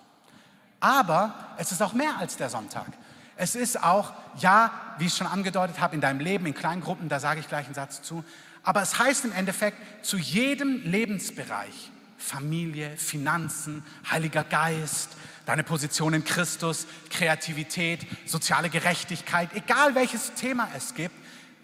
Aber 0.80 1.34
es 1.58 1.72
ist 1.72 1.82
auch 1.82 1.94
mehr 1.94 2.18
als 2.18 2.38
der 2.38 2.50
Sonntag. 2.50 2.88
Es 3.36 3.56
ist 3.56 3.82
auch, 3.82 4.14
ja, 4.38 4.72
wie 4.98 5.06
ich 5.06 5.16
schon 5.16 5.28
angedeutet 5.28 5.80
habe, 5.80 5.96
in 5.96 6.02
deinem 6.02 6.20
Leben, 6.20 6.46
in 6.46 6.54
kleinen 6.54 6.82
Gruppen, 6.82 7.10
da 7.10 7.20
sage 7.20 7.40
ich 7.40 7.48
gleich 7.48 7.66
einen 7.66 7.74
Satz 7.74 8.02
zu. 8.02 8.24
Aber 8.64 8.82
es 8.82 9.00
heißt 9.00 9.26
im 9.26 9.32
Endeffekt, 9.32 10.06
zu 10.06 10.18
jedem 10.18 10.84
Lebensbereich 10.84 11.92
Familie, 12.22 12.96
Finanzen, 12.98 13.84
Heiliger 14.10 14.44
Geist, 14.44 15.10
deine 15.46 15.64
Position 15.64 16.14
in 16.14 16.24
Christus, 16.24 16.88
Kreativität, 17.10 18.06
soziale 18.26 18.70
Gerechtigkeit, 18.70 19.50
egal 19.54 19.96
welches 19.96 20.34
Thema 20.34 20.70
es 20.76 20.94
gibt, 20.94 21.16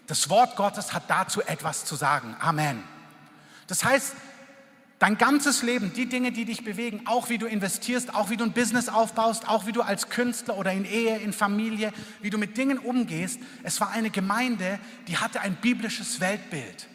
das 0.06 0.28
Wort 0.30 0.56
Gottes 0.56 0.92
hat 0.92 1.04
dazu 1.08 1.42
etwas 1.42 1.84
zu 1.84 1.94
sagen. 1.94 2.34
Amen. 2.40 2.82
Das 3.66 3.84
heißt, 3.84 4.14
dein 4.98 5.18
ganzes 5.18 5.62
Leben, 5.62 5.92
die 5.92 6.06
Dinge, 6.06 6.32
die 6.32 6.44
dich 6.44 6.64
bewegen, 6.64 7.02
auch 7.04 7.28
wie 7.28 7.38
du 7.38 7.46
investierst, 7.46 8.14
auch 8.14 8.30
wie 8.30 8.36
du 8.36 8.44
ein 8.44 8.52
Business 8.52 8.88
aufbaust, 8.88 9.48
auch 9.48 9.66
wie 9.66 9.72
du 9.72 9.82
als 9.82 10.08
Künstler 10.08 10.56
oder 10.56 10.72
in 10.72 10.84
Ehe, 10.84 11.18
in 11.18 11.32
Familie, 11.32 11.92
wie 12.20 12.30
du 12.30 12.38
mit 12.38 12.56
Dingen 12.56 12.78
umgehst, 12.78 13.38
es 13.62 13.80
war 13.80 13.90
eine 13.90 14.10
Gemeinde, 14.10 14.80
die 15.06 15.18
hatte 15.18 15.40
ein 15.40 15.56
biblisches 15.56 16.20
Weltbild. 16.20 16.88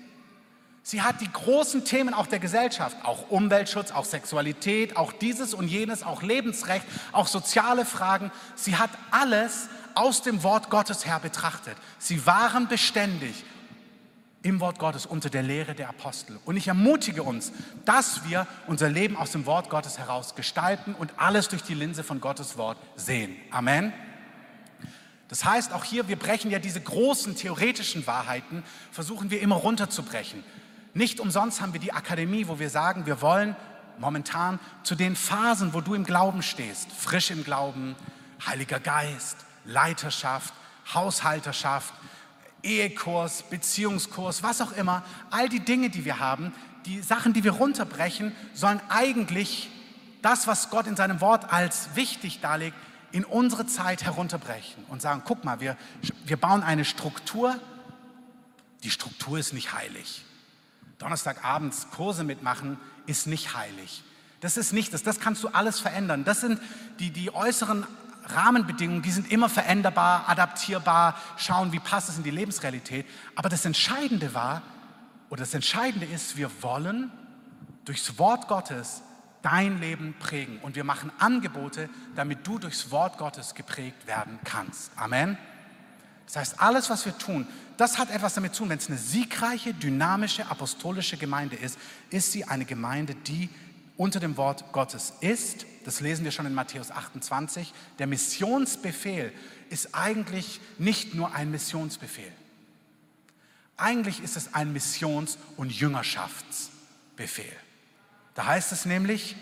Sie 0.86 1.02
hat 1.02 1.22
die 1.22 1.32
großen 1.32 1.86
Themen 1.86 2.14
auch 2.14 2.28
der 2.28 2.40
Gesellschaft, 2.40 2.98
auch 3.06 3.30
Umweltschutz, 3.30 3.92
auch 3.92 4.04
Sexualität, 4.04 4.98
auch 4.98 5.14
dieses 5.14 5.54
und 5.54 5.70
jenes, 5.70 6.04
auch 6.04 6.22
Lebensrecht, 6.22 6.86
auch 7.14 7.28
soziale 7.28 7.86
Fragen. 7.86 8.32
Sie 8.56 8.76
hat 8.76 8.90
alles 9.10 9.70
aus 9.96 10.22
dem 10.22 10.44
Wort 10.44 10.70
Gottes 10.70 11.06
her 11.06 11.20
betrachtet. 11.20 11.78
Sie 12.00 12.26
waren 12.26 12.68
beständig 12.68 13.46
im 14.42 14.60
Wort 14.60 14.78
Gottes 14.78 15.06
unter 15.06 15.30
der 15.30 15.42
Lehre 15.42 15.74
der 15.74 15.88
Apostel. 15.88 16.38
Und 16.44 16.58
ich 16.58 16.68
ermutige 16.68 17.24
uns, 17.24 17.54
dass 17.86 18.28
wir 18.28 18.46
unser 18.68 18.90
Leben 18.90 19.16
aus 19.16 19.32
dem 19.32 19.46
Wort 19.46 19.70
Gottes 19.70 19.98
heraus 19.98 20.36
gestalten 20.36 20.96
und 20.96 21.14
alles 21.16 21.48
durch 21.48 21.64
die 21.64 21.76
Linse 21.76 22.04
von 22.04 22.20
Gottes 22.20 22.58
Wort 22.58 22.78
sehen. 22.98 23.38
Amen. 23.52 23.94
Das 25.30 25.46
heißt, 25.46 25.72
auch 25.72 25.86
hier, 25.86 26.10
wir 26.10 26.18
brechen 26.18 26.52
ja 26.52 26.60
diese 26.60 26.82
großen 26.82 27.36
theoretischen 27.36 28.06
Wahrheiten, 28.06 28.64
versuchen 28.92 29.32
wir 29.32 29.42
immer 29.42 29.56
runterzubrechen. 29.56 30.44
Nicht 30.94 31.20
umsonst 31.20 31.62
haben 31.62 31.74
wir 31.74 31.80
die 31.80 31.94
Akademie, 31.94 32.48
wo 32.48 32.60
wir 32.60 32.70
sagen, 32.70 33.06
wir 33.06 33.22
wollen 33.22 33.56
momentan 33.98 34.60
zu 34.84 34.96
den 34.96 35.16
Phasen, 35.16 35.74
wo 35.74 35.82
du 35.82 35.94
im 35.94 36.04
Glauben 36.04 36.44
stehst, 36.44 36.92
frisch 36.92 37.32
im 37.32 37.44
Glauben, 37.44 37.96
Heiliger 38.46 38.80
Geist, 38.80 39.38
Leiterschaft, 39.66 40.54
Haushalterschaft, 40.94 41.94
Ehekurs, 42.62 43.44
Beziehungskurs, 43.44 44.44
was 44.44 44.62
auch 44.62 44.72
immer, 44.74 45.04
all 45.32 45.50
die 45.50 45.60
Dinge, 45.60 45.90
die 45.90 46.06
wir 46.06 46.20
haben, 46.20 46.54
die 46.86 47.02
Sachen, 47.02 47.34
die 47.34 47.44
wir 47.44 47.52
runterbrechen, 47.52 48.36
sollen 48.54 48.82
eigentlich 48.90 49.70
das, 50.22 50.48
was 50.48 50.70
Gott 50.70 50.88
in 50.88 50.96
seinem 50.96 51.22
Wort 51.22 51.52
als 51.52 51.96
wichtig 51.96 52.40
darlegt, 52.40 52.78
in 53.12 53.26
unsere 53.26 53.66
Zeit 53.68 54.04
herunterbrechen 54.04 54.84
und 54.90 55.02
sagen, 55.02 55.22
guck 55.26 55.44
mal, 55.44 55.60
wir, 55.60 55.78
wir 56.26 56.38
bauen 56.38 56.64
eine 56.64 56.86
Struktur, 56.86 57.60
die 58.84 58.90
Struktur 58.90 59.38
ist 59.38 59.54
nicht 59.54 59.74
heilig. 59.74 60.24
Donnerstagabends 61.04 61.90
Kurse 61.92 62.24
mitmachen 62.24 62.78
ist 63.06 63.28
nicht 63.28 63.56
heilig. 63.56 64.04
Das 64.40 64.56
ist 64.56 64.72
nicht 64.72 64.94
das, 64.94 65.04
das 65.04 65.20
kannst 65.20 65.44
du 65.44 65.50
alles 65.50 65.80
verändern. 65.80 66.24
Das 66.24 66.42
sind 66.42 66.60
die, 67.00 67.12
die 67.12 67.34
äußeren 67.34 67.86
Rahmenbedingungen, 68.24 69.02
die 69.02 69.12
sind 69.12 69.30
immer 69.30 69.50
veränderbar, 69.50 70.30
adaptierbar, 70.30 71.18
schauen, 71.38 71.74
wie 71.74 71.80
passt 71.80 72.08
es 72.08 72.18
in 72.18 72.24
die 72.24 72.32
Lebensrealität. 72.32 73.06
Aber 73.36 73.50
das 73.50 73.66
Entscheidende 73.66 74.34
war, 74.34 74.62
oder 75.30 75.42
das 75.42 75.54
Entscheidende 75.54 76.06
ist, 76.06 76.38
wir 76.38 76.50
wollen 76.62 77.12
durchs 77.84 78.18
Wort 78.18 78.48
Gottes 78.48 79.02
dein 79.42 79.82
Leben 79.82 80.16
prägen. 80.20 80.60
Und 80.60 80.76
wir 80.76 80.86
machen 80.86 81.12
Angebote, 81.20 81.90
damit 82.16 82.48
du 82.48 82.60
durchs 82.60 82.92
Wort 82.92 83.18
Gottes 83.18 83.56
geprägt 83.56 84.08
werden 84.08 84.40
kannst. 84.46 84.92
Amen. 84.96 85.38
Das 86.26 86.36
heißt, 86.38 86.62
alles, 86.62 86.90
was 86.90 87.06
wir 87.06 87.18
tun, 87.18 87.48
das 87.78 87.98
hat 87.98 88.12
etwas 88.12 88.34
damit 88.34 88.54
zu 88.54 88.64
tun. 88.64 88.70
Wenn 88.70 88.78
es 88.78 88.88
eine 88.88 88.98
siegreiche, 88.98 89.74
dynamische, 89.74 90.46
apostolische 90.48 91.18
Gemeinde 91.18 91.56
ist, 91.56 91.78
ist 92.10 92.32
sie 92.32 92.46
eine 92.46 92.66
Gemeinde, 92.66 93.16
die 93.16 93.50
unter 93.98 94.20
dem 94.20 94.38
Wort 94.38 94.72
Gottes 94.72 95.14
ist. 95.22 95.66
Das 95.86 96.00
lesen 96.00 96.24
wir 96.24 96.32
schon 96.32 96.46
in 96.46 96.54
Matthäus 96.54 96.92
28. 96.92 97.74
Der 98.00 98.08
Missionsbefehl 98.08 99.32
ist 99.70 99.94
eigentlich 99.94 100.62
nicht 100.78 101.14
nur 101.14 101.34
ein 101.34 101.52
Missionsbefehl. 101.52 102.32
Eigentlich 103.76 104.24
ist 104.24 104.38
es 104.38 104.54
ein 104.54 104.72
Missions- 104.72 105.38
und 105.58 105.72
Jüngerschaftsbefehl. 105.72 107.56
Da 108.36 108.46
heißt 108.46 108.72
es 108.72 108.86
nämlich, 108.86 109.36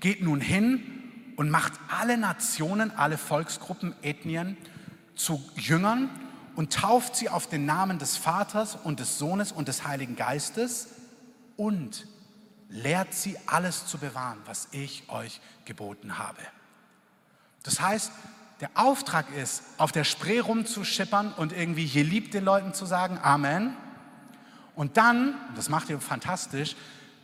geht 0.00 0.22
nun 0.22 0.40
hin 0.40 1.32
und 1.36 1.50
macht 1.50 1.72
alle 1.88 2.16
Nationen, 2.16 2.90
alle 2.92 3.18
Volksgruppen, 3.18 3.94
Ethnien 4.02 4.56
zu 5.14 5.42
Jüngern 5.54 6.10
und 6.56 6.72
tauft 6.72 7.16
sie 7.16 7.28
auf 7.28 7.46
den 7.46 7.66
Namen 7.66 7.98
des 7.98 8.16
Vaters 8.16 8.76
und 8.82 9.00
des 9.00 9.18
Sohnes 9.18 9.52
und 9.52 9.68
des 9.68 9.86
Heiligen 9.86 10.16
Geistes 10.16 10.88
und 11.56 12.06
lehrt 12.68 13.14
sie 13.14 13.36
alles 13.46 13.86
zu 13.86 13.98
bewahren, 13.98 14.38
was 14.46 14.68
ich 14.72 15.08
euch 15.08 15.40
geboten 15.64 16.18
habe. 16.18 16.40
Das 17.62 17.80
heißt, 17.80 18.12
der 18.60 18.70
Auftrag 18.74 19.26
ist, 19.34 19.62
auf 19.78 19.92
der 19.92 20.04
Spree 20.04 20.38
rumzuschippern 20.38 21.32
und 21.32 21.52
irgendwie 21.52 21.86
hier 21.86 22.04
liebt 22.04 22.34
den 22.34 22.44
Leuten 22.44 22.72
zu 22.74 22.86
sagen, 22.86 23.18
Amen. 23.22 23.76
Und 24.76 24.96
dann, 24.96 25.34
das 25.54 25.68
macht 25.68 25.88
ihr 25.88 26.00
fantastisch, 26.00 26.76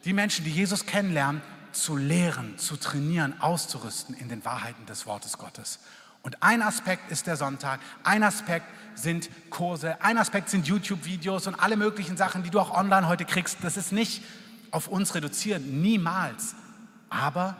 die 0.04 0.12
Menschen, 0.12 0.44
die 0.44 0.50
Jesus 0.50 0.86
kennenlernen, 0.86 1.42
zu 1.72 1.96
lehren, 1.96 2.58
zu 2.58 2.76
trainieren, 2.76 3.40
auszurüsten 3.40 4.14
in 4.14 4.28
den 4.28 4.44
Wahrheiten 4.44 4.86
des 4.86 5.06
Wortes 5.06 5.38
Gottes. 5.38 5.78
Und 6.22 6.42
ein 6.42 6.62
Aspekt 6.62 7.10
ist 7.10 7.26
der 7.26 7.36
Sonntag, 7.36 7.80
ein 8.04 8.22
Aspekt 8.22 8.66
sind 8.94 9.30
Kurse, 9.48 10.02
ein 10.02 10.18
Aspekt 10.18 10.50
sind 10.50 10.66
YouTube-Videos 10.66 11.46
und 11.46 11.54
alle 11.54 11.76
möglichen 11.76 12.16
Sachen, 12.16 12.42
die 12.42 12.50
du 12.50 12.60
auch 12.60 12.72
online 12.72 13.08
heute 13.08 13.24
kriegst. 13.24 13.58
Das 13.62 13.76
ist 13.76 13.92
nicht 13.92 14.22
auf 14.70 14.88
uns 14.88 15.14
reduziert, 15.14 15.64
niemals. 15.64 16.54
Aber 17.08 17.56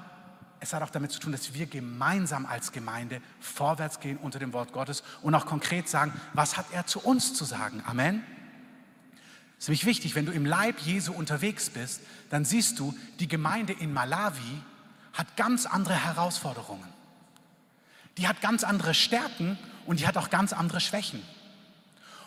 es 0.61 0.75
hat 0.75 0.83
auch 0.83 0.90
damit 0.90 1.11
zu 1.11 1.18
tun, 1.18 1.33
dass 1.33 1.55
wir 1.55 1.66
gemeinsam 1.66 2.44
als 2.44 2.70
Gemeinde 2.70 3.23
vorwärts 3.40 3.99
gehen 4.01 4.18
unter 4.18 4.38
dem 4.38 4.53
Wort 4.53 4.73
Gottes 4.73 5.03
und 5.23 5.35
auch 5.35 5.46
konkret 5.46 5.88
sagen, 5.88 6.12
was 6.35 6.59
hat 6.59 6.66
er 6.73 6.87
zu 6.87 7.01
uns 7.01 7.33
zu 7.33 7.46
sagen? 7.46 7.83
Amen. 7.87 8.23
Es 9.59 9.64
ist 9.64 9.68
nämlich 9.68 9.87
wichtig, 9.87 10.14
wenn 10.14 10.27
du 10.27 10.33
im 10.33 10.44
Leib 10.44 10.79
Jesu 10.81 11.12
unterwegs 11.12 11.70
bist, 11.70 12.03
dann 12.29 12.44
siehst 12.44 12.79
du, 12.79 12.94
die 13.18 13.29
Gemeinde 13.29 13.73
in 13.73 13.92
Malawi 13.92 14.62
hat 15.14 15.37
ganz 15.37 15.66
andere 15.66 15.94
Herausforderungen. 15.94 17.00
Die 18.21 18.29
hat 18.29 18.43
ganz 18.43 18.65
andere 18.65 18.93
Stärken 18.93 19.59
und 19.87 19.99
die 19.99 20.07
hat 20.07 20.19
auch 20.19 20.29
ganz 20.29 20.53
andere 20.53 20.81
Schwächen. 20.81 21.23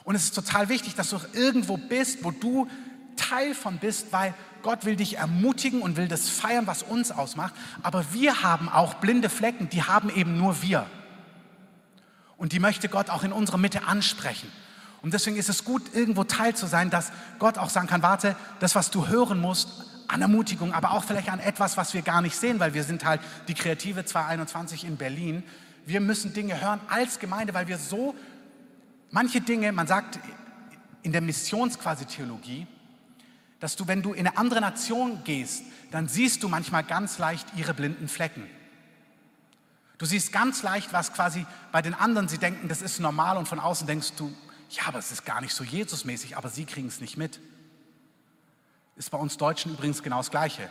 Und 0.04 0.16
es 0.16 0.24
ist 0.24 0.36
total 0.36 0.68
wichtig, 0.68 0.96
dass 0.96 1.12
du 1.12 1.20
irgendwo 1.34 1.78
bist, 1.78 2.24
wo 2.24 2.32
du 2.32 2.68
Teil 3.16 3.54
von 3.54 3.78
bist, 3.78 4.12
weil 4.12 4.34
Gott 4.64 4.86
will 4.86 4.96
dich 4.96 5.18
ermutigen 5.18 5.84
und 5.84 5.96
will 5.96 6.08
das 6.08 6.30
feiern, 6.30 6.66
was 6.66 6.82
uns 6.82 7.12
ausmacht. 7.12 7.54
Aber 7.84 8.12
wir 8.12 8.42
haben 8.42 8.70
auch 8.70 8.96
blinde 8.96 9.30
Flecken, 9.30 9.70
die 9.70 9.84
haben 9.84 10.10
eben 10.10 10.36
nur 10.36 10.64
wir. 10.64 10.88
Und 12.38 12.54
die 12.54 12.60
möchte 12.60 12.90
Gott 12.90 13.12
auch 13.12 13.24
in 13.24 13.32
unserer 13.32 13.60
Mitte 13.60 13.86
ansprechen. 13.86 14.52
Und 15.04 15.14
deswegen 15.14 15.38
ist 15.38 15.50
es 15.50 15.64
gut, 15.64 15.94
irgendwo 15.94 16.24
Teil 16.24 16.56
zu 16.56 16.66
sein, 16.66 16.90
dass 16.90 17.12
Gott 17.38 17.60
auch 17.60 17.70
sagen 17.70 17.88
kann, 17.88 18.02
warte, 18.02 18.36
das, 18.60 18.74
was 18.74 18.90
du 18.90 19.08
hören 19.08 19.40
musst, 19.40 19.70
an 20.08 20.22
Ermutigung, 20.22 20.74
aber 20.74 20.92
auch 20.92 21.04
vielleicht 21.04 21.30
an 21.30 21.40
etwas, 21.40 21.78
was 21.78 21.94
wir 21.94 22.02
gar 22.02 22.22
nicht 22.22 22.36
sehen, 22.36 22.60
weil 22.60 22.74
wir 22.74 22.84
sind 22.84 23.06
halt 23.06 23.22
die 23.48 23.54
Kreative 23.54 24.06
221 24.06 24.86
in 24.86 24.98
Berlin. 24.98 25.44
Wir 25.86 26.00
müssen 26.00 26.34
Dinge 26.34 26.60
hören 26.62 26.80
als 26.89 27.19
Gemeinde, 27.19 27.54
weil 27.54 27.67
wir 27.67 27.78
so 27.78 28.15
manche 29.12 29.41
Dinge, 29.41 29.72
man 29.72 29.88
sagt 29.88 30.19
in 31.02 31.12
der 31.12 31.22
Missions 31.22 31.78
quasi 31.78 32.06
Theologie, 32.06 32.67
dass 33.60 33.76
du, 33.76 33.88
wenn 33.88 34.02
du 34.02 34.13
in 34.13 34.28
eine 34.28 34.38
andere 34.38 34.62
Nation 34.62 35.24
gehst, 35.24 35.63
dann 35.91 36.08
siehst 36.08 36.43
du 36.43 36.50
manchmal 36.50 36.84
ganz 36.84 37.17
leicht 37.17 37.48
ihre 37.56 37.74
blinden 37.74 38.08
Flecken. 38.08 38.50
Du 39.98 40.06
siehst 40.06 40.34
ganz 40.34 40.63
leicht, 40.63 40.91
was 40.91 41.13
quasi 41.13 41.46
bei 41.72 41.82
den 41.82 41.93
anderen, 41.93 42.28
sie 42.28 42.38
denken, 42.38 42.67
das 42.67 42.82
ist 42.82 43.00
normal 43.00 43.38
und 43.38 43.48
von 43.48 43.60
außen 43.60 43.88
denkst 43.88 44.13
du, 44.17 44.34
ja, 44.69 44.88
aber 44.88 45.00
es 45.00 45.12
ist 45.12 45.24
gar 45.24 45.39
nicht 45.39 45.54
so 45.54 45.63
Jesusmäßig, 45.63 46.36
aber 46.36 46.50
sie 46.50 46.65
kriegen 46.65 46.88
es 46.88 47.00
nicht 47.00 47.15
mit. 47.15 47.39
Ist 48.96 49.12
bei 49.12 49.17
uns 49.17 49.38
Deutschen 49.38 49.74
übrigens 49.74 50.04
genau 50.04 50.17
das 50.17 50.32
Gleiche. 50.32 50.69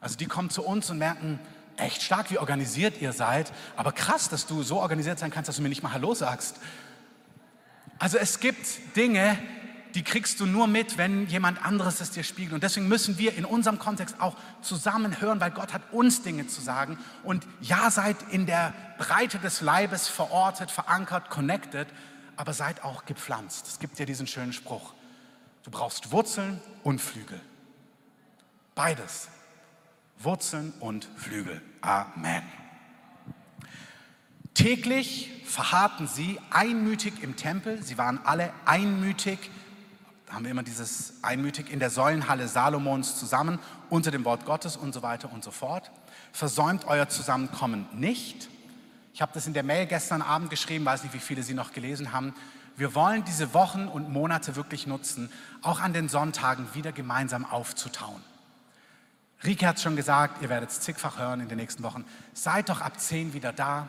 Also 0.00 0.16
die 0.16 0.26
kommen 0.26 0.50
zu 0.50 0.62
uns 0.62 0.88
und 0.88 0.98
merken, 0.98 1.38
echt 1.80 2.02
stark, 2.02 2.30
wie 2.30 2.38
organisiert 2.38 3.00
ihr 3.00 3.12
seid, 3.12 3.52
aber 3.76 3.92
krass, 3.92 4.28
dass 4.28 4.46
du 4.46 4.62
so 4.62 4.80
organisiert 4.80 5.18
sein 5.18 5.30
kannst, 5.30 5.48
dass 5.48 5.56
du 5.56 5.62
mir 5.62 5.68
nicht 5.68 5.82
mal 5.82 5.92
Hallo 5.92 6.14
sagst. 6.14 6.56
Also 7.98 8.18
es 8.18 8.40
gibt 8.40 8.96
Dinge, 8.96 9.38
die 9.94 10.02
kriegst 10.02 10.40
du 10.40 10.46
nur 10.46 10.66
mit, 10.66 10.98
wenn 10.98 11.26
jemand 11.26 11.64
anderes 11.64 12.00
es 12.00 12.10
dir 12.10 12.22
spiegelt. 12.22 12.54
Und 12.54 12.62
deswegen 12.62 12.88
müssen 12.88 13.18
wir 13.18 13.34
in 13.34 13.44
unserem 13.44 13.78
Kontext 13.78 14.20
auch 14.20 14.36
zusammen 14.62 15.20
hören, 15.20 15.40
weil 15.40 15.50
Gott 15.50 15.72
hat 15.72 15.82
uns 15.92 16.22
Dinge 16.22 16.46
zu 16.46 16.60
sagen. 16.60 16.98
Und 17.24 17.46
ja, 17.60 17.90
seid 17.90 18.16
in 18.30 18.46
der 18.46 18.72
Breite 18.98 19.38
des 19.38 19.60
Leibes 19.60 20.08
verortet, 20.08 20.70
verankert, 20.70 21.30
connected, 21.30 21.88
aber 22.36 22.52
seid 22.52 22.84
auch 22.84 23.04
gepflanzt. 23.04 23.66
Es 23.66 23.78
gibt 23.78 23.98
ja 23.98 24.06
diesen 24.06 24.26
schönen 24.26 24.52
Spruch. 24.52 24.94
Du 25.62 25.70
brauchst 25.70 26.12
Wurzeln 26.12 26.60
und 26.82 27.00
Flügel. 27.00 27.40
Beides. 28.74 29.28
Wurzeln 30.18 30.72
und 30.80 31.08
Flügel. 31.16 31.60
Amen. 31.80 32.42
Täglich 34.54 35.30
verharrten 35.44 36.06
sie 36.06 36.38
einmütig 36.50 37.22
im 37.22 37.36
Tempel. 37.36 37.82
Sie 37.82 37.98
waren 37.98 38.20
alle 38.24 38.52
einmütig 38.66 39.50
haben 40.30 40.44
wir 40.44 40.52
immer 40.52 40.62
dieses 40.62 41.14
einmütig 41.22 41.70
in 41.70 41.80
der 41.80 41.90
Säulenhalle 41.90 42.46
Salomons 42.46 43.18
zusammen 43.18 43.58
unter 43.88 44.10
dem 44.10 44.24
Wort 44.24 44.44
Gottes 44.44 44.76
und 44.76 44.94
so 44.94 45.02
weiter 45.02 45.32
und 45.32 45.42
so 45.42 45.50
fort. 45.50 45.90
Versäumt 46.32 46.84
euer 46.86 47.08
Zusammenkommen 47.08 47.86
nicht. 47.92 48.48
Ich 49.12 49.22
habe 49.22 49.32
das 49.34 49.48
in 49.48 49.54
der 49.54 49.64
Mail 49.64 49.86
gestern 49.86 50.22
Abend 50.22 50.50
geschrieben, 50.50 50.84
weiß 50.84 51.02
nicht, 51.02 51.14
wie 51.14 51.18
viele 51.18 51.42
Sie 51.42 51.54
noch 51.54 51.72
gelesen 51.72 52.12
haben. 52.12 52.32
Wir 52.76 52.94
wollen 52.94 53.24
diese 53.24 53.52
Wochen 53.54 53.88
und 53.88 54.10
Monate 54.10 54.54
wirklich 54.54 54.86
nutzen, 54.86 55.30
auch 55.62 55.80
an 55.80 55.92
den 55.92 56.08
Sonntagen 56.08 56.68
wieder 56.74 56.92
gemeinsam 56.92 57.44
aufzutauen. 57.44 58.22
Rike 59.44 59.66
hat 59.66 59.76
es 59.76 59.82
schon 59.82 59.96
gesagt, 59.96 60.42
ihr 60.42 60.48
werdet 60.48 60.70
es 60.70 60.80
zigfach 60.80 61.18
hören 61.18 61.40
in 61.40 61.48
den 61.48 61.58
nächsten 61.58 61.82
Wochen. 61.82 62.04
Seid 62.34 62.68
doch 62.68 62.80
ab 62.80 63.00
10 63.00 63.32
wieder 63.32 63.52
da 63.52 63.88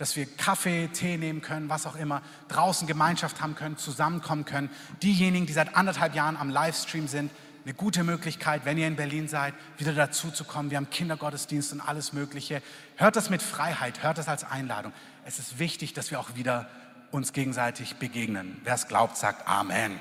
dass 0.00 0.16
wir 0.16 0.24
Kaffee, 0.24 0.88
Tee 0.88 1.18
nehmen 1.18 1.42
können, 1.42 1.68
was 1.68 1.84
auch 1.84 1.94
immer, 1.94 2.22
draußen 2.48 2.88
Gemeinschaft 2.88 3.42
haben 3.42 3.54
können, 3.54 3.76
zusammenkommen 3.76 4.46
können. 4.46 4.70
Diejenigen, 5.02 5.44
die 5.44 5.52
seit 5.52 5.76
anderthalb 5.76 6.14
Jahren 6.14 6.38
am 6.38 6.48
Livestream 6.48 7.06
sind, 7.06 7.30
eine 7.66 7.74
gute 7.74 8.02
Möglichkeit, 8.02 8.64
wenn 8.64 8.78
ihr 8.78 8.86
in 8.86 8.96
Berlin 8.96 9.28
seid, 9.28 9.52
wieder 9.76 9.92
dazu 9.92 10.30
zu 10.30 10.44
kommen. 10.44 10.70
Wir 10.70 10.78
haben 10.78 10.88
Kindergottesdienst 10.88 11.74
und 11.74 11.82
alles 11.82 12.14
Mögliche. 12.14 12.62
Hört 12.96 13.14
das 13.14 13.28
mit 13.28 13.42
Freiheit, 13.42 14.02
hört 14.02 14.16
das 14.16 14.26
als 14.26 14.42
Einladung. 14.42 14.94
Es 15.26 15.38
ist 15.38 15.58
wichtig, 15.58 15.92
dass 15.92 16.10
wir 16.10 16.18
auch 16.18 16.34
wieder 16.34 16.70
uns 17.10 17.34
gegenseitig 17.34 17.96
begegnen. 17.96 18.58
Wer 18.64 18.76
es 18.76 18.88
glaubt, 18.88 19.18
sagt 19.18 19.46
Amen. 19.46 20.00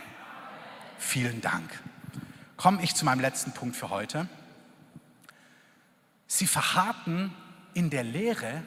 Vielen 0.98 1.42
Dank. 1.42 1.70
Komme 2.56 2.82
ich 2.84 2.96
zu 2.96 3.04
meinem 3.04 3.20
letzten 3.20 3.52
Punkt 3.52 3.76
für 3.76 3.90
heute. 3.90 4.30
Sie 6.32 6.46
verharrten 6.46 7.34
in 7.74 7.90
der 7.90 8.04
Lehre, 8.04 8.62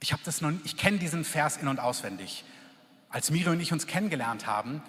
ich 0.00 0.12
habe 0.12 0.22
das 0.24 0.42
noch, 0.42 0.52
ich 0.64 0.76
kenne 0.76 0.98
diesen 0.98 1.24
Vers 1.24 1.56
in 1.56 1.68
und 1.68 1.80
auswendig. 1.80 2.44
Als 3.08 3.30
Miri 3.30 3.48
und 3.48 3.60
ich 3.60 3.72
uns 3.72 3.86
kennengelernt 3.86 4.46
haben, 4.46 4.82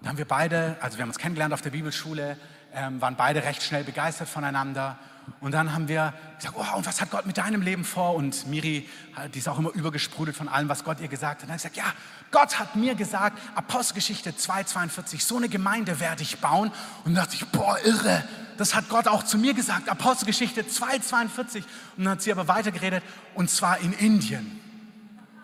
da 0.00 0.08
haben 0.08 0.18
wir 0.18 0.24
beide, 0.24 0.78
also 0.80 0.96
wir 0.96 1.02
haben 1.02 1.10
uns 1.10 1.18
kennengelernt 1.18 1.52
auf 1.52 1.60
der 1.60 1.70
Bibelschule, 1.70 2.38
ähm, 2.74 3.00
waren 3.00 3.16
beide 3.16 3.44
recht 3.44 3.62
schnell 3.62 3.84
begeistert 3.84 4.28
voneinander. 4.28 4.98
Und 5.40 5.52
dann 5.52 5.72
haben 5.72 5.88
wir 5.88 6.12
gesagt, 6.38 6.56
oh, 6.58 6.76
und 6.76 6.86
was 6.86 7.00
hat 7.00 7.10
Gott 7.10 7.26
mit 7.26 7.38
deinem 7.38 7.62
Leben 7.62 7.84
vor? 7.84 8.14
Und 8.14 8.46
Miri, 8.46 8.88
die 9.32 9.38
ist 9.38 9.48
auch 9.48 9.58
immer 9.58 9.70
übergesprudelt 9.70 10.36
von 10.36 10.48
allem, 10.48 10.68
was 10.68 10.84
Gott 10.84 11.00
ihr 11.00 11.08
gesagt 11.08 11.36
hat. 11.36 11.42
Und 11.42 11.48
dann 11.48 11.54
hat 11.54 11.60
sie 11.60 11.68
gesagt, 11.68 11.88
ja, 11.88 11.92
Gott 12.30 12.58
hat 12.58 12.76
mir 12.76 12.94
gesagt, 12.94 13.38
Apostelgeschichte 13.54 14.32
2,42, 14.32 15.22
so 15.22 15.36
eine 15.36 15.48
Gemeinde 15.48 16.00
werde 16.00 16.22
ich 16.22 16.38
bauen. 16.38 16.70
Und 17.04 17.14
dann 17.14 17.24
dachte 17.24 17.36
ich, 17.36 17.46
boah, 17.46 17.78
irre, 17.84 18.24
das 18.56 18.74
hat 18.74 18.88
Gott 18.88 19.08
auch 19.08 19.22
zu 19.22 19.38
mir 19.38 19.54
gesagt, 19.54 19.88
Apostelgeschichte 19.88 20.62
2,42. 20.62 21.56
Und 21.96 22.04
dann 22.04 22.10
hat 22.10 22.22
sie 22.22 22.32
aber 22.32 22.48
weitergeredet, 22.48 23.02
und 23.34 23.50
zwar 23.50 23.78
in 23.78 23.92
Indien. 23.92 24.60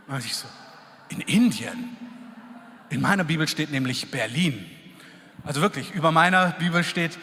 Und 0.07 0.09
dann 0.09 0.17
dachte 0.17 0.27
ich 0.27 0.37
so, 0.37 0.47
in 1.09 1.21
Indien? 1.21 1.97
In 2.91 3.01
meiner 3.01 3.25
Bibel 3.25 3.49
steht 3.49 3.71
nämlich 3.71 4.11
Berlin. 4.11 4.65
Also 5.47 5.61
wirklich, 5.61 5.93
über 5.93 6.11
meiner 6.11 6.51
Bibel 6.51 6.83
steht 6.83 7.19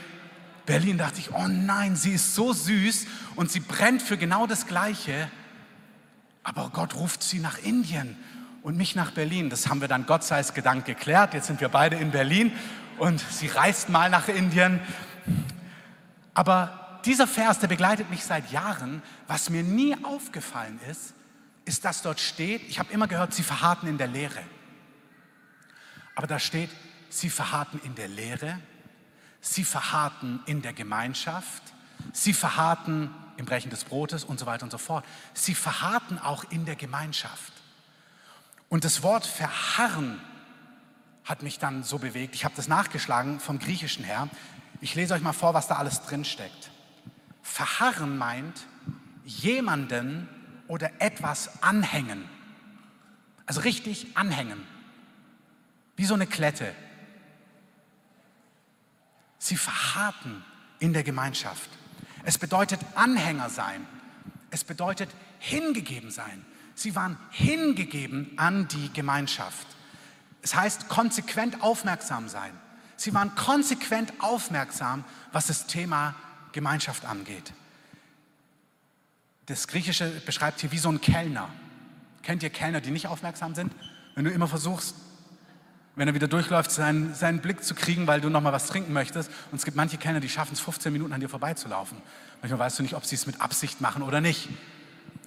Berlin. 0.65 0.97
Dachte 0.97 1.19
ich, 1.19 1.33
oh 1.33 1.47
nein, 1.47 1.97
sie 1.97 2.13
ist 2.13 2.35
so 2.35 2.53
süß 2.53 3.05
und 3.35 3.51
sie 3.51 3.59
brennt 3.59 4.01
für 4.01 4.17
genau 4.17 4.47
das 4.47 4.65
Gleiche. 4.65 5.29
Aber 6.41 6.69
Gott 6.69 6.95
ruft 6.95 7.21
sie 7.21 7.39
nach 7.39 7.57
Indien 7.59 8.17
und 8.61 8.77
mich 8.77 8.95
nach 8.95 9.11
Berlin. 9.11 9.49
Das 9.49 9.67
haben 9.67 9.81
wir 9.81 9.89
dann 9.89 10.05
Gott 10.05 10.23
sei 10.23 10.41
Dank 10.41 10.85
geklärt. 10.85 11.33
Jetzt 11.33 11.47
sind 11.47 11.59
wir 11.59 11.67
beide 11.67 11.97
in 11.97 12.11
Berlin 12.11 12.53
und 12.97 13.19
sie 13.19 13.47
reist 13.47 13.89
mal 13.89 14.09
nach 14.09 14.29
Indien. 14.29 14.79
Aber 16.33 16.99
dieser 17.03 17.27
Vers, 17.27 17.59
der 17.59 17.67
begleitet 17.67 18.09
mich 18.09 18.23
seit 18.23 18.51
Jahren. 18.51 19.01
Was 19.27 19.49
mir 19.49 19.63
nie 19.63 19.97
aufgefallen 20.01 20.79
ist, 20.89 21.13
ist, 21.65 21.83
dass 21.83 22.01
dort 22.01 22.21
steht, 22.21 22.61
ich 22.69 22.79
habe 22.79 22.91
immer 22.93 23.07
gehört, 23.07 23.33
sie 23.33 23.43
verharrten 23.43 23.89
in 23.89 23.97
der 23.97 24.07
Lehre. 24.07 24.43
Aber 26.15 26.27
da 26.27 26.39
steht, 26.39 26.69
sie 27.19 27.29
verharrten 27.29 27.79
in 27.83 27.95
der 27.95 28.07
Lehre, 28.07 28.59
sie 29.41 29.63
verharrten 29.63 30.41
in 30.45 30.61
der 30.61 30.73
Gemeinschaft, 30.73 31.63
sie 32.11 32.33
verharrten 32.33 33.13
im 33.37 33.45
Brechen 33.45 33.69
des 33.69 33.83
Brotes 33.83 34.23
und 34.23 34.39
so 34.39 34.45
weiter 34.45 34.63
und 34.63 34.71
so 34.71 34.77
fort. 34.77 35.05
Sie 35.33 35.55
verharrten 35.55 36.19
auch 36.19 36.43
in 36.51 36.65
der 36.65 36.75
Gemeinschaft. 36.75 37.53
Und 38.69 38.83
das 38.85 39.03
Wort 39.03 39.25
verharren 39.25 40.19
hat 41.25 41.41
mich 41.41 41.59
dann 41.59 41.83
so 41.83 41.99
bewegt. 41.99 42.35
Ich 42.35 42.45
habe 42.45 42.55
das 42.55 42.67
nachgeschlagen 42.67 43.39
vom 43.39 43.59
Griechischen 43.59 44.03
her. 44.03 44.27
Ich 44.81 44.95
lese 44.95 45.13
euch 45.13 45.21
mal 45.21 45.33
vor, 45.33 45.53
was 45.53 45.67
da 45.67 45.75
alles 45.75 46.01
drin 46.01 46.25
steckt. 46.25 46.71
Verharren 47.41 48.17
meint 48.17 48.65
jemanden 49.25 50.27
oder 50.67 50.91
etwas 50.99 51.63
anhängen. 51.63 52.27
Also 53.45 53.61
richtig 53.61 54.17
anhängen. 54.17 54.65
Wie 55.95 56.05
so 56.05 56.13
eine 56.13 56.27
Klette. 56.27 56.73
Sie 59.43 59.57
verharrten 59.57 60.41
in 60.79 60.93
der 60.93 61.03
Gemeinschaft. 61.03 61.69
Es 62.23 62.37
bedeutet 62.37 62.79
Anhänger 62.95 63.49
sein. 63.49 63.85
Es 64.51 64.63
bedeutet 64.63 65.09
hingegeben 65.37 66.11
sein. 66.11 66.45
Sie 66.75 66.95
waren 66.95 67.17
hingegeben 67.29 68.31
an 68.37 68.69
die 68.69 68.89
Gemeinschaft. 68.93 69.67
Es 70.41 70.55
heißt 70.55 70.87
konsequent 70.87 71.61
aufmerksam 71.61 72.29
sein. 72.29 72.53
Sie 72.95 73.13
waren 73.13 73.35
konsequent 73.35 74.13
aufmerksam, 74.19 75.03
was 75.33 75.47
das 75.47 75.67
Thema 75.67 76.15
Gemeinschaft 76.53 77.03
angeht. 77.03 77.51
Das 79.47 79.67
Griechische 79.67 80.09
beschreibt 80.25 80.61
hier 80.61 80.71
wie 80.71 80.77
so 80.77 80.87
ein 80.87 81.01
Kellner. 81.01 81.49
Kennt 82.21 82.43
ihr 82.43 82.49
Kellner, 82.49 82.79
die 82.79 82.91
nicht 82.91 83.07
aufmerksam 83.07 83.55
sind? 83.55 83.73
Wenn 84.15 84.23
du 84.23 84.31
immer 84.31 84.47
versuchst, 84.47 84.95
wenn 85.95 86.07
er 86.07 86.13
wieder 86.15 86.27
durchläuft, 86.27 86.71
seinen, 86.71 87.13
seinen 87.13 87.39
Blick 87.39 87.63
zu 87.63 87.75
kriegen, 87.75 88.07
weil 88.07 88.19
du 88.19 88.29
noch 88.29 88.41
mal 88.41 88.53
was 88.53 88.67
trinken 88.67 88.93
möchtest. 88.93 89.29
Und 89.51 89.57
es 89.57 89.65
gibt 89.65 89.77
manche 89.77 89.97
Kellner, 89.97 90.19
die 90.19 90.29
schaffen 90.29 90.53
es, 90.53 90.59
15 90.59 90.91
Minuten 90.91 91.13
an 91.13 91.21
dir 91.21 91.29
vorbeizulaufen. 91.29 91.97
Manchmal 92.41 92.59
weißt 92.59 92.79
du 92.79 92.83
nicht, 92.83 92.95
ob 92.95 93.05
sie 93.05 93.15
es 93.15 93.27
mit 93.27 93.41
Absicht 93.41 93.79
machen 93.79 94.01
oder 94.01 94.19
nicht. 94.19 94.49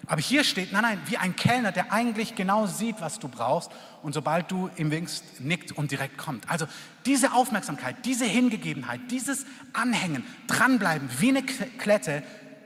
Aber 0.09 0.21
hier 0.21 0.45
steht, 0.45 0.73
nein, 0.73 0.83
nein, 0.83 1.01
wie 1.07 1.17
ein 1.17 1.35
Kellner, 1.35 1.73
der 1.73 1.93
eigentlich 1.93 2.37
genau 2.37 2.67
sieht, 2.67 3.01
was 3.01 3.19
du 3.19 3.29
brauchst 3.29 3.71
und 4.03 4.13
sobald 4.13 4.51
du 4.51 4.71
ihm 4.77 4.91
winkst, 4.91 5.41
nickt 5.41 5.73
und 5.73 5.91
direkt 5.91 6.17
kommt. 6.17 6.49
Also 6.49 6.67
diese 7.07 7.33
Aufmerksamkeit, 7.33 7.97
diese 8.05 8.25
Hingegebenheit, 8.25 9.01
dieses 9.11 9.47
Anhängen, 9.73 10.25
dranbleiben 10.47 11.09
wie 11.19 11.31
eine 11.31 11.43
Klette, 11.43 12.23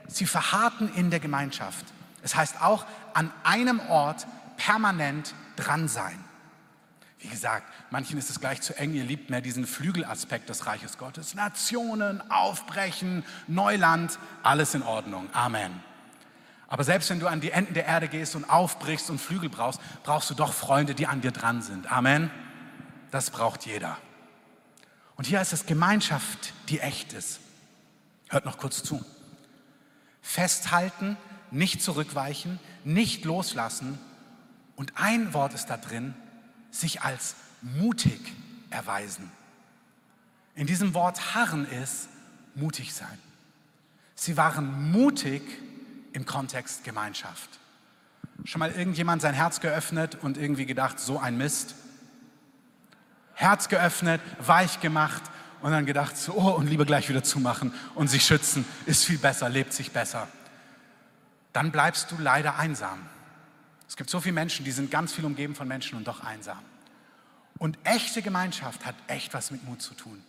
sie 0.07 0.27
verharrten 0.27 0.93
in 0.93 1.09
der 1.09 1.19
Gemeinschaft. 1.19 1.85
Es 2.21 2.35
heißt 2.35 2.61
auch 2.61 2.85
an 3.13 3.31
einem 3.43 3.79
Ort 3.89 4.27
permanent 4.57 5.33
dran 5.55 5.87
sein. 5.87 6.19
Wie 7.21 7.27
gesagt, 7.27 7.71
manchen 7.91 8.17
ist 8.17 8.31
es 8.31 8.39
gleich 8.39 8.61
zu 8.61 8.75
eng, 8.77 8.93
ihr 8.95 9.03
liebt 9.03 9.29
mehr 9.29 9.41
diesen 9.41 9.67
Flügelaspekt 9.67 10.49
des 10.49 10.65
Reiches 10.65 10.97
Gottes. 10.97 11.35
Nationen, 11.35 12.19
Aufbrechen, 12.31 13.23
Neuland, 13.47 14.17
alles 14.41 14.73
in 14.73 14.81
Ordnung. 14.81 15.29
Amen. 15.33 15.83
Aber 16.67 16.83
selbst 16.83 17.09
wenn 17.11 17.19
du 17.19 17.27
an 17.27 17.41
die 17.41 17.51
Enden 17.51 17.75
der 17.75 17.85
Erde 17.85 18.07
gehst 18.07 18.35
und 18.35 18.49
aufbrichst 18.49 19.09
und 19.11 19.19
Flügel 19.19 19.49
brauchst, 19.49 19.79
brauchst 20.03 20.29
du 20.31 20.33
doch 20.33 20.53
Freunde, 20.53 20.95
die 20.95 21.05
an 21.05 21.21
dir 21.21 21.31
dran 21.31 21.61
sind. 21.61 21.91
Amen. 21.91 22.31
Das 23.11 23.29
braucht 23.29 23.65
jeder. 23.65 23.97
Und 25.15 25.27
hier 25.27 25.41
ist 25.41 25.53
es 25.53 25.67
Gemeinschaft, 25.67 26.53
die 26.69 26.79
echt 26.79 27.13
ist. 27.13 27.39
Hört 28.29 28.45
noch 28.45 28.57
kurz 28.57 28.83
zu. 28.83 29.03
Festhalten, 30.21 31.17
nicht 31.51 31.83
zurückweichen, 31.83 32.59
nicht 32.83 33.25
loslassen. 33.25 33.99
Und 34.75 34.93
ein 34.95 35.33
Wort 35.35 35.53
ist 35.53 35.67
da 35.67 35.77
drin, 35.77 36.15
sich 36.71 37.01
als 37.01 37.35
mutig 37.61 38.19
erweisen. 38.69 39.29
In 40.55 40.67
diesem 40.67 40.93
Wort 40.93 41.35
harren 41.35 41.65
ist 41.65 42.09
mutig 42.55 42.93
sein. 42.93 43.17
Sie 44.15 44.37
waren 44.37 44.91
mutig 44.91 45.41
im 46.13 46.25
Kontext 46.25 46.83
Gemeinschaft. 46.83 47.49
Schon 48.43 48.59
mal 48.59 48.71
irgendjemand 48.71 49.21
sein 49.21 49.33
Herz 49.33 49.59
geöffnet 49.59 50.17
und 50.21 50.37
irgendwie 50.37 50.65
gedacht, 50.65 50.99
so 50.99 51.19
ein 51.19 51.37
Mist? 51.37 51.75
Herz 53.33 53.69
geöffnet, 53.69 54.21
weich 54.39 54.79
gemacht 54.79 55.23
und 55.61 55.71
dann 55.71 55.85
gedacht, 55.85 56.17
so, 56.17 56.33
oh, 56.33 56.51
und 56.51 56.67
lieber 56.67 56.85
gleich 56.85 57.09
wieder 57.09 57.23
zumachen 57.23 57.73
und 57.95 58.07
sich 58.07 58.25
schützen, 58.25 58.65
ist 58.85 59.05
viel 59.05 59.17
besser, 59.17 59.49
lebt 59.49 59.73
sich 59.73 59.91
besser. 59.91 60.27
Dann 61.53 61.71
bleibst 61.71 62.11
du 62.11 62.15
leider 62.19 62.57
einsam. 62.57 62.99
Es 63.91 63.97
gibt 63.97 64.09
so 64.09 64.21
viele 64.21 64.31
Menschen, 64.31 64.63
die 64.63 64.71
sind 64.71 64.89
ganz 64.89 65.11
viel 65.11 65.25
umgeben 65.25 65.53
von 65.53 65.67
Menschen 65.67 65.97
und 65.97 66.07
doch 66.07 66.23
einsam. 66.23 66.59
Und 67.57 67.77
echte 67.83 68.21
Gemeinschaft 68.21 68.85
hat 68.85 68.95
echt 69.07 69.33
was 69.33 69.51
mit 69.51 69.65
Mut 69.65 69.81
zu 69.81 69.93
tun. 69.95 70.23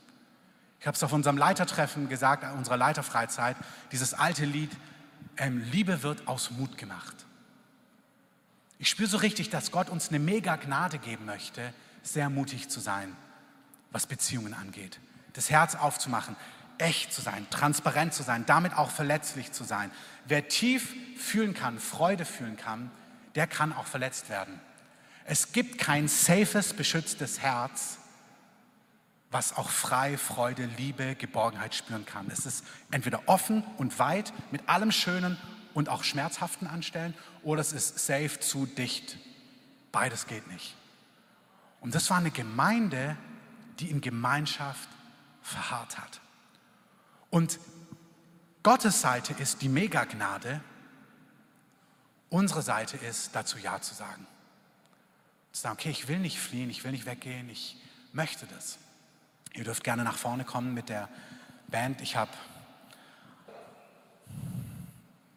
Ich 0.80 0.86
habe 0.88 0.96
es 0.96 1.02
auf 1.04 1.12
unserem 1.12 1.36
Leitertreffen 1.36 2.08
gesagt, 2.08 2.42
unserer 2.56 2.76
Leiterfreizeit, 2.76 3.56
dieses 3.92 4.14
alte 4.14 4.46
Lied, 4.46 4.72
ähm, 5.36 5.62
Liebe 5.70 6.02
wird 6.02 6.26
aus 6.26 6.50
Mut 6.50 6.76
gemacht. 6.76 7.14
Ich 8.80 8.90
spüre 8.90 9.08
so 9.08 9.18
richtig, 9.18 9.48
dass 9.48 9.70
Gott 9.70 9.90
uns 9.90 10.08
eine 10.08 10.18
mega 10.18 10.56
Gnade 10.56 10.98
geben 10.98 11.24
möchte, 11.24 11.72
sehr 12.02 12.30
mutig 12.30 12.68
zu 12.68 12.80
sein, 12.80 13.16
was 13.92 14.08
Beziehungen 14.08 14.54
angeht. 14.54 14.98
Das 15.34 15.50
Herz 15.50 15.76
aufzumachen, 15.76 16.34
echt 16.78 17.12
zu 17.12 17.22
sein, 17.22 17.46
transparent 17.50 18.12
zu 18.12 18.24
sein, 18.24 18.44
damit 18.44 18.76
auch 18.76 18.90
verletzlich 18.90 19.52
zu 19.52 19.62
sein. 19.62 19.92
Wer 20.26 20.48
tief 20.48 20.96
fühlen 21.16 21.54
kann, 21.54 21.78
Freude 21.78 22.24
fühlen 22.24 22.56
kann, 22.56 22.90
der 23.34 23.46
kann 23.46 23.72
auch 23.72 23.86
verletzt 23.86 24.28
werden. 24.28 24.60
Es 25.24 25.52
gibt 25.52 25.78
kein 25.78 26.08
safes, 26.08 26.74
beschütztes 26.74 27.40
Herz, 27.40 27.98
was 29.30 29.56
auch 29.56 29.70
frei, 29.70 30.18
Freude, 30.18 30.66
Liebe, 30.76 31.14
Geborgenheit 31.14 31.74
spüren 31.74 32.04
kann. 32.04 32.28
Es 32.30 32.44
ist 32.44 32.64
entweder 32.90 33.22
offen 33.26 33.64
und 33.78 33.98
weit 33.98 34.32
mit 34.50 34.68
allem 34.68 34.92
Schönen 34.92 35.38
und 35.74 35.88
auch 35.88 36.04
Schmerzhaften 36.04 36.66
anstellen 36.66 37.14
oder 37.42 37.60
es 37.60 37.72
ist 37.72 37.98
safe 37.98 38.40
zu 38.40 38.66
dicht. 38.66 39.16
Beides 39.90 40.26
geht 40.26 40.46
nicht. 40.48 40.76
Und 41.80 41.94
das 41.94 42.10
war 42.10 42.18
eine 42.18 42.30
Gemeinde, 42.30 43.16
die 43.80 43.90
in 43.90 44.00
Gemeinschaft 44.00 44.88
verharrt 45.42 45.98
hat. 45.98 46.20
Und 47.30 47.58
Gottes 48.62 49.00
Seite 49.00 49.34
ist 49.38 49.62
die 49.62 49.68
Megagnade, 49.68 50.60
unsere 52.32 52.62
Seite 52.62 52.96
ist 52.96 53.34
dazu 53.34 53.58
Ja 53.58 53.80
zu 53.80 53.94
sagen. 53.94 54.26
Zu 55.52 55.60
sagen, 55.62 55.74
okay, 55.78 55.90
ich 55.90 56.08
will 56.08 56.18
nicht 56.18 56.40
fliehen, 56.40 56.70
ich 56.70 56.82
will 56.82 56.92
nicht 56.92 57.06
weggehen, 57.06 57.48
ich 57.50 57.76
möchte 58.12 58.46
das. 58.46 58.78
Ihr 59.52 59.64
dürft 59.64 59.84
gerne 59.84 60.02
nach 60.02 60.16
vorne 60.16 60.44
kommen 60.44 60.72
mit 60.72 60.88
der 60.88 61.08
Band. 61.68 62.00
Ich 62.00 62.16
habe 62.16 62.30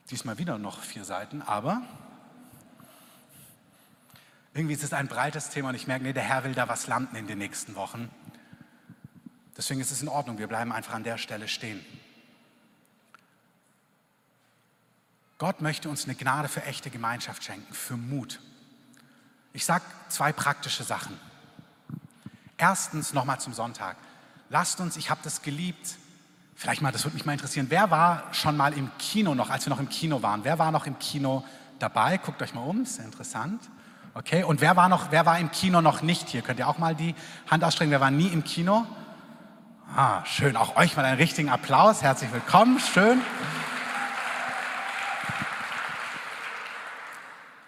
diesmal 0.09 0.37
wieder 0.37 0.57
noch 0.57 0.81
vier 0.81 1.03
Seiten, 1.03 1.41
aber 1.41 1.81
irgendwie 4.53 4.75
ist 4.75 4.83
es 4.83 4.93
ein 4.93 5.09
breites 5.09 5.49
Thema 5.49 5.69
und 5.69 5.75
ich 5.75 5.87
merke, 5.87 6.05
nee, 6.05 6.13
der 6.13 6.23
Herr 6.23 6.45
will 6.45 6.55
da 6.55 6.69
was 6.69 6.87
landen 6.87 7.17
in 7.17 7.27
den 7.27 7.39
nächsten 7.39 7.75
Wochen. 7.75 8.09
Deswegen 9.57 9.81
ist 9.81 9.91
es 9.91 10.01
in 10.01 10.07
Ordnung, 10.07 10.37
wir 10.37 10.47
bleiben 10.47 10.71
einfach 10.71 10.93
an 10.93 11.03
der 11.03 11.17
Stelle 11.17 11.49
stehen. 11.49 11.85
Gott 15.37 15.61
möchte 15.61 15.89
uns 15.89 16.05
eine 16.05 16.15
Gnade 16.15 16.47
für 16.47 16.63
echte 16.63 16.89
Gemeinschaft 16.89 17.43
schenken, 17.43 17.73
für 17.73 17.97
Mut. 17.97 18.39
Ich 19.53 19.65
sage 19.65 19.83
zwei 20.09 20.31
praktische 20.31 20.83
Sachen. 20.83 21.19
Erstens 22.57 23.13
nochmal 23.13 23.39
zum 23.39 23.53
Sonntag. 23.53 23.97
Lasst 24.49 24.79
uns, 24.79 24.95
ich 24.95 25.09
habe 25.09 25.19
das 25.23 25.41
geliebt, 25.41 25.97
Vielleicht 26.55 26.81
mal, 26.81 26.91
das 26.91 27.03
würde 27.03 27.15
mich 27.15 27.25
mal 27.25 27.33
interessieren, 27.33 27.67
wer 27.69 27.91
war 27.91 28.23
schon 28.31 28.55
mal 28.55 28.71
im 28.73 28.89
Kino 28.97 29.35
noch, 29.35 29.49
als 29.49 29.65
wir 29.65 29.71
noch 29.71 29.79
im 29.79 29.89
Kino 29.89 30.21
waren? 30.21 30.45
Wer 30.45 30.57
war 30.57 30.71
noch 30.71 30.85
im 30.85 30.97
Kino 30.99 31.43
dabei? 31.79 32.17
Guckt 32.17 32.41
euch 32.41 32.53
mal 32.53 32.61
um, 32.61 32.83
ist 32.83 32.99
interessant. 32.99 33.61
Okay, 34.13 34.43
und 34.43 34.61
wer 34.61 34.77
war, 34.77 34.87
noch, 34.87 35.11
wer 35.11 35.25
war 35.25 35.37
im 35.37 35.51
Kino 35.51 35.81
noch 35.81 36.01
nicht 36.01 36.29
hier? 36.29 36.41
Könnt 36.41 36.59
ihr 36.59 36.69
auch 36.69 36.77
mal 36.77 36.95
die 36.95 37.13
Hand 37.51 37.65
ausstrecken? 37.65 37.91
Wer 37.91 37.99
war 37.99 38.11
nie 38.11 38.27
im 38.27 38.45
Kino? 38.45 38.85
Ah, 39.93 40.23
schön. 40.23 40.55
Auch 40.55 40.77
euch 40.77 40.95
mal 40.95 41.03
einen 41.03 41.17
richtigen 41.17 41.49
Applaus. 41.49 42.01
Herzlich 42.01 42.31
willkommen. 42.31 42.79
Schön. 42.79 43.21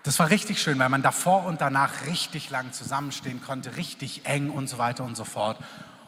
Das 0.07 0.19
war 0.19 0.29
richtig 0.29 0.61
schön, 0.61 0.79
weil 0.79 0.87
man 0.87 1.01
davor 1.01 1.43
und 1.43 1.59
danach 1.59 2.05
richtig 2.05 2.49
lang 2.49 2.71
zusammenstehen 2.71 3.41
konnte, 3.41 3.75
richtig 3.75 4.25
eng 4.25 4.49
und 4.49 4.69
so 4.69 4.77
weiter 4.77 5.03
und 5.03 5.17
so 5.17 5.25
fort. 5.25 5.59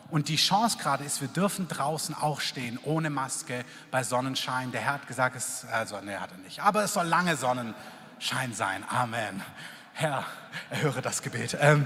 Und 0.10 0.30
die 0.30 0.38
Chance 0.38 0.78
gerade 0.78 1.04
ist, 1.04 1.20
wir 1.20 1.28
dürfen 1.28 1.68
draußen 1.68 2.16
auch 2.16 2.40
stehen, 2.40 2.80
ohne 2.84 3.10
Maske, 3.10 3.66
bei 3.92 4.04
Sonnenschein. 4.04 4.72
Der 4.72 4.80
Herr 4.80 4.94
hat 4.94 5.08
gesagt, 5.10 5.36
es, 5.36 5.66
also, 5.70 6.00
ne, 6.00 6.22
hat 6.22 6.32
er 6.32 6.38
nicht, 6.38 6.62
aber 6.62 6.86
es 6.86 6.94
soll 6.94 7.08
lange 7.08 7.36
Sonnenschein 7.36 8.54
sein. 8.54 8.86
Amen. 8.88 9.44
Herr, 9.92 10.24
erhöre 10.70 11.02
das 11.02 11.22
Gebet. 11.22 11.58
Ähm, 11.60 11.86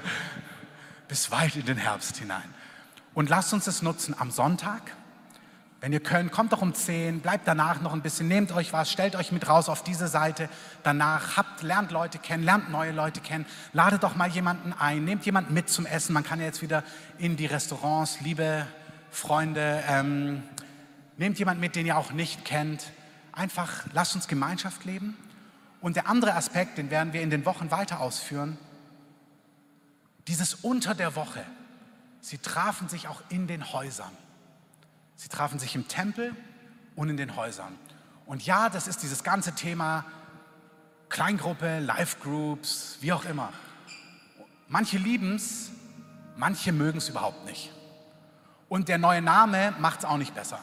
bis 1.07 1.31
weit 1.31 1.55
in 1.55 1.65
den 1.65 1.77
Herbst 1.77 2.17
hinein. 2.17 2.53
Und 3.15 3.31
lasst 3.31 3.53
uns 3.53 3.65
es 3.65 3.81
nutzen 3.81 4.13
am 4.19 4.29
Sonntag. 4.29 4.83
Wenn 5.83 5.91
ihr 5.91 5.99
könnt, 5.99 6.31
kommt 6.31 6.53
doch 6.53 6.61
um 6.61 6.73
10, 6.73 7.19
bleibt 7.19 7.45
danach 7.45 7.81
noch 7.81 7.91
ein 7.91 8.01
bisschen, 8.01 8.29
nehmt 8.29 8.53
euch 8.53 8.71
was, 8.71 8.89
stellt 8.89 9.17
euch 9.17 9.33
mit 9.33 9.49
raus 9.49 9.67
auf 9.67 9.83
diese 9.83 10.07
Seite. 10.07 10.47
Danach 10.81 11.35
habt, 11.35 11.61
lernt 11.61 11.91
Leute 11.91 12.19
kennen, 12.19 12.45
lernt 12.45 12.71
neue 12.71 12.93
Leute 12.93 13.19
kennen, 13.19 13.45
ladet 13.73 14.01
doch 14.01 14.15
mal 14.15 14.29
jemanden 14.29 14.71
ein, 14.71 15.03
nehmt 15.03 15.25
jemanden 15.25 15.53
mit 15.53 15.67
zum 15.67 15.85
Essen. 15.85 16.13
Man 16.13 16.23
kann 16.23 16.39
ja 16.39 16.45
jetzt 16.45 16.61
wieder 16.61 16.85
in 17.17 17.35
die 17.35 17.47
Restaurants, 17.47 18.21
liebe 18.21 18.65
Freunde, 19.11 19.83
ähm, 19.89 20.43
nehmt 21.17 21.37
jemanden 21.37 21.59
mit, 21.59 21.75
den 21.75 21.85
ihr 21.85 21.97
auch 21.97 22.13
nicht 22.13 22.45
kennt. 22.45 22.85
Einfach 23.33 23.83
lasst 23.91 24.15
uns 24.15 24.29
Gemeinschaft 24.29 24.85
leben. 24.85 25.17
Und 25.81 25.97
der 25.97 26.07
andere 26.07 26.35
Aspekt, 26.35 26.77
den 26.77 26.91
werden 26.91 27.11
wir 27.11 27.21
in 27.21 27.29
den 27.29 27.45
Wochen 27.45 27.71
weiter 27.71 27.99
ausführen, 27.99 28.57
dieses 30.29 30.53
unter 30.53 30.95
der 30.95 31.17
Woche. 31.17 31.43
Sie 32.21 32.37
trafen 32.37 32.87
sich 32.87 33.09
auch 33.09 33.21
in 33.27 33.47
den 33.47 33.73
Häusern. 33.73 34.22
Sie 35.15 35.29
trafen 35.29 35.59
sich 35.59 35.75
im 35.75 35.87
Tempel 35.87 36.35
und 36.95 37.09
in 37.09 37.17
den 37.17 37.35
Häusern. 37.35 37.77
Und 38.25 38.45
ja, 38.45 38.69
das 38.69 38.87
ist 38.87 39.03
dieses 39.03 39.23
ganze 39.23 39.53
Thema 39.53 40.05
Kleingruppe, 41.09 41.79
Life 41.79 42.17
Groups, 42.21 42.97
wie 43.01 43.13
auch 43.13 43.25
immer. 43.25 43.51
Manche 44.67 44.97
lieben 44.97 45.35
es, 45.35 45.71
manche 46.35 46.71
mögen 46.71 46.97
es 46.97 47.09
überhaupt 47.09 47.45
nicht. 47.45 47.71
Und 48.69 48.87
der 48.87 48.97
neue 48.97 49.21
Name 49.21 49.73
macht 49.79 49.99
es 49.99 50.05
auch 50.05 50.17
nicht 50.17 50.33
besser. 50.33 50.59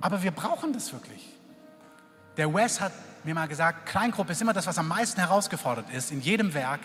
Aber 0.00 0.22
wir 0.22 0.30
brauchen 0.30 0.72
das 0.72 0.92
wirklich. 0.92 1.28
Der 2.36 2.52
Wes 2.54 2.80
hat 2.80 2.92
mir 3.24 3.34
mal 3.34 3.46
gesagt, 3.46 3.86
Kleingruppe 3.86 4.32
ist 4.32 4.40
immer 4.40 4.54
das, 4.54 4.66
was 4.66 4.78
am 4.78 4.88
meisten 4.88 5.20
herausgefordert 5.20 5.90
ist 5.90 6.10
in 6.10 6.20
jedem 6.22 6.54
Werk. 6.54 6.80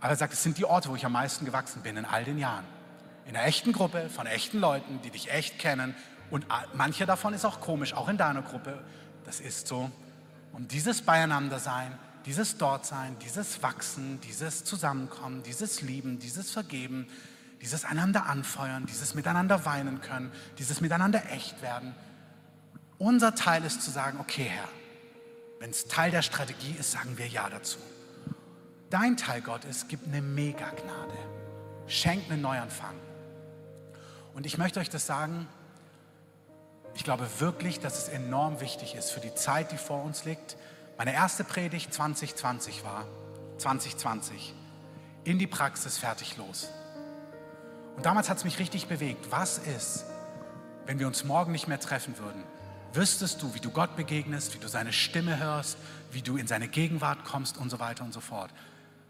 Aber 0.00 0.10
er 0.10 0.16
sagt, 0.16 0.32
es 0.32 0.42
sind 0.42 0.56
die 0.58 0.64
Orte, 0.64 0.88
wo 0.88 0.96
ich 0.96 1.04
am 1.04 1.12
meisten 1.12 1.44
gewachsen 1.44 1.82
bin 1.82 1.96
in 1.96 2.04
all 2.04 2.24
den 2.24 2.38
Jahren 2.38 2.64
in 3.26 3.36
einer 3.36 3.46
echten 3.46 3.72
Gruppe 3.72 4.08
von 4.08 4.26
echten 4.26 4.58
Leuten, 4.58 5.00
die 5.02 5.10
dich 5.10 5.30
echt 5.30 5.58
kennen. 5.58 5.94
Und 6.30 6.46
manche 6.74 7.06
davon 7.06 7.34
ist 7.34 7.44
auch 7.44 7.60
komisch, 7.60 7.94
auch 7.94 8.08
in 8.08 8.16
deiner 8.16 8.42
Gruppe. 8.42 8.82
Das 9.24 9.40
ist 9.40 9.66
so. 9.66 9.90
Und 10.52 10.72
dieses 10.72 11.02
Beieinandersein, 11.02 11.98
dieses 12.26 12.56
Dortsein, 12.58 13.16
dieses 13.18 13.62
Wachsen, 13.62 14.20
dieses 14.20 14.64
Zusammenkommen, 14.64 15.42
dieses 15.42 15.82
Lieben, 15.82 16.18
dieses 16.18 16.50
Vergeben, 16.50 17.06
dieses 17.60 17.84
einander 17.84 18.26
anfeuern, 18.26 18.86
dieses 18.86 19.14
miteinander 19.14 19.64
weinen 19.64 20.00
können, 20.00 20.32
dieses 20.58 20.80
miteinander 20.80 21.22
echt 21.30 21.62
werden. 21.62 21.94
Unser 22.98 23.34
Teil 23.34 23.64
ist 23.64 23.82
zu 23.82 23.90
sagen, 23.90 24.18
okay 24.20 24.44
Herr, 24.44 24.68
wenn 25.60 25.70
es 25.70 25.86
Teil 25.86 26.10
der 26.10 26.22
Strategie 26.22 26.76
ist, 26.78 26.92
sagen 26.92 27.16
wir 27.16 27.26
Ja 27.26 27.48
dazu. 27.48 27.78
Dein 28.90 29.16
Teil, 29.16 29.40
Gott, 29.40 29.64
ist, 29.64 29.88
gib 29.88 30.06
eine 30.06 30.22
Mega-Gnade. 30.22 31.18
Schenk 31.86 32.30
einen 32.30 32.42
Neuanfang. 32.42 32.94
Und 34.34 34.46
ich 34.46 34.58
möchte 34.58 34.80
euch 34.80 34.90
das 34.90 35.06
sagen, 35.06 35.46
ich 36.94 37.04
glaube 37.04 37.26
wirklich, 37.38 37.80
dass 37.80 37.98
es 37.98 38.08
enorm 38.08 38.60
wichtig 38.60 38.94
ist 38.94 39.10
für 39.10 39.20
die 39.20 39.34
Zeit, 39.34 39.72
die 39.72 39.76
vor 39.76 40.02
uns 40.02 40.24
liegt. 40.24 40.56
Meine 40.98 41.12
erste 41.12 41.44
Predigt 41.44 41.92
2020 41.92 42.84
war, 42.84 43.06
2020, 43.58 44.54
in 45.24 45.38
die 45.38 45.46
Praxis 45.46 45.98
fertig 45.98 46.36
los. 46.36 46.68
Und 47.96 48.06
damals 48.06 48.28
hat 48.28 48.38
es 48.38 48.44
mich 48.44 48.58
richtig 48.58 48.86
bewegt. 48.86 49.30
Was 49.30 49.58
ist, 49.58 50.04
wenn 50.86 50.98
wir 50.98 51.06
uns 51.06 51.24
morgen 51.24 51.52
nicht 51.52 51.68
mehr 51.68 51.80
treffen 51.80 52.18
würden? 52.18 52.42
Wüsstest 52.92 53.42
du, 53.42 53.54
wie 53.54 53.60
du 53.60 53.70
Gott 53.70 53.96
begegnest, 53.96 54.54
wie 54.54 54.58
du 54.58 54.68
seine 54.68 54.92
Stimme 54.92 55.38
hörst, 55.38 55.78
wie 56.12 56.22
du 56.22 56.36
in 56.36 56.46
seine 56.46 56.68
Gegenwart 56.68 57.24
kommst 57.24 57.58
und 57.58 57.70
so 57.70 57.80
weiter 57.80 58.04
und 58.04 58.12
so 58.12 58.20
fort. 58.20 58.50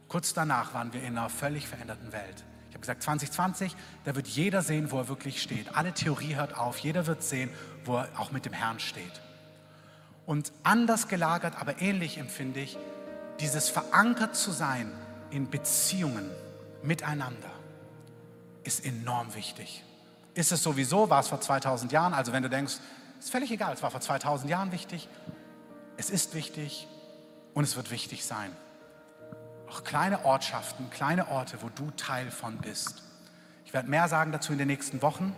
Kurz 0.08 0.32
danach 0.32 0.72
waren 0.72 0.92
wir 0.92 1.02
in 1.02 1.18
einer 1.18 1.28
völlig 1.28 1.66
veränderten 1.68 2.12
Welt. 2.12 2.44
Gesagt, 2.84 3.02
2020, 3.02 3.74
da 4.04 4.14
wird 4.14 4.28
jeder 4.28 4.60
sehen, 4.60 4.90
wo 4.90 4.98
er 4.98 5.08
wirklich 5.08 5.40
steht. 5.40 5.74
Alle 5.74 5.92
Theorie 5.92 6.34
hört 6.34 6.58
auf, 6.58 6.78
jeder 6.78 7.06
wird 7.06 7.22
sehen, 7.22 7.48
wo 7.86 7.96
er 7.96 8.08
auch 8.18 8.30
mit 8.30 8.44
dem 8.44 8.52
Herrn 8.52 8.78
steht. 8.78 9.22
Und 10.26 10.52
anders 10.62 11.08
gelagert, 11.08 11.54
aber 11.58 11.80
ähnlich 11.80 12.18
empfinde 12.18 12.60
ich, 12.60 12.76
dieses 13.40 13.70
verankert 13.70 14.36
zu 14.36 14.50
sein 14.50 14.92
in 15.30 15.48
Beziehungen 15.48 16.30
miteinander 16.82 17.50
ist 18.64 18.84
enorm 18.84 19.34
wichtig. 19.34 19.82
Ist 20.34 20.52
es 20.52 20.62
sowieso, 20.62 21.08
war 21.08 21.20
es 21.20 21.28
vor 21.28 21.40
2000 21.40 21.90
Jahren, 21.90 22.12
also 22.12 22.32
wenn 22.32 22.42
du 22.42 22.50
denkst, 22.50 22.74
ist 23.18 23.30
völlig 23.30 23.50
egal, 23.50 23.72
es 23.72 23.82
war 23.82 23.90
vor 23.90 24.02
2000 24.02 24.50
Jahren 24.50 24.72
wichtig, 24.72 25.08
es 25.96 26.10
ist 26.10 26.34
wichtig 26.34 26.86
und 27.54 27.64
es 27.64 27.76
wird 27.76 27.90
wichtig 27.90 28.26
sein 28.26 28.54
auch 29.74 29.82
kleine 29.82 30.24
Ortschaften, 30.24 30.88
kleine 30.90 31.28
Orte, 31.28 31.58
wo 31.60 31.68
du 31.68 31.90
Teil 31.96 32.30
von 32.30 32.58
bist. 32.58 33.02
Ich 33.64 33.72
werde 33.74 33.88
mehr 33.88 34.06
sagen 34.08 34.30
dazu 34.30 34.52
in 34.52 34.58
den 34.58 34.68
nächsten 34.68 35.02
Wochen. 35.02 35.34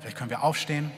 Vielleicht 0.00 0.16
können 0.16 0.30
wir 0.30 0.42
aufstehen. 0.42 0.90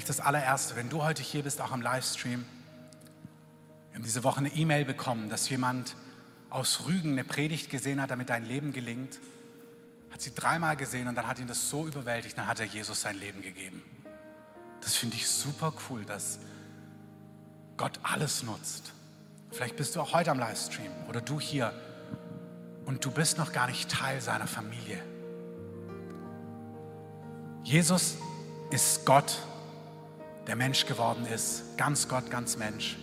Vielleicht 0.00 0.18
das 0.18 0.26
allererste, 0.26 0.76
wenn 0.76 0.88
du 0.88 1.02
heute 1.02 1.22
hier 1.22 1.42
bist, 1.42 1.60
auch 1.60 1.72
am 1.72 1.82
Livestream. 1.82 2.46
Wir 3.90 3.96
haben 3.96 4.02
diese 4.02 4.24
Woche 4.24 4.38
eine 4.38 4.48
E-Mail 4.48 4.86
bekommen, 4.86 5.28
dass 5.28 5.50
jemand 5.50 5.94
aus 6.48 6.86
Rügen 6.86 7.12
eine 7.12 7.22
Predigt 7.22 7.68
gesehen 7.68 8.00
hat, 8.00 8.10
damit 8.10 8.30
dein 8.30 8.46
Leben 8.46 8.72
gelingt. 8.72 9.18
Hat 10.10 10.22
sie 10.22 10.34
dreimal 10.34 10.74
gesehen 10.78 11.06
und 11.06 11.16
dann 11.16 11.26
hat 11.26 11.38
ihn 11.38 11.48
das 11.48 11.68
so 11.68 11.86
überwältigt, 11.86 12.38
dann 12.38 12.46
hat 12.46 12.60
er 12.60 12.64
Jesus 12.64 13.02
sein 13.02 13.18
Leben 13.18 13.42
gegeben. 13.42 13.82
Das 14.80 14.96
finde 14.96 15.16
ich 15.16 15.28
super 15.28 15.74
cool, 15.90 16.06
dass 16.06 16.38
Gott 17.76 18.00
alles 18.02 18.42
nutzt. 18.42 18.94
Vielleicht 19.50 19.76
bist 19.76 19.96
du 19.96 20.00
auch 20.00 20.14
heute 20.14 20.30
am 20.30 20.38
Livestream 20.38 20.92
oder 21.10 21.20
du 21.20 21.38
hier 21.38 21.74
und 22.86 23.04
du 23.04 23.10
bist 23.10 23.36
noch 23.36 23.52
gar 23.52 23.66
nicht 23.66 23.90
Teil 23.90 24.22
seiner 24.22 24.46
Familie. 24.46 24.98
Jesus 27.64 28.14
ist 28.70 29.04
Gott 29.04 29.36
der 30.46 30.56
Mensch 30.56 30.86
geworden 30.86 31.26
ist, 31.26 31.76
ganz 31.76 32.08
Gott, 32.08 32.30
ganz 32.30 32.56
Mensch. 32.56 32.96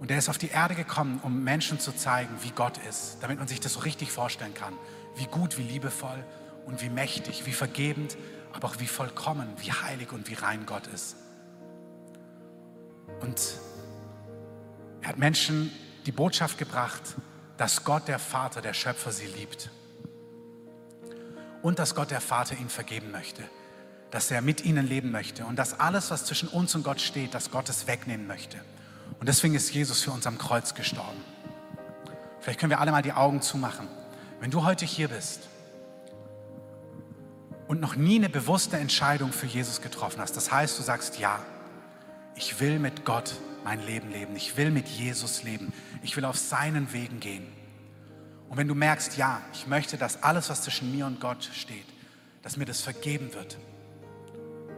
Und 0.00 0.10
er 0.10 0.18
ist 0.18 0.28
auf 0.28 0.38
die 0.38 0.48
Erde 0.48 0.74
gekommen, 0.74 1.20
um 1.22 1.42
Menschen 1.42 1.80
zu 1.80 1.92
zeigen, 1.92 2.34
wie 2.42 2.50
Gott 2.50 2.78
ist, 2.88 3.18
damit 3.20 3.38
man 3.38 3.48
sich 3.48 3.60
das 3.60 3.74
so 3.74 3.80
richtig 3.80 4.12
vorstellen 4.12 4.54
kann. 4.54 4.74
Wie 5.16 5.26
gut, 5.26 5.58
wie 5.58 5.62
liebevoll 5.62 6.24
und 6.66 6.80
wie 6.82 6.88
mächtig, 6.88 7.46
wie 7.46 7.52
vergebend, 7.52 8.16
aber 8.52 8.68
auch 8.68 8.78
wie 8.78 8.86
vollkommen, 8.86 9.48
wie 9.58 9.72
heilig 9.72 10.12
und 10.12 10.28
wie 10.28 10.34
rein 10.34 10.66
Gott 10.66 10.86
ist. 10.86 11.16
Und 13.20 13.40
er 15.00 15.08
hat 15.08 15.18
Menschen 15.18 15.72
die 16.06 16.12
Botschaft 16.12 16.58
gebracht, 16.58 17.02
dass 17.56 17.84
Gott 17.84 18.06
der 18.06 18.20
Vater, 18.20 18.60
der 18.60 18.74
Schöpfer, 18.74 19.10
sie 19.10 19.26
liebt. 19.26 19.70
Und 21.60 21.80
dass 21.80 21.96
Gott 21.96 22.12
der 22.12 22.20
Vater 22.20 22.56
ihnen 22.56 22.68
vergeben 22.68 23.10
möchte 23.10 23.42
dass 24.10 24.30
er 24.30 24.40
mit 24.40 24.64
ihnen 24.64 24.86
leben 24.86 25.10
möchte 25.10 25.44
und 25.44 25.56
dass 25.56 25.78
alles, 25.78 26.10
was 26.10 26.24
zwischen 26.24 26.48
uns 26.48 26.74
und 26.74 26.82
Gott 26.82 27.00
steht, 27.00 27.34
dass 27.34 27.50
Gott 27.50 27.68
es 27.68 27.86
wegnehmen 27.86 28.26
möchte. 28.26 28.58
Und 29.20 29.28
deswegen 29.28 29.54
ist 29.54 29.72
Jesus 29.72 30.02
für 30.02 30.10
uns 30.10 30.26
am 30.26 30.38
Kreuz 30.38 30.74
gestorben. 30.74 31.20
Vielleicht 32.40 32.60
können 32.60 32.70
wir 32.70 32.80
alle 32.80 32.92
mal 32.92 33.02
die 33.02 33.12
Augen 33.12 33.42
zumachen. 33.42 33.88
Wenn 34.40 34.50
du 34.50 34.64
heute 34.64 34.86
hier 34.86 35.08
bist 35.08 35.48
und 37.66 37.80
noch 37.80 37.96
nie 37.96 38.16
eine 38.16 38.28
bewusste 38.28 38.76
Entscheidung 38.78 39.32
für 39.32 39.46
Jesus 39.46 39.82
getroffen 39.82 40.20
hast, 40.20 40.36
das 40.36 40.50
heißt, 40.50 40.78
du 40.78 40.82
sagst, 40.82 41.18
ja, 41.18 41.40
ich 42.34 42.60
will 42.60 42.78
mit 42.78 43.04
Gott 43.04 43.34
mein 43.64 43.84
Leben 43.84 44.10
leben, 44.10 44.36
ich 44.36 44.56
will 44.56 44.70
mit 44.70 44.88
Jesus 44.88 45.42
leben, 45.42 45.72
ich 46.02 46.16
will 46.16 46.24
auf 46.24 46.38
seinen 46.38 46.92
Wegen 46.92 47.20
gehen. 47.20 47.46
Und 48.48 48.56
wenn 48.56 48.68
du 48.68 48.74
merkst, 48.74 49.16
ja, 49.16 49.42
ich 49.52 49.66
möchte, 49.66 49.98
dass 49.98 50.22
alles, 50.22 50.48
was 50.48 50.62
zwischen 50.62 50.94
mir 50.94 51.04
und 51.04 51.20
Gott 51.20 51.50
steht, 51.52 51.84
dass 52.42 52.56
mir 52.56 52.64
das 52.64 52.80
vergeben 52.80 53.34
wird. 53.34 53.58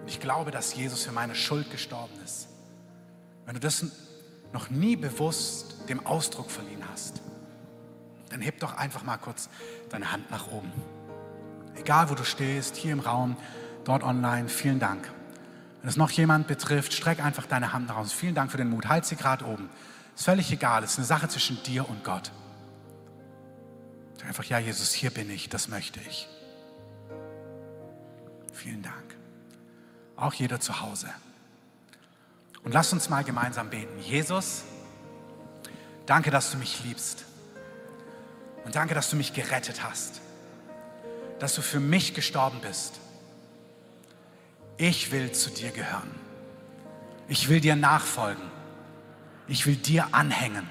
Ich 0.07 0.21
glaube, 0.21 0.51
dass 0.51 0.75
Jesus 0.75 1.05
für 1.05 1.13
meine 1.13 1.35
Schuld 1.35 1.71
gestorben 1.71 2.15
ist. 2.25 2.49
Wenn 3.47 3.55
du 3.55 3.61
das 3.61 3.85
noch 4.53 4.71
nie 4.71 4.97
bewusst 4.97 5.89
dem 5.89 6.05
Ausdruck 6.07 6.51
verliehen 6.51 6.83
hast, 6.91 7.21
dann 8.31 8.41
heb 8.41 8.61
doch 8.61 8.77
einfach 8.77 9.03
mal 9.03 9.19
kurz 9.19 9.49
deine 9.91 10.13
Hand 10.13 10.31
nach 10.31 10.49
oben. 10.49 10.73
Egal, 11.77 12.11
wo 12.11 12.15
du 12.15 12.25
stehst, 12.25 12.77
hier 12.77 12.93
im 12.93 13.01
Raum, 13.01 13.37
dort 13.85 14.03
online, 14.03 14.49
vielen 14.49 14.79
Dank. 14.79 15.11
Wenn 15.81 15.89
es 15.89 15.97
noch 15.97 16.11
jemand 16.11 16.47
betrifft, 16.47 16.93
streck 16.93 17.25
einfach 17.25 17.47
deine 17.47 17.73
Hand 17.73 17.89
nach 17.89 17.97
außen. 17.97 18.17
Vielen 18.17 18.35
Dank 18.35 18.51
für 18.51 18.59
den 18.59 18.69
Mut. 18.69 18.89
Halt 18.89 19.07
sie 19.07 19.17
gerade 19.17 19.47
oben. 19.47 19.71
Ist 20.15 20.25
völlig 20.25 20.53
egal. 20.53 20.85
Es 20.85 20.93
ist 20.93 20.99
eine 20.99 21.07
Sache 21.07 21.29
zwischen 21.29 21.63
dir 21.63 21.89
und 21.89 22.05
Gott. 22.05 22.31
Sag 24.19 24.29
einfach, 24.29 24.45
ja, 24.45 24.59
Jesus, 24.59 24.93
hier 24.93 25.11
bin 25.11 25.31
ich. 25.31 25.49
Das 25.49 25.69
möchte 25.69 25.99
ich. 26.01 26.29
Vielen 28.53 28.83
Dank. 28.83 29.17
Auch 30.21 30.35
jeder 30.35 30.61
zu 30.61 30.81
Hause. 30.81 31.09
Und 32.63 32.73
lass 32.73 32.93
uns 32.93 33.09
mal 33.09 33.25
gemeinsam 33.25 33.71
beten. 33.71 33.99
Jesus, 34.01 34.63
danke, 36.07 36.31
dass 36.31 36.53
du 36.53 36.59
mich 36.59 36.85
liebst. 36.85 37.25
Und 38.65 38.77
danke, 38.77 38.95
dass 38.95 39.11
du 39.11 39.17
mich 39.17 39.33
gerettet 39.33 39.83
hast. 39.83 40.21
Dass 41.41 41.55
du 41.55 41.63
für 41.63 41.81
mich 41.81 42.15
gestorben 42.15 42.61
bist 42.61 43.01
ich 44.81 45.13
will 45.13 45.31
zu 45.33 45.51
dir 45.51 45.73
gehören. 45.73 46.11
Ich 47.29 47.51
will 47.51 47.61
dir 47.61 47.77
nachfolgen. 47.77 48.43
Ich 49.47 49.67
will 49.67 49.77
dir 49.77 50.09
anhängen. 50.13 50.67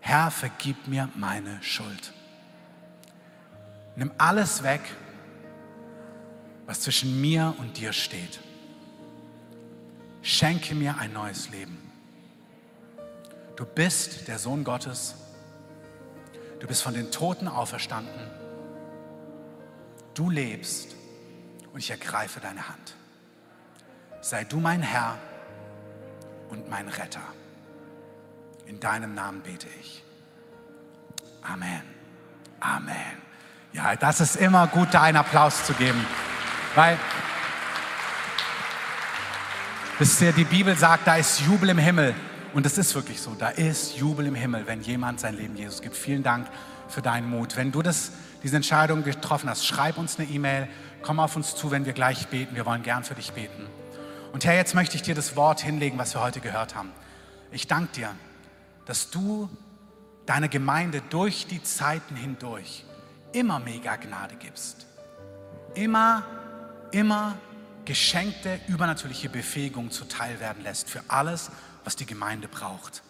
Herr, 0.00 0.32
vergib 0.32 0.88
mir 0.88 1.08
meine 1.14 1.62
Schuld. 1.62 2.12
Nimm 3.94 4.10
alles 4.18 4.64
weg, 4.64 4.80
was 6.68 6.82
zwischen 6.82 7.18
mir 7.18 7.54
und 7.58 7.78
dir 7.78 7.94
steht. 7.94 8.38
Schenke 10.20 10.74
mir 10.74 10.98
ein 10.98 11.14
neues 11.14 11.48
Leben. 11.48 11.78
Du 13.56 13.64
bist 13.64 14.28
der 14.28 14.38
Sohn 14.38 14.64
Gottes. 14.64 15.14
Du 16.60 16.66
bist 16.66 16.82
von 16.82 16.92
den 16.92 17.10
Toten 17.10 17.48
auferstanden. 17.48 18.30
Du 20.12 20.28
lebst 20.28 20.94
und 21.72 21.78
ich 21.78 21.90
ergreife 21.90 22.38
deine 22.38 22.68
Hand. 22.68 22.94
Sei 24.20 24.44
du 24.44 24.60
mein 24.60 24.82
Herr 24.82 25.16
und 26.50 26.68
mein 26.68 26.88
Retter. 26.88 27.22
In 28.66 28.78
deinem 28.78 29.14
Namen 29.14 29.40
bete 29.40 29.68
ich. 29.80 30.04
Amen. 31.40 31.82
Amen. 32.60 33.22
Ja, 33.72 33.96
das 33.96 34.20
ist 34.20 34.36
immer 34.36 34.66
gut, 34.66 34.88
da 34.92 35.02
einen 35.02 35.16
Applaus 35.16 35.64
zu 35.64 35.72
geben, 35.72 36.04
weil 36.74 36.98
wisst 39.98 40.20
ihr, 40.20 40.32
die 40.32 40.44
Bibel 40.44 40.76
sagt, 40.76 41.06
da 41.06 41.16
ist 41.16 41.40
Jubel 41.40 41.70
im 41.70 41.78
Himmel. 41.78 42.14
Und 42.54 42.66
es 42.66 42.78
ist 42.78 42.94
wirklich 42.94 43.20
so, 43.20 43.34
da 43.34 43.48
ist 43.48 43.96
Jubel 43.96 44.26
im 44.26 44.34
Himmel, 44.34 44.66
wenn 44.66 44.80
jemand 44.82 45.20
sein 45.20 45.36
Leben 45.36 45.56
Jesus 45.56 45.82
gibt. 45.82 45.96
Vielen 45.96 46.22
Dank 46.22 46.46
für 46.88 47.02
deinen 47.02 47.28
Mut. 47.28 47.56
Wenn 47.56 47.72
du 47.72 47.82
das, 47.82 48.12
diese 48.42 48.56
Entscheidung 48.56 49.04
getroffen 49.04 49.50
hast, 49.50 49.66
schreib 49.66 49.98
uns 49.98 50.18
eine 50.18 50.28
E-Mail 50.28 50.68
Komm 51.02 51.20
auf 51.20 51.36
uns 51.36 51.54
zu, 51.54 51.70
wenn 51.70 51.86
wir 51.86 51.92
gleich 51.92 52.28
beten. 52.28 52.54
Wir 52.54 52.66
wollen 52.66 52.82
gern 52.82 53.04
für 53.04 53.14
dich 53.14 53.32
beten. 53.32 53.66
Und 54.32 54.44
Herr, 54.44 54.54
jetzt 54.54 54.74
möchte 54.74 54.96
ich 54.96 55.02
dir 55.02 55.14
das 55.14 55.36
Wort 55.36 55.60
hinlegen, 55.60 55.98
was 55.98 56.14
wir 56.14 56.20
heute 56.20 56.40
gehört 56.40 56.74
haben. 56.74 56.92
Ich 57.50 57.66
danke 57.66 57.92
dir, 57.92 58.10
dass 58.84 59.10
du 59.10 59.48
deiner 60.26 60.48
Gemeinde 60.48 61.02
durch 61.08 61.46
die 61.46 61.62
Zeiten 61.62 62.16
hindurch 62.16 62.84
immer 63.32 63.58
mega 63.58 63.96
Gnade 63.96 64.36
gibst. 64.36 64.86
Immer, 65.74 66.24
immer 66.92 67.36
geschenkte, 67.84 68.60
übernatürliche 68.68 69.28
Befähigung 69.28 69.90
zuteil 69.90 70.40
werden 70.40 70.62
lässt 70.62 70.90
für 70.90 71.02
alles, 71.08 71.50
was 71.84 71.96
die 71.96 72.06
Gemeinde 72.06 72.48
braucht. 72.48 73.02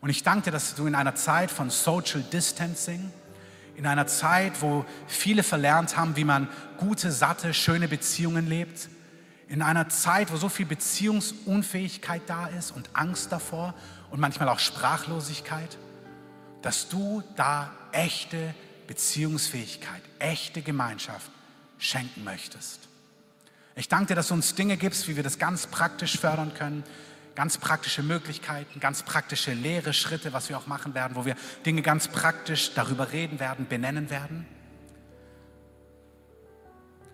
Und 0.00 0.10
ich 0.10 0.22
danke 0.22 0.44
dir, 0.44 0.50
dass 0.52 0.74
du 0.74 0.86
in 0.86 0.94
einer 0.94 1.14
Zeit 1.14 1.50
von 1.50 1.70
Social 1.70 2.22
Distancing, 2.22 3.10
in 3.74 3.86
einer 3.86 4.06
Zeit, 4.06 4.62
wo 4.62 4.84
viele 5.06 5.42
verlernt 5.42 5.96
haben, 5.96 6.16
wie 6.16 6.24
man 6.24 6.48
gute, 6.78 7.10
satte, 7.10 7.52
schöne 7.52 7.88
Beziehungen 7.88 8.46
lebt, 8.46 8.88
in 9.48 9.62
einer 9.62 9.88
Zeit, 9.88 10.32
wo 10.32 10.36
so 10.36 10.48
viel 10.48 10.66
Beziehungsunfähigkeit 10.66 12.22
da 12.26 12.46
ist 12.46 12.70
und 12.70 12.90
Angst 12.92 13.32
davor 13.32 13.74
und 14.10 14.20
manchmal 14.20 14.48
auch 14.48 14.58
Sprachlosigkeit, 14.58 15.76
dass 16.62 16.88
du 16.88 17.22
da 17.36 17.70
echte 17.92 18.54
Beziehungsfähigkeit, 18.86 20.02
echte 20.18 20.62
Gemeinschaft 20.62 21.30
schenken 21.78 22.24
möchtest. 22.24 22.88
Ich 23.78 23.88
danke 23.88 24.06
dir, 24.06 24.14
dass 24.14 24.28
du 24.28 24.34
uns 24.34 24.54
Dinge 24.54 24.78
gibst, 24.78 25.06
wie 25.06 25.16
wir 25.16 25.22
das 25.22 25.38
ganz 25.38 25.66
praktisch 25.66 26.18
fördern 26.18 26.54
können, 26.54 26.82
ganz 27.34 27.58
praktische 27.58 28.02
Möglichkeiten, 28.02 28.80
ganz 28.80 29.02
praktische 29.02 29.52
Lehre, 29.52 29.92
Schritte, 29.92 30.32
was 30.32 30.48
wir 30.48 30.56
auch 30.56 30.66
machen 30.66 30.94
werden, 30.94 31.14
wo 31.14 31.26
wir 31.26 31.36
Dinge 31.66 31.82
ganz 31.82 32.08
praktisch 32.08 32.72
darüber 32.72 33.12
reden 33.12 33.38
werden, 33.38 33.68
benennen 33.68 34.08
werden. 34.08 34.46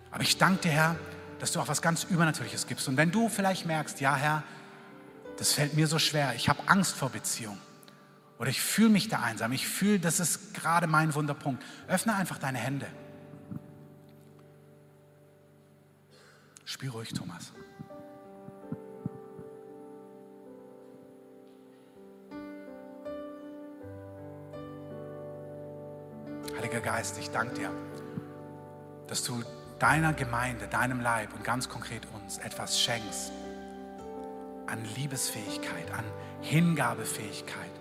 Aber 0.09 0.23
ich 0.23 0.37
danke 0.37 0.61
dir, 0.61 0.71
Herr, 0.71 0.95
dass 1.39 1.51
du 1.51 1.59
auch 1.59 1.67
was 1.67 1.81
ganz 1.81 2.05
Übernatürliches 2.05 2.65
gibst. 2.65 2.87
Und 2.87 2.95
wenn 2.95 3.11
du 3.11 3.27
vielleicht 3.27 3.65
merkst, 3.65 3.99
ja, 3.99 4.15
Herr, 4.15 4.43
das 5.37 5.51
fällt 5.51 5.73
mir 5.73 5.87
so 5.87 5.99
schwer, 5.99 6.33
ich 6.33 6.47
habe 6.47 6.61
Angst 6.67 6.95
vor 6.95 7.09
Beziehung 7.09 7.57
oder 8.39 8.49
ich 8.49 8.61
fühle 8.61 8.89
mich 8.89 9.09
da 9.09 9.19
einsam, 9.19 9.51
ich 9.51 9.67
fühle, 9.67 9.99
das 9.99 10.21
ist 10.21 10.53
gerade 10.53 10.87
mein 10.87 11.13
Wunderpunkt, 11.13 11.61
öffne 11.89 12.15
einfach 12.15 12.37
deine 12.37 12.59
Hände. 12.59 12.87
Spiel 16.73 16.89
ruhig, 16.89 17.13
Thomas. 17.13 17.53
Heiliger 26.57 26.81
Geist, 26.81 27.19
ich 27.19 27.29
danke 27.29 27.53
dir, 27.53 27.69
dass 29.05 29.23
du 29.23 29.43
deiner 29.77 30.13
Gemeinde, 30.13 30.67
deinem 30.67 30.99
Leib 30.99 31.35
und 31.35 31.43
ganz 31.43 31.69
konkret 31.69 32.07
uns 32.15 32.39
etwas 32.39 32.81
schenkst 32.81 33.31
an 34.65 34.83
Liebesfähigkeit, 34.95 35.91
an 35.91 36.05
Hingabefähigkeit, 36.41 37.71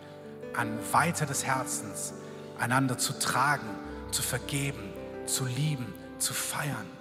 an 0.55 0.78
Weite 0.93 1.24
des 1.24 1.47
Herzens, 1.47 2.12
einander 2.59 2.99
zu 2.99 3.18
tragen, 3.18 3.70
zu 4.11 4.20
vergeben, 4.20 4.93
zu 5.24 5.47
lieben, 5.47 5.95
zu 6.18 6.34
feiern, 6.34 6.91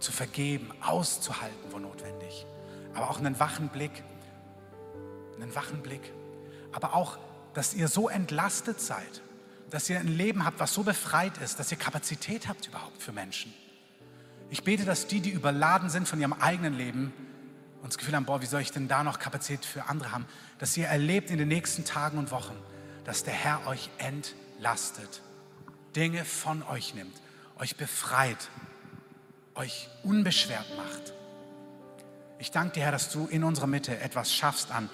zu 0.00 0.12
vergeben, 0.12 0.70
auszuhalten, 0.80 1.70
wo 1.70 1.78
notwendig. 1.78 2.46
Aber 2.94 3.10
auch 3.10 3.18
einen 3.18 3.38
wachen 3.38 3.68
Blick, 3.68 4.02
einen 5.36 5.54
wachen 5.54 5.82
Blick. 5.82 6.12
Aber 6.72 6.94
auch, 6.94 7.18
dass 7.54 7.74
ihr 7.74 7.88
so 7.88 8.08
entlastet 8.08 8.80
seid, 8.80 9.22
dass 9.70 9.88
ihr 9.90 9.98
ein 10.00 10.08
Leben 10.08 10.44
habt, 10.44 10.60
was 10.60 10.72
so 10.72 10.82
befreit 10.82 11.38
ist, 11.38 11.58
dass 11.58 11.70
ihr 11.70 11.78
Kapazität 11.78 12.48
habt 12.48 12.66
überhaupt 12.66 13.02
für 13.02 13.12
Menschen. 13.12 13.52
Ich 14.50 14.64
bete, 14.64 14.84
dass 14.84 15.06
die, 15.06 15.20
die 15.20 15.30
überladen 15.30 15.90
sind 15.90 16.08
von 16.08 16.20
ihrem 16.20 16.32
eigenen 16.32 16.74
Leben 16.74 17.12
und 17.82 17.88
das 17.88 17.98
Gefühl 17.98 18.16
haben, 18.16 18.24
boah, 18.24 18.40
wie 18.40 18.46
soll 18.46 18.62
ich 18.62 18.72
denn 18.72 18.88
da 18.88 19.04
noch 19.04 19.18
Kapazität 19.18 19.64
für 19.64 19.84
andere 19.88 20.12
haben, 20.12 20.26
dass 20.58 20.76
ihr 20.76 20.86
erlebt 20.86 21.30
in 21.30 21.38
den 21.38 21.48
nächsten 21.48 21.84
Tagen 21.84 22.18
und 22.18 22.30
Wochen, 22.30 22.56
dass 23.04 23.24
der 23.24 23.34
Herr 23.34 23.66
euch 23.66 23.90
entlastet, 23.98 25.22
Dinge 25.94 26.24
von 26.24 26.62
euch 26.62 26.94
nimmt, 26.94 27.14
euch 27.58 27.76
befreit, 27.76 28.48
euch 29.58 29.88
unbeschwert 30.02 30.66
macht. 30.76 31.12
Ich 32.38 32.50
danke 32.50 32.74
dir, 32.74 32.84
Herr, 32.84 32.92
dass 32.92 33.10
du 33.10 33.26
in 33.26 33.44
unserer 33.44 33.66
Mitte 33.66 33.98
etwas 34.00 34.32
schaffst 34.32 34.70
an 34.70 34.88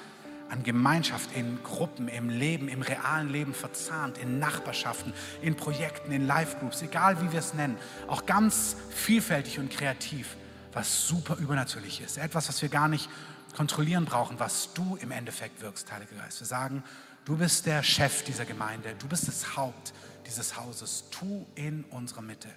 an 0.51 0.63
Gemeinschaft 0.63 1.35
in 1.35 1.63
Gruppen, 1.63 2.09
im 2.09 2.29
Leben, 2.29 2.69
im 2.69 2.83
realen 2.83 3.29
Leben 3.29 3.55
verzahnt, 3.55 4.19
in 4.19 4.39
Nachbarschaften, 4.39 5.13
in 5.43 5.57
Projekten, 5.57 6.13
in 6.13 6.27
Live-Groups, 6.27 6.83
egal 6.83 7.21
wie 7.23 7.33
wir 7.33 7.39
es 7.39 7.55
nennen, 7.55 7.77
auch 8.07 8.27
ganz 8.27 8.77
vielfältig 8.91 9.59
und 9.59 9.71
kreativ, 9.71 10.37
was 10.73 11.07
super 11.07 11.37
übernatürlich 11.39 12.01
ist. 12.01 12.19
Etwas, 12.19 12.49
was 12.49 12.63
wir 12.63 12.69
gar 12.69 12.89
nicht 12.89 13.09
kontrollieren 13.57 14.05
brauchen, 14.05 14.39
was 14.39 14.73
du 14.75 14.97
im 15.01 15.11
Endeffekt 15.11 15.61
wirkst, 15.61 15.91
Heiliger 15.91 16.17
Geist. 16.17 16.41
Wir 16.41 16.47
sagen, 16.47 16.83
du 17.25 17.37
bist 17.37 17.67
der 17.67 17.83
Chef 17.83 18.23
dieser 18.25 18.45
Gemeinde, 18.45 18.95
du 18.99 19.09
bist 19.09 19.29
das 19.29 19.57
Haupt 19.57 19.93
dieses 20.27 20.57
Hauses. 20.57 21.05
Tu 21.11 21.47
in 21.55 21.85
unserer 21.91 22.23
Mitte, 22.23 22.49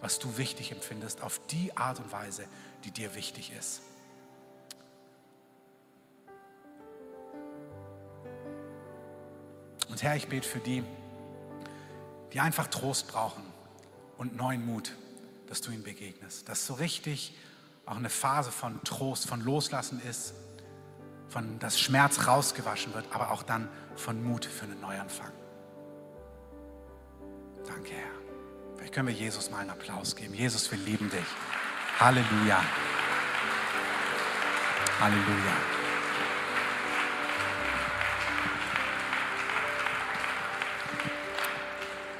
was 0.00 0.18
du 0.18 0.36
wichtig 0.36 0.72
empfindest, 0.72 1.22
auf 1.22 1.40
die 1.46 1.76
Art 1.76 1.98
und 1.98 2.12
Weise, 2.12 2.46
die 2.84 2.90
dir 2.90 3.14
wichtig 3.14 3.52
ist. 3.58 3.82
Und 9.88 10.02
Herr, 10.02 10.16
ich 10.16 10.28
bete 10.28 10.46
für 10.46 10.58
die, 10.58 10.82
die 12.32 12.40
einfach 12.40 12.66
Trost 12.66 13.08
brauchen 13.08 13.42
und 14.18 14.36
neuen 14.36 14.66
Mut, 14.66 14.92
dass 15.46 15.60
du 15.60 15.70
ihnen 15.70 15.82
begegnest. 15.82 16.48
Dass 16.48 16.66
so 16.66 16.74
richtig 16.74 17.34
auch 17.86 17.96
eine 17.96 18.10
Phase 18.10 18.50
von 18.50 18.82
Trost, 18.84 19.26
von 19.26 19.40
Loslassen 19.40 20.00
ist, 20.00 20.34
von 21.28 21.58
dass 21.58 21.80
Schmerz 21.80 22.26
rausgewaschen 22.26 22.94
wird, 22.94 23.06
aber 23.12 23.30
auch 23.30 23.42
dann 23.42 23.68
von 23.94 24.22
Mut 24.22 24.44
für 24.44 24.64
einen 24.64 24.80
Neuanfang. 24.80 25.32
Danke, 27.66 27.92
Herr. 27.92 28.25
Können 28.92 29.08
wir 29.08 29.14
Jesus 29.14 29.50
mal 29.50 29.58
einen 29.58 29.70
Applaus 29.70 30.16
geben. 30.16 30.34
Jesus, 30.34 30.70
wir 30.70 30.78
lieben 30.78 31.10
dich. 31.10 31.26
Halleluja. 31.98 32.64
Halleluja. 35.00 35.85